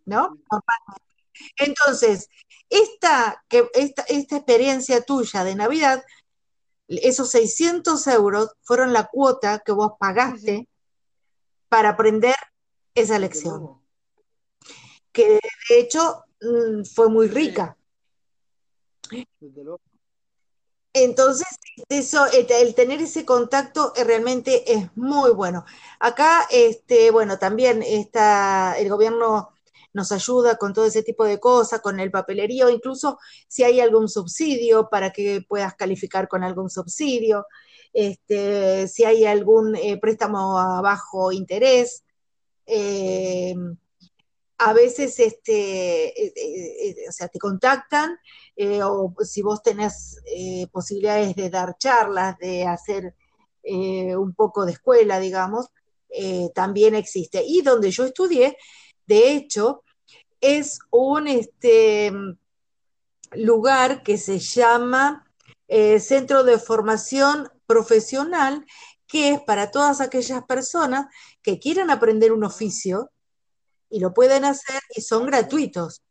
¿no? 0.05 0.39
Entonces, 1.57 2.29
esta, 2.69 3.43
que, 3.49 3.71
esta, 3.75 4.03
esta 4.03 4.37
experiencia 4.37 5.03
tuya 5.03 5.45
de 5.45 5.55
Navidad, 5.55 6.05
esos 6.89 7.31
600 7.31 8.07
euros 8.09 8.51
fueron 8.63 8.93
la 8.93 9.07
cuota 9.07 9.63
que 9.65 9.73
vos 9.73 9.93
pagaste 9.99 10.69
para 11.69 11.91
aprender 11.91 12.35
esa 12.95 13.19
lección. 13.19 13.82
Que 15.13 15.39
de 15.69 15.79
hecho 15.79 16.25
mm, 16.41 16.85
fue 16.85 17.09
muy 17.09 17.29
rica. 17.29 17.77
Entonces, 20.95 21.47
eso, 21.89 22.27
el, 22.27 22.47
el 22.51 22.75
tener 22.75 23.01
ese 23.01 23.25
contacto 23.25 23.93
eh, 23.97 24.05
realmente 24.05 24.71
es 24.73 24.95
muy 24.95 25.31
bueno. 25.31 25.65
Acá, 26.01 26.47
este, 26.51 27.11
bueno, 27.11 27.39
también 27.39 27.83
está, 27.83 28.75
el 28.79 28.91
gobierno 28.91 29.51
nos 29.95 30.13
ayuda 30.13 30.57
con 30.57 30.73
todo 30.75 30.87
ese 30.87 31.03
tipo 31.03 31.25
de 31.25 31.41
cosas, 31.41 31.81
con 31.81 32.01
el 32.01 32.11
papelerío, 32.11 32.69
incluso 32.71 33.19
si 33.49 33.63
hay 33.65 33.81
algún 33.81 34.09
subsidio 34.09 34.89
para 34.91 35.13
que 35.13 35.43
puedas 35.47 35.75
calificar 35.75 36.29
con 36.29 36.45
algún 36.45 36.71
subsidio, 36.71 37.47
este, 37.93 38.89
si 38.89 39.05
hay 39.05 39.25
algún 39.27 39.77
eh, 39.77 39.99
préstamo 39.99 40.59
a 40.59 40.81
bajo 40.83 41.33
interés. 41.33 42.05
eh, 42.67 43.55
a 44.65 44.73
veces 44.73 45.19
este, 45.19 46.09
eh, 46.09 46.33
eh, 46.37 46.87
eh, 46.89 47.09
o 47.09 47.13
sea, 47.13 47.29
te 47.29 47.39
contactan 47.39 48.19
o 48.85 49.15
si 49.25 49.43
vos 49.43 49.63
tenés 49.63 50.19
posibilidades 50.71 51.35
de 51.35 51.51
dar 51.51 51.77
charlas, 51.79 52.39
de 52.39 52.65
hacer 52.65 53.15
un 53.65 54.35
poco 54.35 54.65
de 54.65 54.73
escuela, 54.73 55.19
digamos, 55.19 55.69
también 56.55 56.95
existe. 56.95 57.43
Y 57.45 57.63
donde 57.63 57.91
yo 57.91 58.05
estudié, 58.05 58.57
de 59.07 59.33
hecho, 59.33 59.83
es 60.41 60.79
un 60.91 61.29
este, 61.29 62.13
lugar 63.33 64.03
que 64.03 64.19
se 64.19 64.39
llama 64.39 65.27
Centro 65.99 66.45
de 66.45 66.59
Formación 66.59 67.49
Profesional, 67.67 68.65
que 69.09 69.31
es 69.31 69.41
para 69.41 69.71
todas 69.71 70.01
aquellas 70.01 70.45
personas 70.45 71.07
que 71.43 71.59
quieran 71.59 71.91
aprender 71.91 72.33
un 72.33 72.45
oficio 72.45 73.11
y 73.93 74.01
lo 74.01 74.13
pueden 74.15 74.45
hacer 74.45 74.81
y 74.97 75.03
son 75.03 75.27
gratuitos. 75.27 76.03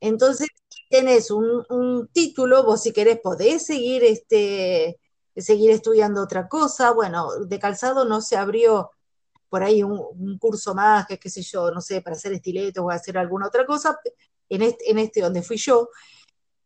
Entonces, 0.00 0.48
tenés 0.88 1.30
un, 1.30 2.08
título, 2.12 2.64
vos 2.64 2.82
si 2.82 2.92
querés 2.92 3.20
podés 3.20 3.66
seguir, 3.66 4.04
este, 4.04 4.98
seguir 5.36 5.70
estudiando 5.70 6.22
otra 6.22 6.48
cosa. 6.48 6.92
Bueno, 6.92 7.28
de 7.46 7.58
calzado 7.58 8.04
no 8.04 8.20
se 8.20 8.36
abrió 8.36 8.90
por 9.48 9.62
ahí 9.62 9.82
un, 9.82 10.00
un 10.18 10.38
curso 10.38 10.74
más, 10.74 11.06
que 11.06 11.18
qué 11.18 11.28
sé 11.28 11.42
yo, 11.42 11.70
no 11.70 11.80
sé, 11.80 12.00
para 12.02 12.16
hacer 12.16 12.32
estiletos 12.32 12.84
o 12.84 12.90
hacer 12.90 13.18
alguna 13.18 13.48
otra 13.48 13.66
cosa, 13.66 13.98
en 14.48 14.62
este, 14.62 14.90
en 14.90 14.98
este 14.98 15.20
donde 15.20 15.42
fui 15.42 15.56
yo, 15.56 15.88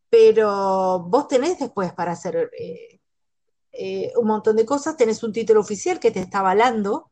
pero 0.09 1.01
vos 1.01 1.29
tenés 1.29 1.59
después 1.59 1.93
para 1.93 2.13
hacer 2.13 2.51
eh, 2.59 3.01
eh, 3.73 4.13
un 4.17 4.27
montón 4.29 4.57
de 4.57 4.65
cosas, 4.65 4.97
tenés 4.97 5.23
un 5.23 5.33
título 5.33 5.61
oficial 5.61 5.99
que 5.99 6.11
te 6.11 6.21
está 6.21 6.41
avalando, 6.41 7.11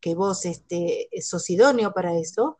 que 0.00 0.14
vos 0.14 0.44
este, 0.46 1.08
sos 1.20 1.50
idóneo 1.50 1.92
para 1.92 2.16
eso, 2.16 2.58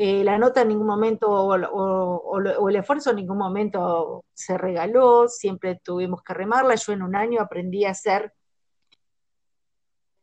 eh, 0.00 0.22
la 0.22 0.38
nota 0.38 0.62
en 0.62 0.68
ningún 0.68 0.86
momento 0.86 1.28
o, 1.28 1.56
o, 1.56 2.38
o, 2.38 2.68
el 2.68 2.76
esfuerzo 2.76 3.10
en 3.10 3.16
ningún 3.16 3.36
momento 3.36 4.24
se 4.32 4.56
regaló, 4.56 5.26
siempre 5.26 5.80
tuvimos 5.82 6.22
que 6.22 6.34
remarla. 6.34 6.76
Yo 6.76 6.92
en 6.92 7.02
un 7.02 7.16
año 7.16 7.40
aprendí 7.40 7.84
a 7.84 7.90
hacer 7.90 8.32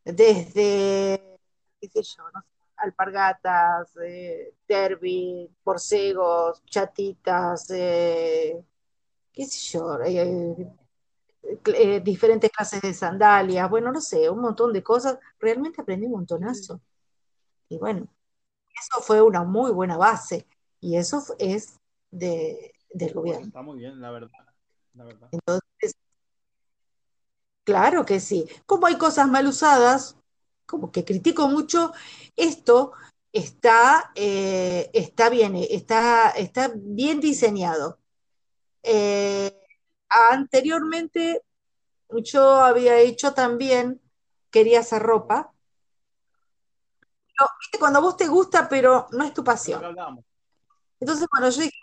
desde, 0.06 1.22
qué 1.82 1.90
sé 1.90 2.04
yo, 2.04 2.24
no 2.34 2.42
sé, 2.42 2.48
alpargatas, 2.78 3.98
eh, 4.02 4.54
derby, 4.66 5.50
borcegos, 5.66 6.64
chatitas, 6.68 7.70
eh, 7.72 8.58
qué 9.34 9.46
sé 9.46 9.78
yo, 9.78 9.98
diferentes 12.02 12.50
clases 12.50 12.82
de 12.82 12.94
sandalias, 12.94 13.70
bueno, 13.70 13.92
no 13.92 14.00
sé, 14.00 14.30
un 14.30 14.40
montón 14.40 14.72
de 14.72 14.82
cosas. 14.82 15.20
Realmente 15.38 15.82
aprendí 15.82 16.06
un 16.06 16.14
montonazo. 16.14 16.80
Y 17.68 17.78
bueno, 17.78 18.08
eso 18.80 19.02
fue 19.02 19.22
una 19.22 19.44
muy 19.44 19.72
buena 19.72 19.98
base 19.98 20.48
y 20.80 20.98
eso 20.98 21.24
es 21.40 21.80
de, 22.12 22.74
del 22.92 23.14
gobierno. 23.14 23.46
está 23.46 23.62
muy 23.62 23.78
bien, 23.78 24.00
la 24.00 24.12
verdad. 24.12 24.32
La 24.94 25.04
verdad. 25.04 25.30
Entonces, 25.32 25.96
claro 27.64 28.06
que 28.06 28.20
sí. 28.20 28.48
Como 28.66 28.88
hay 28.88 28.98
cosas 28.98 29.28
mal 29.28 29.48
usadas, 29.48 30.18
como 30.66 30.92
que 30.92 31.06
critico 31.06 31.48
mucho, 31.48 31.94
esto 32.36 32.94
está, 33.32 34.12
eh, 34.16 34.90
está 34.94 35.30
bien, 35.30 35.56
está, 35.56 36.30
está 36.32 36.72
bien 36.76 37.20
diseñado. 37.20 38.00
Eh, 38.84 39.52
anteriormente 40.10 41.42
yo 42.24 42.62
había 42.62 42.98
hecho 43.00 43.34
también, 43.34 44.02
quería 44.52 44.80
hacer 44.82 45.02
ropa. 45.02 45.52
No, 47.40 47.48
¿viste? 47.60 47.80
Cuando 47.80 48.02
vos 48.02 48.18
te 48.18 48.28
gusta, 48.28 48.68
pero 48.70 49.08
no 49.12 49.24
es 49.24 49.34
tu 49.34 49.44
pasión. 49.44 49.82
Entonces, 51.00 51.28
bueno, 51.32 51.50
yo 51.50 51.62
dije, 51.62 51.78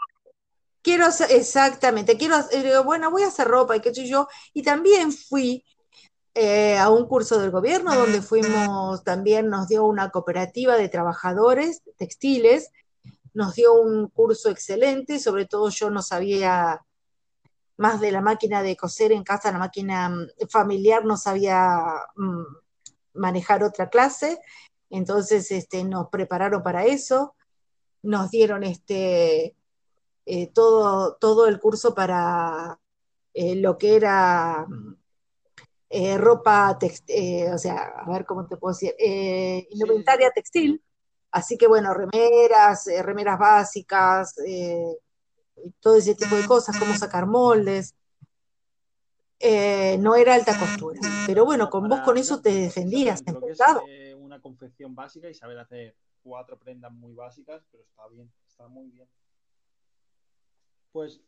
quiero 0.83 1.07
hacer, 1.07 1.31
exactamente, 1.33 2.17
quiero 2.17 2.37
hacer, 2.37 2.83
bueno, 2.83 3.11
voy 3.11 3.23
a 3.23 3.29
hacer 3.29 3.47
ropa 3.47 3.77
y 3.77 3.81
qué 3.81 3.95
sé 3.95 4.07
yo. 4.07 4.29
Y 4.53 4.63
también 4.63 5.13
fui 5.13 5.65
eh, 6.35 6.79
a 6.79 6.89
un 6.89 7.07
curso 7.07 7.39
del 7.39 7.51
gobierno 7.51 7.95
donde 7.95 8.23
fuimos, 8.23 9.05
también 9.05 9.49
nos 9.49 9.69
dio 9.69 9.85
una 9.85 10.11
cooperativa 10.11 10.77
de 10.77 10.89
trabajadores 10.89 11.83
textiles, 11.99 12.71
nos 13.35 13.55
dio 13.55 13.75
un 13.75 14.09
curso 14.09 14.49
excelente, 14.49 15.19
sobre 15.19 15.47
todo 15.47 15.69
yo 15.69 15.91
no 15.91 16.03
sabía 16.03 16.83
más 17.77 18.01
de 18.01 18.13
la 18.13 18.21
máquina 18.21 18.63
de 18.63 18.77
coser 18.77 19.13
en 19.13 19.25
casa, 19.25 19.53
la 19.53 19.59
máquina 19.59 20.09
mm, 20.09 20.49
familiar 20.49 21.05
no 21.05 21.17
sabía 21.17 21.79
mm, 22.17 22.45
manejar 23.15 23.63
otra 23.63 23.89
clase, 23.91 24.41
entonces 24.93 25.51
este, 25.51 25.85
nos 25.85 26.09
prepararon 26.09 26.63
para 26.63 26.85
eso, 26.85 27.35
nos 28.03 28.31
dieron 28.31 28.63
este, 28.63 29.57
eh, 30.27 30.47
todo, 30.49 31.17
todo 31.17 31.47
el 31.47 31.59
curso 31.59 31.95
para 31.95 32.79
eh, 33.33 33.57
lo 33.57 33.79
que 33.79 33.97
era 33.97 34.67
eh, 35.89 36.19
ropa, 36.19 36.77
textil, 36.79 37.47
o 37.55 37.59
sea, 37.59 37.93
a 38.05 38.11
ver 38.11 38.27
cómo 38.27 38.47
te 38.47 38.59
puedo 38.59 38.75
decir, 38.75 38.95
indumentaria 39.71 40.31
textil, 40.31 40.83
así 41.31 41.57
que 41.57 41.67
bueno, 41.67 41.95
remeras, 41.95 42.85
remeras 43.03 43.39
básicas, 43.39 44.35
todo 45.81 45.97
ese 45.97 46.15
tipo 46.15 46.37
de 46.37 46.45
cosas, 46.45 46.79
cómo 46.79 46.95
sacar 46.95 47.27
moldes. 47.27 47.95
No 49.99 50.15
era 50.15 50.35
alta 50.35 50.57
costura, 50.59 51.01
pero 51.27 51.45
bueno, 51.45 51.69
con 51.69 51.89
vos 51.89 52.01
con 52.01 52.17
eso 52.17 52.41
te 52.41 52.53
defendías, 52.53 53.23
empezado. 53.27 53.83
eh, 53.89 54.12
una 54.33 54.41
confección 54.41 54.95
básica 54.95 55.29
y 55.29 55.35
saber 55.35 55.59
hacer 55.59 55.95
cuatro 56.23 56.59
prendas 56.59 56.93
muy 56.93 57.13
básicas, 57.13 57.63
pero 57.71 57.85
está 57.85 58.09
bien, 58.09 58.33
está 58.49 58.67
muy 58.67 58.89
bien. 58.89 59.09
Pues 60.91 61.21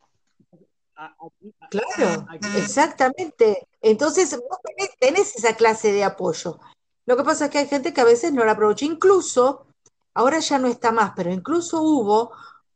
claro, 1.71 2.27
exactamente. 2.57 3.67
Entonces, 3.83 4.37
vos 4.37 4.59
tenés, 4.99 5.37
esa 5.37 5.55
clase 5.57 5.93
de 5.93 6.05
apoyo. 6.05 6.59
Lo 7.07 7.17
que 7.17 7.25
pasa 7.25 7.47
es 7.47 7.51
que 7.51 7.59
hay 7.59 7.67
gente 7.67 7.93
que 7.93 8.01
a 8.01 8.05
veces 8.05 8.33
no 8.33 8.45
la 8.45 8.53
aprovecha. 8.53 8.85
Incluso, 8.85 9.67
ahora 10.15 10.39
ya 10.39 10.59
no 10.59 10.69
está 10.69 10.93
más, 10.93 11.13
pero 11.17 11.33
incluso 11.33 11.83
hubo 11.83 12.33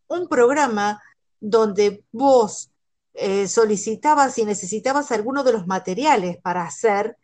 un 0.08 0.28
programa 0.28 1.00
donde 1.40 2.04
vos 2.10 2.70
eh, 3.14 3.46
solicitabas 3.46 4.36
y 4.38 4.44
necesitabas 4.44 5.12
algunos 5.12 5.44
de 5.44 5.52
los 5.52 5.66
materiales 5.66 6.38
para 6.38 6.64
hacer 6.64 7.16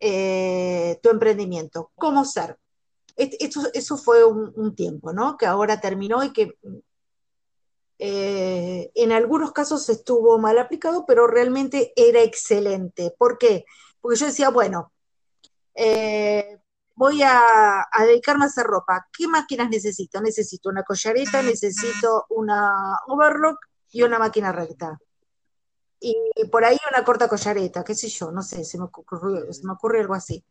eh, 0.00 0.98
tu 1.02 1.10
emprendimiento. 1.10 1.90
¿Cómo 1.96 2.24
ser? 2.24 2.58
Eso 3.16 3.96
fue 3.96 4.24
un, 4.24 4.74
tiempo, 4.74 5.12
¿no? 5.12 5.36
Que 5.36 5.46
ahora 5.46 5.80
terminó 5.80 6.24
y 6.24 6.32
que 6.32 6.58
eh, 7.98 8.90
en 8.94 9.12
algunos 9.12 9.52
casos 9.52 9.88
estuvo 9.88 10.38
mal 10.38 10.58
aplicado, 10.58 11.04
pero 11.06 11.26
realmente 11.26 11.92
era 11.96 12.22
excelente. 12.22 13.14
¿Por 13.16 13.38
qué? 13.38 13.64
Porque 14.00 14.18
yo 14.18 14.26
decía, 14.26 14.50
bueno, 14.50 14.92
eh, 15.74 16.58
voy 16.94 17.22
a, 17.22 17.86
dedicarme 18.00 18.44
a 18.44 18.48
hacer 18.48 18.66
ropa. 18.66 19.06
¿Qué 19.16 19.26
máquinas 19.28 19.70
necesito? 19.70 20.20
Necesito 20.20 20.68
una 20.68 20.82
collareta, 20.82 21.42
necesito 21.42 22.26
una 22.30 22.98
overlock 23.06 23.58
y 23.90 24.02
una 24.02 24.18
máquina 24.18 24.52
recta. 24.52 24.98
Y 26.06 26.44
por 26.50 26.64
ahí 26.66 26.76
una 26.90 27.02
corta 27.02 27.28
collareta, 27.28 27.82
qué 27.82 27.94
sé 27.94 28.08
yo, 28.08 28.30
no 28.30 28.42
sé, 28.42 28.62
se 28.64 28.76
me 28.78 28.84
ocurrió, 28.84 29.50
se 29.50 29.66
me 29.66 29.72
ocurre 29.72 30.00
algo 30.00 30.14
así. 30.14 30.44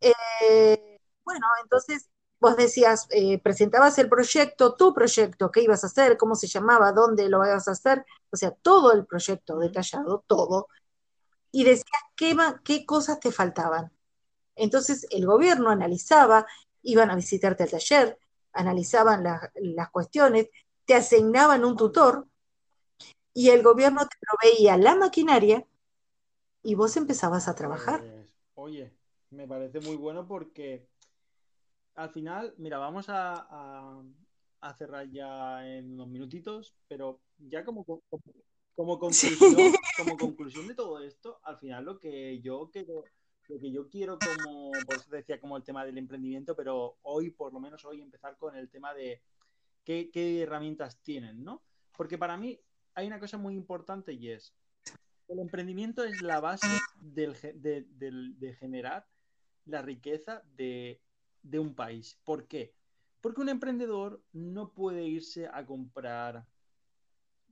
Eh, 0.00 1.00
bueno, 1.24 1.46
entonces 1.62 2.08
vos 2.38 2.56
decías, 2.56 3.08
eh, 3.10 3.40
presentabas 3.42 3.98
el 3.98 4.08
proyecto, 4.08 4.76
tu 4.76 4.94
proyecto, 4.94 5.50
qué 5.50 5.62
ibas 5.62 5.82
a 5.82 5.88
hacer, 5.88 6.16
cómo 6.16 6.36
se 6.36 6.46
llamaba, 6.46 6.92
dónde 6.92 7.28
lo 7.28 7.44
ibas 7.44 7.66
a 7.66 7.72
hacer, 7.72 8.04
o 8.30 8.36
sea, 8.36 8.52
todo 8.52 8.92
el 8.92 9.06
proyecto 9.06 9.58
detallado, 9.58 10.24
todo, 10.28 10.68
y 11.50 11.64
decías 11.64 12.02
qué, 12.16 12.36
qué 12.64 12.86
cosas 12.86 13.18
te 13.18 13.32
faltaban. 13.32 13.92
Entonces 14.54 15.06
el 15.10 15.26
gobierno 15.26 15.70
analizaba, 15.70 16.46
iban 16.82 17.10
a 17.10 17.16
visitarte 17.16 17.64
al 17.64 17.70
taller, 17.70 18.18
analizaban 18.52 19.24
las 19.24 19.90
cuestiones, 19.90 20.48
te 20.84 20.94
asignaban 20.94 21.64
un 21.64 21.76
tutor 21.76 22.28
y 23.34 23.50
el 23.50 23.62
gobierno 23.62 24.06
te 24.06 24.16
proveía 24.20 24.76
la 24.76 24.94
maquinaria 24.94 25.66
y 26.62 26.74
vos 26.74 26.96
empezabas 26.96 27.48
a 27.48 27.54
trabajar. 27.54 28.00
Pues, 28.00 28.34
oye, 28.54 28.92
me 29.30 29.46
parece 29.46 29.80
muy 29.80 29.96
bueno 29.96 30.26
porque 30.26 30.88
al 31.94 32.10
final, 32.10 32.54
mira, 32.58 32.78
vamos 32.78 33.06
a, 33.08 34.02
cerrar 34.76 35.08
ya 35.10 35.66
en 35.66 35.94
unos 35.94 36.08
minutitos, 36.08 36.74
pero 36.88 37.20
ya 37.38 37.64
como, 37.64 37.84
como, 37.84 38.98
conclusión, 38.98 39.72
como 39.96 40.16
conclusión 40.16 40.66
de 40.66 40.74
todo 40.74 41.00
esto, 41.00 41.40
al 41.42 41.58
final 41.58 41.84
lo 41.84 41.98
que 41.98 42.40
yo 42.40 42.70
quiero, 42.72 43.04
lo 43.48 43.58
que 43.58 43.70
yo 43.70 43.88
quiero 43.88 44.18
como, 44.18 44.70
por 44.86 44.96
eso 44.96 45.10
decía 45.10 45.40
como 45.40 45.56
el 45.56 45.64
tema 45.64 45.84
del 45.84 45.98
emprendimiento, 45.98 46.54
pero 46.56 46.98
hoy, 47.02 47.30
por 47.30 47.52
lo 47.52 47.60
menos 47.60 47.84
hoy, 47.84 48.00
empezar 48.00 48.36
con 48.36 48.56
el 48.56 48.68
tema 48.70 48.94
de 48.94 49.22
qué, 49.84 50.42
herramientas 50.42 51.00
tienen, 51.02 51.42
¿no? 51.44 51.62
Porque 51.96 52.16
para 52.16 52.36
mí 52.36 52.58
hay 53.00 53.06
una 53.06 53.20
cosa 53.20 53.38
muy 53.38 53.54
importante 53.54 54.12
y 54.12 54.30
es, 54.30 54.54
el 55.28 55.38
emprendimiento 55.38 56.04
es 56.04 56.22
la 56.22 56.40
base 56.40 56.66
de 57.00 58.56
generar 58.58 59.06
la 59.64 59.82
riqueza 59.82 60.42
de 60.56 61.00
de 61.42 61.58
un 61.58 61.74
país. 61.74 62.18
¿Por 62.24 62.46
qué? 62.46 62.74
Porque 63.20 63.40
un 63.40 63.48
emprendedor 63.48 64.22
no 64.32 64.72
puede 64.72 65.04
irse 65.04 65.48
a 65.52 65.64
comprar 65.66 66.46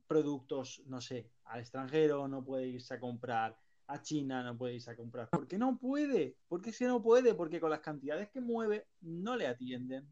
productos, 0.06 0.82
no 0.86 1.00
sé, 1.00 1.30
al 1.44 1.60
extranjero, 1.60 2.28
no 2.28 2.44
puede 2.44 2.66
irse 2.66 2.94
a 2.94 3.00
comprar 3.00 3.58
a 3.86 4.02
China, 4.02 4.42
no 4.42 4.56
puede 4.56 4.74
irse 4.74 4.90
a 4.90 4.96
comprar. 4.96 5.28
¿Por 5.28 5.46
qué 5.46 5.58
no 5.58 5.78
puede? 5.78 6.36
Porque 6.48 6.72
si 6.72 6.84
no 6.84 7.02
puede, 7.02 7.34
porque 7.34 7.60
con 7.60 7.70
las 7.70 7.80
cantidades 7.80 8.28
que 8.30 8.40
mueve 8.40 8.86
no 9.00 9.36
le 9.36 9.46
atienden. 9.46 10.08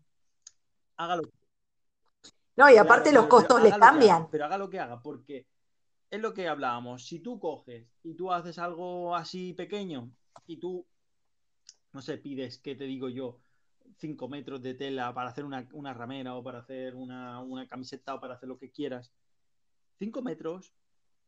Hágalo. 0.96 1.22
No, 2.56 2.70
y 2.70 2.76
aparte 2.76 3.12
los 3.12 3.26
costos 3.26 3.62
le 3.62 3.70
cambian. 3.70 4.28
pero 4.30 4.46
haga 4.46 4.56
lo 4.56 4.70
que 4.70 4.80
haga, 4.80 5.00
porque 5.02 5.46
es 6.10 6.20
lo 6.20 6.32
que 6.32 6.48
hablábamos. 6.48 7.04
Si 7.06 7.20
tú 7.20 7.38
coges 7.38 7.86
y 8.02 8.14
tú 8.14 8.32
haces 8.32 8.58
algo 8.58 9.14
así 9.14 9.52
pequeño 9.52 10.10
y 10.46 10.56
tú, 10.58 10.86
no 11.92 12.00
sé, 12.00 12.16
pides, 12.18 12.58
¿qué 12.58 12.74
te 12.74 12.84
digo 12.84 13.08
yo? 13.08 13.38
5 13.98 14.28
metros 14.28 14.62
de 14.62 14.74
tela 14.74 15.14
para 15.14 15.30
hacer 15.30 15.44
una, 15.44 15.94
ramera 15.94 16.34
o 16.34 16.42
para 16.42 16.58
hacer 16.58 16.94
una, 16.94 17.42
camiseta 17.68 18.14
o 18.14 18.20
para 18.20 18.34
hacer 18.34 18.48
lo 18.48 18.58
que 18.58 18.70
quieras. 18.70 19.12
5 19.98 20.22
metros 20.22 20.72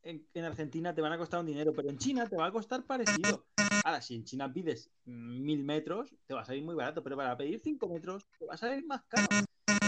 en, 0.02 0.26
Argentina 0.44 0.94
te 0.94 1.02
van 1.02 1.12
a 1.12 1.18
costar 1.18 1.40
un 1.40 1.46
dinero, 1.46 1.72
pero 1.74 1.90
en 1.90 1.98
China 1.98 2.26
te 2.26 2.36
va 2.36 2.46
a 2.46 2.52
costar 2.52 2.84
parecido. 2.84 3.46
Ahora, 3.84 4.00
si 4.00 4.14
en 4.14 4.24
China 4.24 4.52
pides 4.52 4.90
mil 5.04 5.64
metros, 5.64 6.14
te 6.26 6.34
va 6.34 6.42
a 6.42 6.44
salir 6.44 6.62
muy 6.62 6.74
barato, 6.74 7.02
pero 7.02 7.16
para 7.16 7.36
pedir 7.36 7.60
5 7.62 7.88
metros 7.88 8.26
te 8.38 8.46
va 8.46 8.54
a 8.54 8.58
salir 8.58 8.86
más 8.86 9.02
caro. 9.04 9.26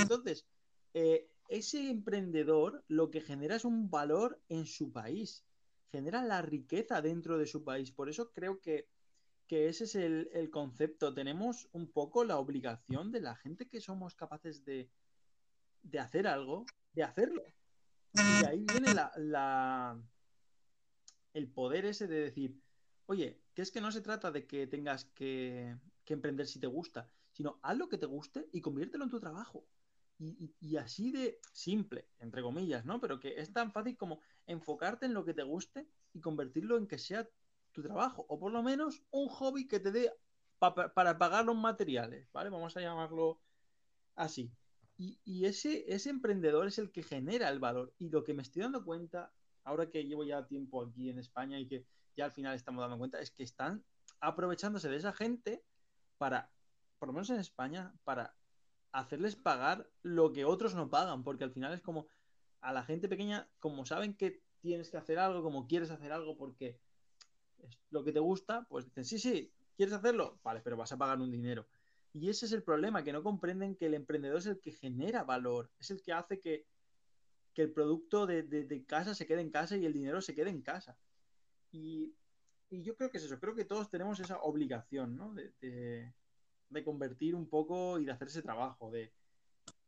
Entonces, 0.01 0.47
eh, 0.95 1.29
ese 1.49 1.91
emprendedor 1.91 2.85
lo 2.89 3.11
que 3.11 3.21
genera 3.21 3.57
es 3.57 3.65
un 3.65 3.91
valor 3.91 4.41
en 4.49 4.67
su 4.67 4.93
país, 4.93 5.45
genera 5.91 6.23
la 6.23 6.43
riqueza 6.43 7.03
dentro 7.03 7.39
de 7.39 7.47
su 7.47 7.65
país. 7.65 7.91
Por 7.91 8.09
eso 8.09 8.33
creo 8.33 8.61
que 8.61 8.89
que 9.51 9.69
ese 9.69 9.83
es 9.83 9.97
el, 9.97 10.49
concepto. 10.53 11.13
Tenemos 11.13 11.69
un 11.73 11.91
poco 11.91 12.23
la 12.23 12.39
obligación 12.39 13.11
de 13.11 13.21
la 13.21 13.35
gente 13.35 13.67
que 13.67 13.81
somos 13.81 14.15
capaces 14.15 14.65
de, 14.65 14.89
hacer 15.99 16.29
algo, 16.29 16.67
de 16.93 17.03
hacerlo. 17.03 17.43
Y 18.15 18.47
ahí 18.47 18.65
viene 18.65 18.95
la, 18.95 20.01
el 21.35 21.49
poder 21.51 21.85
ese 21.85 22.07
de 22.07 22.21
decir, 22.21 22.63
oye, 23.07 23.41
que 23.53 23.63
es 23.63 23.73
que 23.73 23.81
no 23.81 23.91
se 23.91 24.03
trata 24.03 24.31
de 24.31 24.47
que 24.47 24.69
tengas 24.69 25.07
que, 25.07 25.77
emprender 26.07 26.47
si 26.47 26.61
te 26.61 26.69
gusta, 26.69 27.11
sino 27.33 27.59
haz 27.63 27.77
lo 27.77 27.89
que 27.89 27.99
te 27.99 28.07
guste 28.07 28.49
y 28.53 28.61
conviértelo 28.61 29.03
en 29.03 29.11
tu 29.11 29.19
trabajo. 29.19 29.67
Y, 30.23 30.55
y, 30.61 30.77
así 30.77 31.11
de 31.11 31.41
simple, 31.51 32.07
entre 32.19 32.43
comillas, 32.43 32.85
¿no? 32.85 33.01
Pero 33.01 33.19
que 33.19 33.41
es 33.41 33.55
tan 33.55 33.73
fácil 33.73 33.97
como 33.97 34.21
enfocarte 34.47 35.07
en 35.07 35.15
lo 35.15 35.25
que 35.25 35.33
te 35.33 35.43
guste 35.43 35.89
y 36.13 36.21
convertirlo 36.21 36.77
en 36.77 36.87
que 36.87 36.99
sea 36.99 37.27
tu 37.73 37.83
trabajo, 37.83 38.27
o 38.29 38.39
por 38.39 38.53
lo 38.53 38.63
menos 38.63 39.03
un 39.11 39.29
hobby 39.29 39.67
que 39.67 39.81
te 39.81 39.93
dé 39.93 40.13
para 40.59 41.19
pagar 41.19 41.47
los 41.47 41.57
materiales, 41.57 42.31
¿vale? 42.33 42.51
Vamos 42.51 42.77
a 42.77 42.81
llamarlo 42.83 43.41
así. 44.15 44.53
Y, 44.99 45.47
ese, 45.47 45.91
ese 45.91 46.11
emprendedor 46.11 46.67
es 46.67 46.79
el 46.79 46.93
que 46.93 47.03
genera 47.03 47.49
el 47.49 47.59
valor. 47.59 47.95
Y 47.97 48.11
lo 48.11 48.23
que 48.23 48.35
me 48.35 48.43
estoy 48.43 48.61
dando 48.61 48.85
cuenta, 48.85 49.33
ahora 49.65 49.89
que 49.89 50.05
llevo 50.05 50.25
ya 50.25 50.47
tiempo 50.47 50.83
aquí 50.83 51.09
en 51.09 51.19
España 51.19 51.59
y 51.59 51.67
que 51.67 51.87
ya 52.15 52.27
al 52.27 52.33
final 52.33 52.55
estamos 52.55 52.83
dando 52.83 52.99
cuenta, 52.99 53.19
es 53.19 53.31
que 53.31 53.43
están 53.43 53.83
aprovechándose 54.21 54.91
de 54.91 54.97
esa 54.97 55.15
gente 55.15 55.65
para, 56.19 56.53
por 56.99 57.09
lo 57.09 57.15
menos 57.15 57.31
en 57.31 57.41
España, 57.41 57.95
para 58.05 58.37
hacerles 58.93 59.37
pagar 59.37 59.89
lo 60.03 60.33
que 60.33 60.45
otros 60.45 60.75
no 60.75 60.91
pagan, 60.91 61.23
porque 61.23 61.45
al 61.45 61.53
final 61.53 61.73
es 61.73 61.81
como 61.81 62.09
a 62.61 62.73
la 62.73 62.83
gente 62.83 63.09
pequeña, 63.09 63.49
como 63.59 63.87
saben 63.87 64.15
que 64.15 64.43
tienes 64.61 64.91
que 64.91 64.97
hacer 64.97 65.19
algo, 65.19 65.43
como 65.43 65.67
quieres 65.67 65.91
hacer 65.91 66.13
algo, 66.13 66.37
porque 66.37 66.79
lo 67.91 68.05
que 68.05 68.13
te 68.13 68.21
gusta, 68.21 68.67
pues 68.69 68.85
dicen, 68.85 69.05
sí, 69.05 69.19
sí, 69.19 69.53
¿quieres 69.77 69.95
hacerlo? 69.95 70.39
Vale, 70.43 70.61
pero 70.63 70.77
vas 70.77 70.93
a 70.93 70.99
pagar 70.99 71.19
un 71.19 71.31
dinero. 71.31 71.67
Y 72.13 72.29
ese 72.29 72.47
es 72.47 72.53
el 72.53 72.63
problema, 72.63 73.05
que 73.05 73.13
no 73.13 73.23
comprenden 73.23 73.77
que 73.77 73.87
el 73.87 73.95
emprendedor 73.95 74.39
es 74.39 74.47
el 74.47 74.61
que 74.61 74.73
genera 74.73 75.23
valor, 75.23 75.71
es 75.79 75.91
el 75.91 76.03
que 76.03 76.13
hace 76.13 76.41
que, 76.41 76.67
el 77.57 77.73
producto 77.73 78.25
de, 78.27 78.85
casa 78.87 79.15
se 79.15 79.27
quede 79.27 79.43
en 79.43 79.51
casa 79.51 79.77
y 79.77 79.85
el 79.85 79.93
dinero 79.93 80.23
se 80.23 80.35
quede 80.35 80.49
en 80.49 80.63
casa. 80.63 80.97
Y, 81.71 82.15
yo 82.71 82.97
creo 82.97 83.11
que 83.11 83.19
es 83.19 83.25
eso, 83.25 83.39
creo 83.39 83.55
que 83.55 83.67
todos 83.67 83.91
tenemos 83.91 84.19
esa 84.19 84.41
obligación, 84.41 85.15
¿no? 85.15 85.35
De, 85.35 86.15
convertir 86.85 87.35
un 87.35 87.49
poco 87.49 87.99
y 87.99 88.05
de 88.05 88.13
hacer 88.13 88.29
ese 88.29 88.43
trabajo, 88.43 88.91
de, 88.91 89.13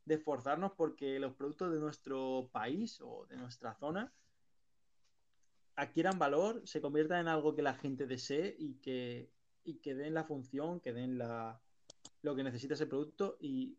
de 0.05 0.15
esforzarnos 0.15 0.73
porque 0.73 1.19
los 1.19 1.33
productos 1.33 1.71
de 1.71 1.79
nuestro 1.79 2.49
país 2.51 2.99
o 3.01 3.25
de 3.29 3.37
nuestra 3.37 3.73
zona 3.75 4.13
adquieran 5.75 6.19
valor, 6.19 6.61
se 6.65 6.81
conviertan 6.81 7.21
en 7.21 7.27
algo 7.27 7.55
que 7.55 7.61
la 7.61 7.73
gente 7.73 8.05
desee 8.05 8.55
y 8.59 8.75
que, 8.75 9.31
y 9.63 9.75
que 9.75 9.95
den 9.95 10.13
la 10.13 10.23
función, 10.23 10.79
que 10.79 10.93
den 10.93 11.17
la, 11.17 11.59
lo 12.21 12.35
que 12.35 12.43
necesita 12.43 12.73
ese 12.73 12.87
producto 12.87 13.37
y, 13.39 13.77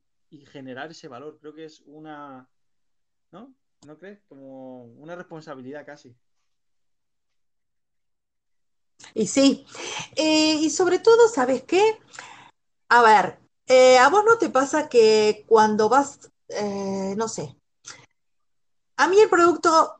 generar 0.50 0.90
ese 0.90 1.06
valor. 1.06 1.38
Creo 1.40 1.54
que 1.54 1.64
es 1.64 1.80
una, 1.86 2.48
¿no? 3.30 3.54
¿No 3.86 3.98
crees? 4.00 4.18
Como 4.28 4.86
una 4.94 5.14
responsabilidad 5.14 5.86
casi. 5.86 6.16
Y 9.14 9.28
sí, 9.28 9.64
eh, 10.16 10.54
y 10.54 10.70
sobre 10.70 10.98
todo, 10.98 11.28
¿sabes 11.28 11.62
qué? 11.62 12.00
A 12.88 13.02
ver, 13.02 13.40
eh, 13.66 13.98
a 13.98 14.08
vos 14.08 14.24
no 14.24 14.38
te 14.38 14.50
pasa 14.50 14.88
que 14.88 15.44
cuando 15.48 15.88
vas, 15.88 16.30
eh, 16.48 17.14
no 17.16 17.28
sé, 17.28 17.56
a 18.96 19.08
mí 19.08 19.18
el 19.20 19.28
producto 19.28 19.96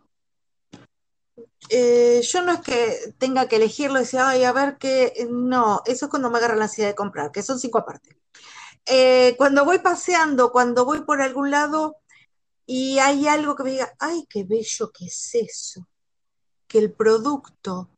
eh, 1.71 2.21
yo 2.23 2.43
no 2.43 2.53
es 2.53 2.61
que 2.61 3.15
tenga 3.19 3.49
que 3.49 3.57
elegirlo 3.57 3.99
y 3.99 4.03
decir, 4.03 4.21
ay, 4.21 4.45
a 4.45 4.53
ver 4.53 4.77
qué. 4.79 5.27
No, 5.31 5.83
eso 5.87 6.07
es 6.07 6.11
cuando 6.11 6.31
me 6.31 6.39
agarra 6.39 6.57
la 6.57 6.65
ansiedad 6.65 6.91
de 6.91 6.95
comprar, 6.95 7.33
que 7.33 7.43
son 7.43 7.59
cinco 7.59 7.79
aparte. 7.79 8.17
Cuando 9.39 9.65
voy 9.65 9.79
paseando, 9.79 10.53
cuando 10.53 10.85
voy 10.85 11.03
por 11.03 11.23
algún 11.23 11.51
lado 11.51 11.97
y 12.67 12.99
hay 12.99 13.27
algo 13.29 13.57
que 13.57 13.65
me 13.65 13.71
diga, 13.73 13.95
ay, 13.99 14.27
qué 14.29 14.45
bello 14.45 14.91
que 14.93 15.07
es 15.07 15.35
eso. 15.35 15.87
que 16.69 16.79
el 16.79 16.93
producto 16.93 17.91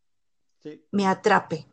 me 0.93 1.07
atrape. 1.07 1.67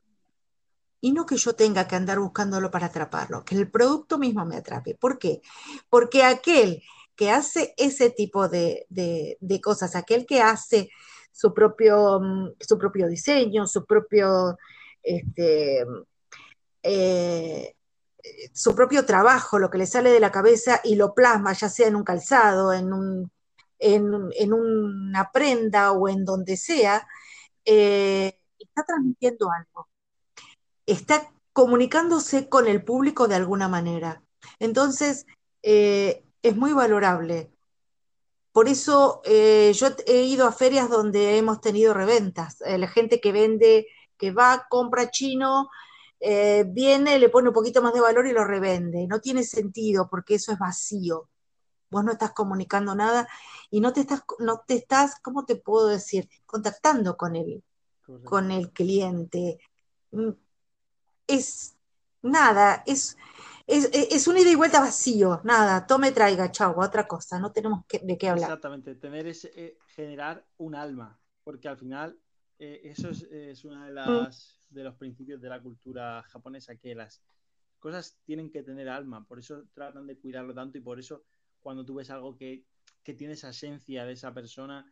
Y 1.03 1.11
no 1.11 1.25
que 1.25 1.35
yo 1.35 1.53
tenga 1.53 1.85
que 1.85 1.97
andar 1.97 2.17
buscándolo 2.17 2.71
para 2.71 2.85
atraparlo, 2.85 3.43
que 3.43 3.55
el 3.55 3.69
producto 3.69 4.17
mismo 4.17 4.45
me 4.45 4.55
atrape. 4.55 4.95
¿Por 4.95 5.19
qué? 5.19 5.41
Porque 5.89 6.23
aquel 6.23 6.81
que 7.13 7.29
hace 7.29 7.73
ese 7.75 8.09
tipo 8.09 8.47
de, 8.47 8.87
cosas, 9.61 9.97
aquel 9.97 10.25
que 10.25 10.41
hace 10.41 10.89
su 11.29 11.53
propio, 11.53 12.21
mm, 12.21 12.53
su 12.57 12.77
propio 12.79 13.09
diseño, 13.09 13.67
su 13.67 13.85
propio, 13.85 14.57
este, 15.03 15.85
eh, 16.83 17.75
su 18.53 18.73
propio 18.73 19.05
trabajo, 19.05 19.59
lo 19.59 19.69
que 19.69 19.79
le 19.79 19.87
sale 19.87 20.09
de 20.09 20.21
la 20.21 20.31
cabeza 20.31 20.79
y 20.85 20.95
lo 20.95 21.13
plasma, 21.13 21.51
ya 21.51 21.67
sea 21.67 21.87
en 21.89 21.97
un 21.97 22.05
calzado, 22.05 22.71
en, 22.71 22.93
un, 22.93 23.29
en, 23.77 24.53
una 24.53 25.31
prenda 25.33 25.91
o 25.91 26.07
en 26.07 26.23
donde 26.23 26.55
sea, 26.55 27.05
eh, 27.65 28.39
está 28.57 28.83
transmitiendo 28.85 29.51
algo. 29.51 29.89
Está 30.85 31.31
comunicándose 31.53 32.49
con 32.49 32.67
el 32.67 32.83
público 32.83 33.27
de 33.27 33.35
alguna 33.35 33.67
manera. 33.67 34.23
Entonces, 34.59 35.25
eh, 35.61 36.23
es 36.41 36.55
muy 36.55 36.73
valorable. 36.73 37.51
Por 38.51 38.67
eso 38.67 39.21
eh, 39.25 39.71
yo 39.73 39.87
he 40.05 40.23
ido 40.23 40.47
a 40.47 40.51
ferias 40.51 40.89
donde 40.89 41.37
hemos 41.37 41.61
tenido 41.61 41.93
reventas. 41.93 42.57
la 42.65 42.87
gente 42.87 43.19
que 43.19 43.31
vende, 43.31 43.87
que 44.17 44.31
va, 44.31 44.67
compra 44.69 45.09
chino, 45.09 45.69
eh, 46.25 46.63
viene, 46.65 47.19
le 47.19 47.27
pone 47.27 47.49
un 47.49 47.53
poquito 47.53 47.81
más 47.81 47.93
de 47.93 47.99
valor 47.99 48.25
y 48.27 48.31
lo 48.31 48.45
revende. 48.45 49.07
No 49.07 49.19
tiene 49.19 49.43
sentido 49.43 50.07
porque 50.09 50.35
eso 50.35 50.53
es 50.53 50.59
vacío. 50.59 51.29
Vos 51.89 52.03
no 52.05 52.13
estás 52.13 52.31
comunicando 52.31 52.95
nada 52.95 53.27
y 53.69 53.81
no 53.81 53.91
te 53.91 53.99
estás, 54.01 54.23
no 54.39 54.63
te 54.65 54.75
estás, 54.75 55.19
¿cómo 55.21 55.45
te 55.45 55.57
puedo 55.57 55.87
decir? 55.87 56.29
Contactando 56.45 57.17
con 57.17 57.35
el, 57.35 57.63
con 58.23 58.51
el 58.51 58.71
cliente. 58.71 59.59
Es 61.27 61.75
nada, 62.21 62.83
es, 62.85 63.17
es, 63.67 63.89
es, 63.93 64.27
un 64.27 64.37
ida 64.37 64.49
y 64.49 64.55
vuelta 64.55 64.79
vacío, 64.79 65.41
nada, 65.43 65.85
tome, 65.85 66.11
traiga, 66.11 66.51
chau, 66.51 66.79
otra 66.79 67.07
cosa, 67.07 67.39
no 67.39 67.51
tenemos 67.51 67.85
de 67.89 68.17
qué 68.17 68.29
hablar. 68.29 68.49
Exactamente, 68.49 68.95
tener 68.95 69.27
ese, 69.27 69.51
eh, 69.55 69.77
generar 69.87 70.45
un 70.57 70.75
alma, 70.75 71.19
porque 71.43 71.67
al 71.67 71.77
final 71.77 72.17
eh, 72.59 72.81
eso 72.83 73.09
es, 73.09 73.23
es, 73.23 73.65
una 73.65 73.85
de 73.85 73.91
mm. 73.91 73.95
las 73.95 74.63
de 74.73 74.83
los 74.83 74.95
principios 74.95 75.39
de 75.39 75.49
la 75.49 75.61
cultura 75.61 76.23
japonesa, 76.23 76.75
que 76.75 76.95
las 76.95 77.21
cosas 77.79 78.17
tienen 78.23 78.49
que 78.49 78.63
tener 78.63 78.89
alma, 78.89 79.25
por 79.25 79.39
eso 79.39 79.65
tratan 79.73 80.07
de 80.07 80.17
cuidarlo 80.17 80.53
tanto 80.53 80.77
y 80.77 80.81
por 80.81 80.99
eso 80.99 81.23
cuando 81.61 81.85
tú 81.85 81.95
ves 81.95 82.09
algo 82.09 82.35
que, 82.35 82.65
tiene 83.17 83.33
esa 83.33 83.49
esencia 83.49 84.05
de 84.05 84.13
esa 84.13 84.33
persona, 84.33 84.89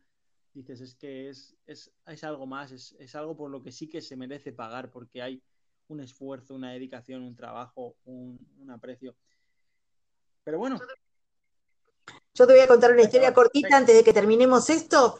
dices, 0.52 0.80
es 0.80 0.94
que 0.94 1.30
es, 1.30 1.56
es, 1.66 2.24
algo 2.24 2.46
más, 2.46 2.70
es, 2.72 3.14
algo 3.14 3.36
por 3.36 3.50
lo 3.50 3.62
que 3.62 3.72
sí 3.72 3.88
que 3.88 4.02
se 4.02 4.16
merece 4.16 4.52
pagar, 4.52 4.90
porque 4.90 5.22
hay 5.22 5.42
un 5.88 6.00
esfuerzo, 6.00 6.54
una 6.54 6.72
dedicación, 6.72 7.22
un 7.22 7.36
trabajo, 7.36 7.96
un, 8.04 8.38
aprecio. 8.70 9.14
Pero 10.44 10.58
bueno. 10.58 10.78
Yo 12.34 12.46
te 12.46 12.54
voy 12.54 12.62
a 12.62 12.66
contar 12.66 12.92
una 12.92 13.02
historia 13.02 13.34
cortita 13.34 13.76
antes 13.76 13.94
de 13.94 14.02
que 14.02 14.12
terminemos 14.12 14.70
esto. 14.70 15.18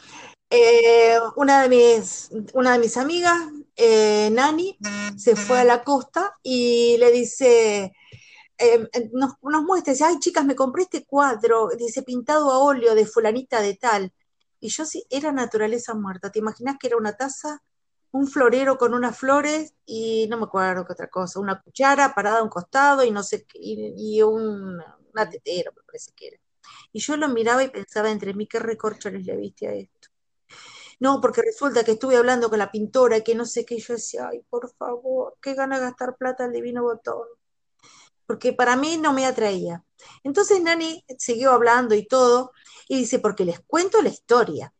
Eh, 0.51 1.19
una, 1.37 1.63
de 1.63 1.69
mis, 1.69 2.31
una 2.55 2.73
de 2.73 2.79
mis 2.79 2.97
amigas 2.97 3.39
eh, 3.77 4.29
Nani 4.31 4.79
se 5.17 5.35
fue 5.35 5.61
a 5.61 5.65
la 5.65 5.83
costa 5.83 6.37
y 6.43 6.97
le 6.99 7.11
dice, 7.11 7.93
em, 8.59 8.87
nos, 9.13 9.35
muestra, 9.41 9.93
dice, 9.93 10.05
ay 10.05 10.19
chicas, 10.19 10.45
me 10.45 10.55
compré 10.55 10.83
este 10.83 11.05
cuadro, 11.05 11.71
dice, 11.79 12.03
pintado 12.03 12.51
a 12.51 12.59
óleo 12.59 12.95
de 12.95 13.07
fulanita 13.07 13.61
de 13.63 13.75
tal. 13.75 14.13
Y 14.61 14.69
yo 14.69 14.85
sí, 14.85 15.05
era 15.11 15.33
naturaleza 15.33 15.95
muerta. 15.95 16.31
¿Te 16.31 16.39
imaginas 16.39 16.77
que 16.79 16.87
era 16.87 16.97
una 16.97 17.17
taza, 17.17 17.63
un 18.13 18.29
florero 18.29 18.79
con 18.79 18.95
unas 18.95 19.19
flores 19.19 19.75
y 19.87 20.27
no 20.29 20.37
me 20.39 20.45
acuerdo 20.45 20.87
qué 20.87 20.93
otra 20.93 21.09
cosa, 21.09 21.41
una 21.41 21.61
cuchara 21.61 22.15
parada 22.15 22.39
a 22.41 22.43
un 22.43 22.49
costado 22.49 23.05
y 23.05 23.11
no 23.11 23.23
sé 23.23 23.45
qué, 23.45 23.59
y, 23.61 24.23
una 24.23 25.29
tetera, 25.31 25.73
me 25.77 25.83
parece 25.83 26.13
que 26.15 26.29
era. 26.29 26.39
Y 26.93 27.01
yo 27.01 27.17
lo 27.17 27.29
miraba 27.29 27.65
y 27.65 27.71
pensaba 27.71 28.11
entre 28.11 28.35
mí, 28.35 28.47
qué 28.47 28.59
recorchones 28.59 29.27
le 29.27 29.37
viste 29.37 29.69
a 29.69 29.75
esto 29.75 30.13
no, 31.03 31.21
porque 31.21 31.43
resulta 31.43 31.83
que 31.83 31.93
estuve 31.93 32.17
hablando 32.17 32.49
con 32.49 32.61
la 32.61 32.71
pintora 32.71 33.17
y 33.17 33.25
que 33.25 33.35
no 33.35 33.45
sé 33.45 33.65
qué, 33.65 33.75
y 33.75 33.81
yo 33.81 33.95
decía, 33.95 34.29
ay, 34.31 34.45
por 34.49 34.73
favor, 34.77 35.37
qué 35.43 35.55
gana 35.55 35.81
gastar 35.81 36.17
plata 36.17 36.45
al 36.45 36.53
divino 36.53 36.85
botón. 36.85 37.27
Porque 38.25 38.53
para 38.53 38.77
mí 38.77 38.99
no 38.99 39.13
me 39.13 39.27
atraía. 39.27 39.85
Entonces 40.23 40.63
Nani 40.63 41.05
siguió 41.19 41.51
hablando 41.51 41.97
y 41.97 42.07
todo, 42.07 42.53
y 42.87 42.99
dice, 42.99 43.19
porque 43.19 43.45
les 43.45 43.59
cuento 43.67 44.01
la 44.01 44.11
historia. 44.11 44.73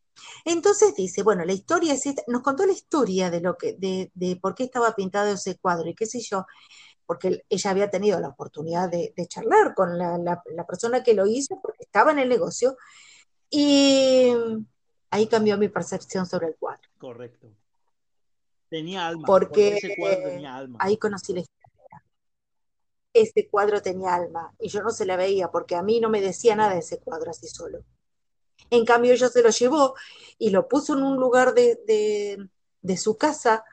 Entonces 0.45 0.95
dice, 0.95 1.23
bueno, 1.23 1.45
la 1.45 1.53
historia 1.53 1.93
es 1.93 2.05
esta, 2.05 2.23
nos 2.27 2.41
contó 2.41 2.65
la 2.65 2.73
historia 2.73 3.31
de 3.31 3.41
lo 3.41 3.57
que, 3.57 3.73
de, 3.73 4.11
de 4.13 4.35
por 4.35 4.55
qué 4.55 4.63
estaba 4.63 4.95
pintado 4.95 5.31
ese 5.31 5.57
cuadro 5.57 5.89
y 5.89 5.95
qué 5.95 6.05
sé 6.05 6.19
yo, 6.21 6.45
porque 7.05 7.43
ella 7.49 7.71
había 7.71 7.89
tenido 7.89 8.19
la 8.19 8.29
oportunidad 8.29 8.89
de, 8.89 9.13
charlar 9.27 9.73
con 9.73 9.97
la, 9.97 10.17
la, 10.17 10.65
persona 10.65 11.03
que 11.03 11.13
lo 11.13 11.27
hizo, 11.27 11.59
porque 11.61 11.83
estaba 11.83 12.11
en 12.11 12.19
el 12.19 12.29
negocio, 12.29 12.77
y 13.49 14.33
ahí 15.09 15.27
cambió 15.27 15.57
mi 15.57 15.69
percepción 15.69 16.25
sobre 16.25 16.47
el 16.47 16.55
cuadro. 16.55 16.89
Correcto. 16.97 17.51
Tenía 18.69 19.07
alma. 19.07 19.27
Porque, 19.27 19.77
ese 19.77 19.95
cuadro 19.95 20.23
tenía 20.23 20.55
alma. 20.55 20.79
ahí 20.81 20.97
conocí 20.97 21.33
la 21.33 21.41
historia. 21.41 22.03
Ese 23.13 23.47
cuadro 23.47 23.81
tenía 23.81 24.15
alma 24.15 24.55
y 24.59 24.69
yo 24.69 24.81
no 24.81 24.89
se 24.89 25.05
la 25.05 25.15
veía 25.15 25.51
porque 25.51 25.75
a 25.75 25.83
mí 25.83 25.99
no 25.99 26.09
me 26.09 26.19
decía 26.19 26.55
nada 26.55 26.73
de 26.73 26.79
ese 26.79 26.99
cuadro 26.99 27.29
así 27.29 27.47
solo. 27.47 27.83
En 28.69 28.85
cambio, 28.85 29.13
ella 29.13 29.29
se 29.29 29.41
lo 29.41 29.49
llevó 29.49 29.95
y 30.37 30.49
lo 30.49 30.67
puso 30.67 30.97
en 30.97 31.03
un 31.03 31.17
lugar 31.17 31.53
de, 31.53 32.49
su 32.97 33.17
casa 33.17 33.63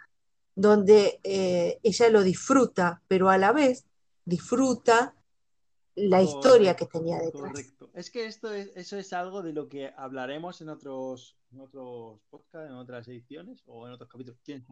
donde 0.55 1.21
eh, 1.23 1.79
ella 1.83 2.11
lo 2.11 2.23
disfruta, 2.23 3.03
pero 3.09 3.31
a 3.31 3.39
la 3.39 3.53
vez 3.53 3.87
disfruta 4.25 5.15
la 5.95 6.23
historia 6.23 6.77
que 6.77 6.87
tenía 6.87 7.19
detrás. 7.19 7.53
Correcto. 7.53 7.91
Es 7.95 8.11
que 8.11 8.27
esto 8.27 8.53
es, 8.53 8.71
eso 8.77 8.97
es 8.97 9.13
algo 9.13 9.43
de 9.43 9.53
lo 9.53 9.69
que 9.69 9.93
hablaremos 9.97 10.61
en 10.61 10.69
otros, 10.69 11.37
en 11.53 11.61
otros 11.61 12.21
podcasts, 12.31 12.71
en 12.71 12.77
otras 12.77 13.09
ediciones 13.09 13.63
o 13.67 13.87
en 13.87 13.93
otros 13.93 14.09
capítulos. 14.09 14.41
¿Quién, 14.45 14.65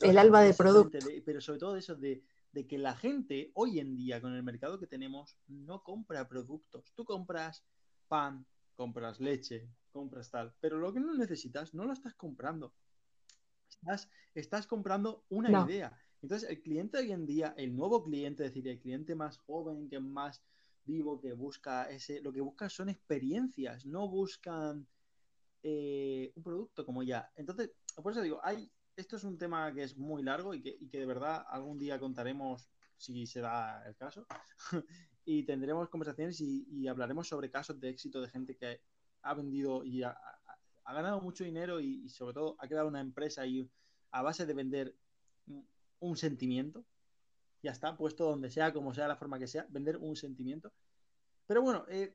el 0.00 0.18
alma 0.18 0.42
del 0.42 0.54
producto. 0.54 0.98
pero 1.24 1.40
sobre 1.40 1.58
todo 1.58 1.76
eso 1.76 1.94
de, 1.94 2.22
de, 2.52 2.66
que 2.66 2.76
la 2.76 2.94
gente 2.94 3.50
hoy 3.54 3.80
en 3.80 3.96
día, 3.96 4.20
con 4.20 4.34
el 4.34 4.42
mercado 4.42 4.78
que 4.78 4.86
tenemos, 4.86 5.38
no 5.46 5.82
compra 5.82 6.28
productos. 6.28 6.92
Tú 6.94 7.04
compras 7.04 7.64
pan, 8.06 8.46
compras 8.74 9.20
leche, 9.20 9.68
compras 9.90 10.30
tal, 10.30 10.54
pero 10.60 10.78
lo 10.78 10.92
que 10.92 11.00
no 11.00 11.14
necesitas 11.14 11.74
no 11.74 11.84
lo 11.84 11.92
estás 11.92 12.14
comprando. 12.14 12.74
Estás, 13.68 14.10
estás 14.34 14.66
comprando 14.66 15.24
una 15.28 15.64
idea. 15.64 15.98
Entonces, 16.22 16.48
el 16.48 16.62
cliente 16.62 16.98
hoy 16.98 17.12
en 17.12 17.26
día, 17.26 17.54
el 17.56 17.76
nuevo 17.76 18.02
cliente, 18.02 18.44
es 18.44 18.50
decir, 18.50 18.66
el 18.68 18.80
cliente 18.80 19.14
más 19.14 19.38
joven, 19.38 19.88
que 19.88 19.96
es 19.96 20.02
más 20.02 20.42
vivo, 20.84 21.20
que 21.20 21.32
busca 21.32 21.90
ese, 21.90 22.20
lo 22.20 22.32
que 22.32 22.40
busca 22.40 22.68
son 22.68 22.88
experiencias, 22.88 23.84
no 23.86 24.08
buscan 24.08 24.86
eh, 25.62 26.32
un 26.34 26.42
producto 26.42 26.84
como 26.84 27.02
ya. 27.02 27.30
Entonces, 27.36 27.72
por 28.02 28.12
eso 28.12 28.22
digo, 28.22 28.40
hay, 28.42 28.70
esto 28.96 29.16
es 29.16 29.24
un 29.24 29.38
tema 29.38 29.72
que 29.72 29.82
es 29.82 29.96
muy 29.96 30.22
largo 30.22 30.54
y 30.54 30.62
que, 30.62 30.98
de 30.98 31.06
verdad 31.06 31.44
algún 31.48 31.78
día 31.78 31.98
contaremos 31.98 32.68
si 32.96 33.26
se 33.26 33.40
da 33.40 33.82
el 33.86 33.96
caso 33.96 34.26
y 35.24 35.44
tendremos 35.44 35.88
conversaciones 35.88 36.40
y, 36.40 36.86
hablaremos 36.86 37.28
sobre 37.28 37.50
casos 37.50 37.80
de 37.80 37.88
éxito 37.88 38.20
de 38.20 38.28
gente 38.28 38.56
que 38.56 38.80
ha 39.22 39.34
vendido 39.34 39.84
y 39.84 40.02
ha, 40.02 40.16
ganado 40.86 41.20
mucho 41.20 41.44
dinero 41.44 41.80
y, 41.80 42.08
sobre 42.08 42.34
todo 42.34 42.56
ha 42.58 42.68
creado 42.68 42.88
una 42.88 43.00
empresa 43.00 43.46
y 43.46 43.68
a 44.10 44.22
base 44.22 44.46
de 44.46 44.54
vender 44.54 44.94
un 46.00 46.16
sentimiento. 46.16 46.84
Ya 47.62 47.70
está, 47.70 47.96
puesto 47.96 48.24
donde 48.26 48.50
sea, 48.50 48.72
como 48.72 48.92
sea 48.92 49.08
la 49.08 49.16
forma 49.16 49.38
que 49.38 49.46
sea, 49.46 49.66
vender 49.70 49.96
un 49.96 50.16
sentimiento. 50.16 50.72
Pero 51.46 51.62
bueno, 51.62 51.86
eh, 51.88 52.14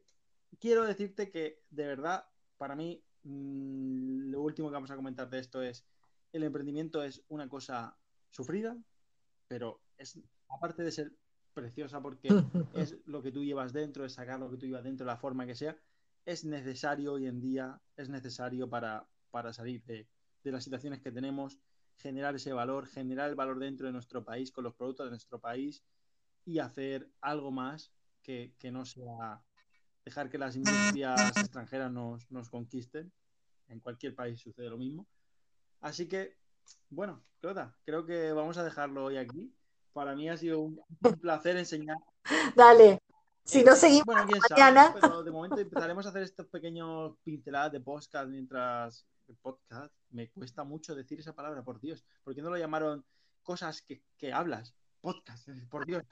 quiero 0.59 0.83
decirte 0.83 1.31
que 1.31 1.63
de 1.71 1.87
verdad, 1.87 2.27
para 2.57 2.75
mí, 2.75 3.03
mm, 3.23 4.29
lo 4.29 4.41
último 4.41 4.69
que 4.69 4.75
vamos 4.75 4.91
a 4.91 4.95
comentar 4.95 5.29
de 5.29 5.39
esto 5.39 5.63
es, 5.63 5.85
el 6.31 6.43
emprendimiento 6.43 7.01
es 7.03 7.23
una 7.29 7.49
cosa 7.49 7.97
sufrida, 8.29 8.77
pero 9.47 9.81
es, 9.97 10.19
aparte 10.47 10.83
de 10.83 10.91
ser 10.91 11.11
preciosa 11.59 12.01
porque 12.01 12.29
es 12.73 12.97
lo 13.05 13.21
que 13.21 13.31
tú 13.31 13.43
llevas 13.43 13.73
dentro, 13.73 14.05
es 14.05 14.13
sacar 14.13 14.39
lo 14.39 14.49
que 14.49 14.57
tú 14.57 14.65
llevas 14.65 14.83
dentro, 14.83 15.05
la 15.05 15.17
forma 15.17 15.45
que 15.45 15.55
sea, 15.55 15.77
es 16.25 16.45
necesario 16.45 17.13
hoy 17.13 17.27
en 17.27 17.39
día, 17.39 17.79
es 17.95 18.09
necesario 18.09 18.69
para, 18.69 19.07
para 19.31 19.53
salir 19.53 19.83
de, 19.85 20.07
de 20.43 20.51
las 20.51 20.63
situaciones 20.63 20.99
que 20.99 21.11
tenemos, 21.11 21.59
generar 21.97 22.35
ese 22.35 22.53
valor, 22.53 22.87
generar 22.87 23.29
el 23.29 23.35
valor 23.35 23.59
dentro 23.59 23.87
de 23.87 23.93
nuestro 23.93 24.23
país, 24.23 24.51
con 24.51 24.63
los 24.63 24.75
productos 24.75 25.05
de 25.05 25.11
nuestro 25.11 25.39
país 25.39 25.83
y 26.45 26.59
hacer 26.59 27.09
algo 27.21 27.51
más 27.51 27.91
que, 28.21 28.53
no 28.71 28.85
sea 28.85 29.43
dejar 30.05 30.29
que 30.29 30.37
las 30.37 30.55
industrias 30.55 31.37
extranjeras 31.37 31.91
nos, 31.91 32.29
nos, 32.31 32.49
conquisten. 32.49 33.11
En 33.67 33.79
cualquier 33.79 34.15
país 34.15 34.39
sucede 34.39 34.69
lo 34.69 34.77
mismo. 34.77 35.07
Así 35.81 36.07
que, 36.07 36.37
bueno, 36.89 37.23
Clota, 37.39 37.75
creo 37.85 38.05
que 38.05 38.31
vamos 38.31 38.57
a 38.57 38.63
dejarlo 38.63 39.05
hoy 39.05 39.17
aquí. 39.17 39.53
Para 39.93 40.15
mí 40.15 40.29
ha 40.29 40.37
sido 40.37 40.59
un, 40.59 40.81
placer 41.21 41.57
enseñar. 41.57 41.97
Dale. 42.55 42.99
Si 43.43 43.63
no 43.63 43.75
seguimos 43.75 44.05
bueno, 44.05 44.27
mañana. 44.49 44.87
sabe, 44.87 44.99
pero 45.01 45.23
de 45.23 45.31
momento 45.31 45.59
empezaremos 45.59 46.05
a 46.05 46.09
hacer 46.09 46.21
estos 46.21 46.45
pequeños 46.47 47.15
pinceladas 47.23 47.71
de 47.71 47.79
podcast 47.79 48.29
mientras 48.29 49.05
podcast 49.35 49.93
me 50.11 50.29
cuesta 50.29 50.63
mucho 50.63 50.95
decir 50.95 51.19
esa 51.19 51.33
palabra, 51.33 51.63
por 51.63 51.79
Dios. 51.79 52.05
¿Por 52.23 52.35
qué 52.35 52.41
no 52.41 52.49
lo 52.49 52.57
llamaron 52.57 53.05
cosas 53.43 53.81
que, 53.81 54.01
que 54.17 54.33
hablas? 54.33 54.75
Podcast, 55.01 55.49
por 55.69 55.85
Dios. 55.85 56.03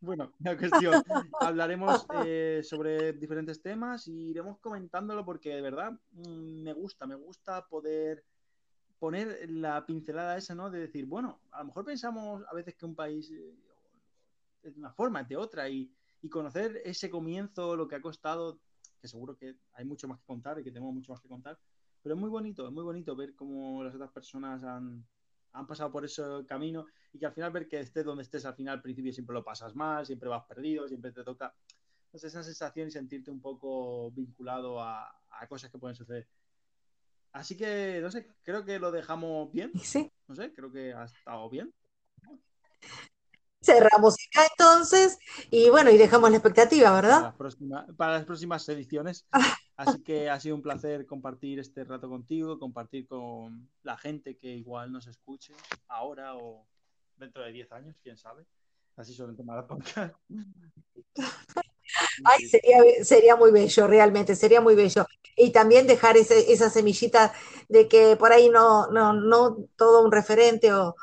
Bueno, 0.00 0.32
la 0.38 0.56
cuestión, 0.56 1.02
hablaremos 1.40 2.06
eh, 2.24 2.60
sobre 2.62 3.12
diferentes 3.14 3.60
temas 3.60 4.06
y 4.06 4.30
iremos 4.30 4.58
comentándolo 4.60 5.24
porque 5.24 5.54
de 5.54 5.62
verdad 5.62 5.92
mm, 6.12 6.62
me 6.62 6.72
gusta, 6.72 7.06
me 7.06 7.16
gusta 7.16 7.66
poder 7.66 8.24
poner 9.04 9.50
la 9.50 9.84
pincelada 9.84 10.38
esa, 10.38 10.54
¿no? 10.54 10.70
De 10.70 10.78
decir, 10.78 11.04
bueno, 11.04 11.42
a 11.50 11.58
lo 11.58 11.66
mejor 11.66 11.84
pensamos 11.84 12.42
a 12.50 12.54
veces 12.54 12.74
que 12.74 12.86
un 12.86 12.94
país 12.94 13.30
eh, 13.30 13.54
es 14.62 14.72
de 14.72 14.80
una 14.80 14.94
forma, 14.94 15.20
es 15.20 15.28
de 15.28 15.36
otra 15.36 15.68
y, 15.68 15.92
y 16.22 16.30
conocer 16.30 16.80
ese 16.86 17.10
comienzo, 17.10 17.76
lo 17.76 17.86
que 17.86 17.96
ha 17.96 18.00
costado, 18.00 18.58
que 18.98 19.06
seguro 19.06 19.36
que 19.36 19.56
hay 19.74 19.84
mucho 19.84 20.08
más 20.08 20.18
que 20.20 20.24
contar 20.24 20.58
y 20.58 20.64
que 20.64 20.70
tenemos 20.70 20.94
mucho 20.94 21.12
más 21.12 21.20
que 21.20 21.28
contar, 21.28 21.58
pero 22.02 22.14
es 22.14 22.20
muy 22.22 22.30
bonito, 22.30 22.66
es 22.66 22.72
muy 22.72 22.82
bonito 22.82 23.14
ver 23.14 23.34
cómo 23.34 23.84
las 23.84 23.94
otras 23.94 24.10
personas 24.10 24.64
han, 24.64 25.04
han 25.52 25.66
pasado 25.66 25.92
por 25.92 26.06
ese 26.06 26.22
camino 26.48 26.86
y 27.12 27.18
que 27.18 27.26
al 27.26 27.34
final 27.34 27.52
ver 27.52 27.68
que 27.68 27.80
estés 27.80 28.06
donde 28.06 28.22
estés 28.22 28.46
al 28.46 28.54
final 28.54 28.76
al 28.76 28.82
principio 28.82 29.12
siempre 29.12 29.34
lo 29.34 29.44
pasas 29.44 29.76
mal, 29.76 30.06
siempre 30.06 30.30
vas 30.30 30.46
perdido, 30.46 30.88
siempre 30.88 31.12
te 31.12 31.22
toca 31.22 31.54
entonces 32.06 32.32
esa 32.32 32.42
sensación 32.42 32.88
y 32.88 32.90
sentirte 32.90 33.30
un 33.30 33.42
poco 33.42 34.10
vinculado 34.12 34.80
a, 34.80 35.14
a, 35.28 35.46
cosas 35.46 35.70
que 35.70 35.76
pueden 35.78 35.94
suceder. 35.94 36.26
Así 37.34 37.56
que, 37.56 37.98
no 38.00 38.12
sé, 38.12 38.28
creo 38.44 38.64
que 38.64 38.78
lo 38.78 38.92
dejamos 38.92 39.52
bien. 39.52 39.72
Sí. 39.82 40.10
No 40.28 40.36
sé, 40.36 40.54
creo 40.54 40.70
que 40.70 40.94
ha 40.94 41.04
estado 41.04 41.50
bien. 41.50 41.74
Cerramos 43.60 44.14
acá 44.28 44.46
entonces 44.50 45.18
y 45.50 45.68
bueno, 45.68 45.90
y 45.90 45.96
dejamos 45.96 46.30
la 46.30 46.36
expectativa, 46.36 46.92
¿verdad? 46.92 47.16
Para 47.16 47.26
las, 47.26 47.34
próximas, 47.34 47.86
para 47.96 48.12
las 48.12 48.24
próximas 48.24 48.68
ediciones. 48.68 49.26
Así 49.76 50.00
que 50.04 50.30
ha 50.30 50.38
sido 50.38 50.54
un 50.54 50.62
placer 50.62 51.06
compartir 51.06 51.58
este 51.58 51.82
rato 51.82 52.08
contigo, 52.08 52.60
compartir 52.60 53.08
con 53.08 53.68
la 53.82 53.96
gente 53.96 54.36
que 54.36 54.54
igual 54.54 54.92
nos 54.92 55.08
escuche 55.08 55.54
ahora 55.88 56.36
o 56.36 56.64
dentro 57.16 57.42
de 57.42 57.50
10 57.50 57.72
años, 57.72 57.96
quién 58.00 58.16
sabe. 58.16 58.46
Así 58.96 59.12
sobre 59.12 59.32
el 59.32 59.36
tema 59.36 59.56
de 59.56 59.62
la 59.62 59.66
podcast. 59.66 60.14
Ay, 62.24 62.48
sería, 62.48 62.78
sería 63.02 63.36
muy 63.36 63.50
bello, 63.50 63.86
realmente, 63.86 64.36
sería 64.36 64.60
muy 64.60 64.74
bello. 64.74 65.06
Y 65.36 65.50
también 65.50 65.86
dejar 65.86 66.16
ese, 66.16 66.52
esa 66.52 66.70
semillita 66.70 67.32
de 67.68 67.88
que 67.88 68.16
por 68.16 68.32
ahí 68.32 68.48
no, 68.48 68.88
no, 68.88 69.12
no 69.12 69.56
todo 69.76 70.04
un 70.04 70.12
referente 70.12 70.72
o, 70.72 70.94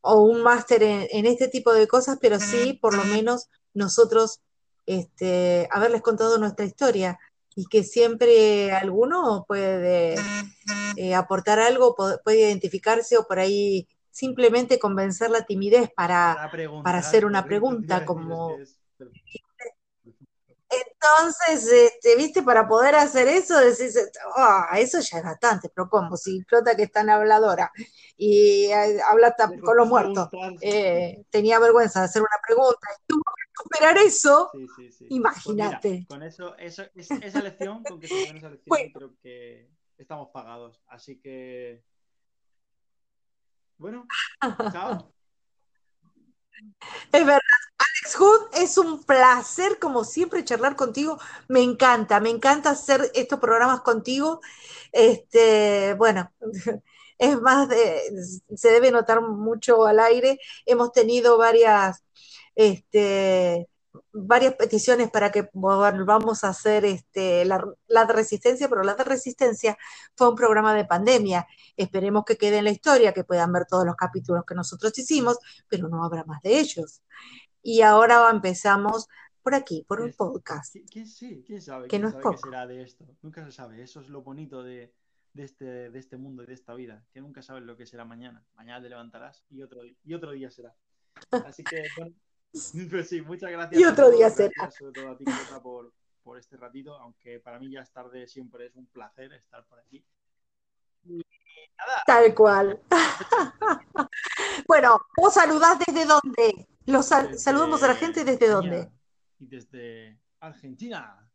o 0.00 0.22
un 0.22 0.42
máster 0.42 0.82
en, 0.82 1.06
en, 1.10 1.26
este 1.26 1.48
tipo 1.48 1.72
de 1.72 1.86
cosas, 1.86 2.18
pero 2.20 2.40
sí, 2.40 2.72
por 2.72 2.94
lo 2.94 3.04
menos, 3.04 3.48
nosotros 3.74 4.40
este, 4.86 5.68
haberles 5.70 6.02
contado 6.02 6.38
nuestra 6.38 6.64
historia 6.64 7.18
y 7.54 7.66
que 7.66 7.82
siempre 7.84 8.72
alguno 8.72 9.44
puede 9.46 10.14
eh, 10.96 11.14
aportar 11.14 11.58
algo, 11.58 11.94
puede, 12.24 12.40
identificarse 12.40 13.18
o 13.18 13.26
por 13.26 13.38
ahí 13.38 13.88
simplemente 14.10 14.78
convencer 14.78 15.30
la 15.30 15.44
timidez 15.44 15.90
para, 15.94 16.50
para 16.82 16.98
hacer 16.98 17.26
una 17.26 17.44
pregunta 17.44 18.04
como... 18.04 18.56
Entonces, 20.70 21.72
este, 21.72 22.16
viste, 22.16 22.42
para 22.42 22.68
poder 22.68 22.94
hacer 22.94 23.26
eso, 23.26 23.58
decís, 23.58 23.96
oh, 24.36 24.64
eso 24.76 25.00
ya 25.00 25.18
es 25.18 25.24
bastante, 25.24 25.70
pero 25.74 25.88
¿cómo? 25.88 26.16
Si 26.16 26.44
Clota 26.44 26.76
que 26.76 26.82
es 26.82 26.92
tan 26.92 27.08
habladora 27.08 27.72
y 28.16 28.66
eh, 28.66 29.00
habla 29.08 29.34
con 29.64 29.76
los 29.76 29.88
muertos, 29.88 30.28
eh, 30.60 31.24
tenía 31.30 31.58
vergüenza 31.58 32.00
de 32.00 32.06
hacer 32.06 32.20
una 32.20 32.28
pregunta 32.46 32.86
y 32.98 33.06
tuvo 33.06 33.22
que 33.22 33.62
superar 33.62 33.96
eso, 33.98 34.50
sí, 34.52 34.66
sí, 34.76 34.92
sí. 34.92 35.06
imagínate. 35.08 35.88
Pues 35.88 36.06
con 36.06 36.22
eso, 36.22 36.56
eso 36.58 36.84
es, 36.94 37.10
esa 37.10 37.40
lección, 37.40 37.82
con 37.82 37.98
que 37.98 38.08
se 38.08 38.22
esa 38.22 38.50
lección, 38.50 38.60
bueno. 38.66 38.90
creo 38.92 39.14
que 39.22 39.70
estamos 39.96 40.28
pagados. 40.32 40.82
Así 40.86 41.18
que, 41.18 41.82
bueno, 43.78 44.06
chao. 44.72 45.14
Es 47.12 47.24
verdad. 47.24 47.40
Es 48.68 48.76
un 48.76 49.02
placer, 49.02 49.78
como 49.78 50.04
siempre, 50.04 50.44
charlar 50.44 50.76
contigo. 50.76 51.18
Me 51.48 51.62
encanta, 51.62 52.20
me 52.20 52.28
encanta 52.28 52.70
hacer 52.70 53.10
estos 53.14 53.40
programas 53.40 53.80
contigo. 53.80 54.42
Este, 54.92 55.94
bueno, 55.94 56.30
es 57.18 57.40
más 57.40 57.68
de, 57.70 57.98
se 58.54 58.70
debe 58.70 58.90
notar 58.90 59.22
mucho 59.22 59.86
al 59.86 59.98
aire. 60.00 60.38
Hemos 60.66 60.92
tenido 60.92 61.38
varias, 61.38 62.04
este, 62.54 63.68
varias 64.12 64.54
peticiones 64.54 65.10
para 65.10 65.32
que 65.32 65.48
volvamos 65.54 66.44
a 66.44 66.50
hacer 66.50 66.84
este, 66.84 67.46
la, 67.46 67.64
la, 67.86 68.04
de 68.04 68.12
resistencia, 68.12 68.68
pero 68.68 68.82
la 68.82 68.94
de 68.96 69.04
resistencia 69.04 69.78
fue 70.14 70.28
un 70.28 70.36
programa 70.36 70.74
de 70.74 70.84
pandemia. 70.84 71.46
Esperemos 71.76 72.24
que 72.26 72.36
quede 72.36 72.58
en 72.58 72.64
la 72.64 72.70
historia, 72.70 73.14
que 73.14 73.24
puedan 73.24 73.50
ver 73.50 73.64
todos 73.66 73.86
los 73.86 73.96
capítulos 73.96 74.44
que 74.46 74.54
nosotros 74.54 74.98
hicimos, 74.98 75.38
pero 75.68 75.88
no 75.88 76.04
habrá 76.04 76.24
más 76.24 76.42
de 76.42 76.58
ellos. 76.58 77.00
Y 77.62 77.82
ahora 77.82 78.28
empezamos 78.30 79.08
por 79.42 79.54
aquí, 79.54 79.84
por 79.88 80.00
un 80.00 80.12
podcast. 80.12 80.76
¿Quién, 80.90 81.06
sí, 81.06 81.42
quién 81.46 81.62
sabe, 81.62 81.88
¿Quién 81.88 82.10
sabe 82.10 82.22
qué 82.30 82.36
será 82.36 82.66
de 82.66 82.82
esto? 82.82 83.06
Nunca 83.22 83.44
se 83.44 83.52
sabe. 83.52 83.82
Eso 83.82 84.00
es 84.00 84.08
lo 84.08 84.22
bonito 84.22 84.62
de, 84.62 84.92
de, 85.32 85.44
este, 85.44 85.90
de 85.90 85.98
este 85.98 86.16
mundo 86.16 86.42
y 86.42 86.46
de 86.46 86.54
esta 86.54 86.74
vida, 86.74 87.04
que 87.12 87.20
nunca 87.20 87.42
sabes 87.42 87.62
lo 87.62 87.76
que 87.76 87.86
será 87.86 88.04
mañana. 88.04 88.44
Mañana 88.54 88.82
te 88.82 88.88
levantarás 88.88 89.44
y 89.50 89.62
otro, 89.62 89.82
y 89.84 90.14
otro 90.14 90.32
día 90.32 90.50
será. 90.50 90.74
Así 91.30 91.64
que, 91.64 91.82
bueno, 91.96 92.14
pues 92.90 93.08
sí, 93.08 93.22
muchas 93.22 93.50
gracias. 93.50 93.80
Y 93.80 93.84
otro 93.84 94.10
día 94.10 94.30
será. 94.30 94.70
Sobre 94.70 94.92
todo 94.92 95.10
a 95.10 95.16
ti, 95.16 95.24
Cota, 95.24 95.62
por, 95.62 95.92
por 96.22 96.38
este 96.38 96.56
ratito, 96.56 96.94
aunque 96.96 97.40
para 97.40 97.58
mí 97.58 97.70
ya 97.70 97.80
es 97.80 97.90
tarde, 97.90 98.26
siempre 98.26 98.66
es 98.66 98.76
un 98.76 98.86
placer 98.86 99.32
estar 99.32 99.64
por 99.66 99.78
aquí. 99.78 100.04
Y 101.04 101.22
nada. 101.78 102.02
Tal 102.06 102.34
cual. 102.34 102.82
bueno, 104.68 104.98
¿vos 105.16 105.32
saludás 105.32 105.78
desde 105.78 106.04
dónde? 106.04 106.68
Los 106.88 107.04
sal 107.04 107.26
desde 107.26 107.38
saludamos 107.38 107.82
a 107.82 107.88
la 107.88 107.94
gente 107.94 108.24
desde 108.24 108.46
España 108.46 108.48
dónde? 108.48 108.90
Y 109.38 109.46
desde 109.46 110.18
Argentina. 110.40 111.30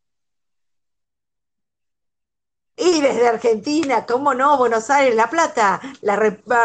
Y 2.76 3.02
desde 3.02 3.28
Argentina, 3.28 4.04
¿cómo 4.08 4.34
no? 4.34 4.58
Buenos 4.58 4.90
Aires, 4.90 5.16
La 5.16 5.30
Plata, 5.30 5.80
la, 6.02 6.16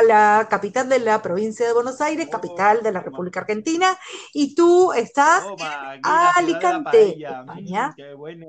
la, 0.07 0.47
capital 0.49 0.89
de 0.89 1.01
la 1.01 1.21
provincia 1.21 1.67
de 1.67 1.75
Buenos 1.75 2.01
Aires, 2.01 2.31
capital 2.31 2.83
de 2.83 2.93
la 2.93 3.01
República 3.01 3.41
Argentina, 3.41 3.95
y 4.33 4.55
tú 4.55 4.91
estás 4.95 5.45
en 5.45 6.01
Alicante, 6.03 7.23
España. 7.23 7.89
Mm, 7.89 7.95
qué 7.95 8.15
bueno. 8.15 8.47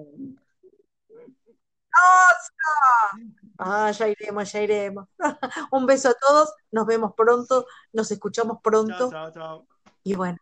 Ah, 3.58 3.92
ya 3.92 4.08
iremos, 4.08 4.50
ya 4.54 4.62
iremos. 4.62 5.06
Un 5.72 5.86
beso 5.86 6.10
a 6.10 6.14
todos, 6.14 6.54
nos 6.72 6.86
vemos 6.86 7.14
pronto, 7.14 7.66
nos 7.92 8.10
escuchamos 8.10 8.60
pronto. 8.64 9.10
Chao, 9.10 9.32
chao, 9.34 9.34
chao. 9.34 9.68
Y 10.10 10.16
bueno, 10.16 10.40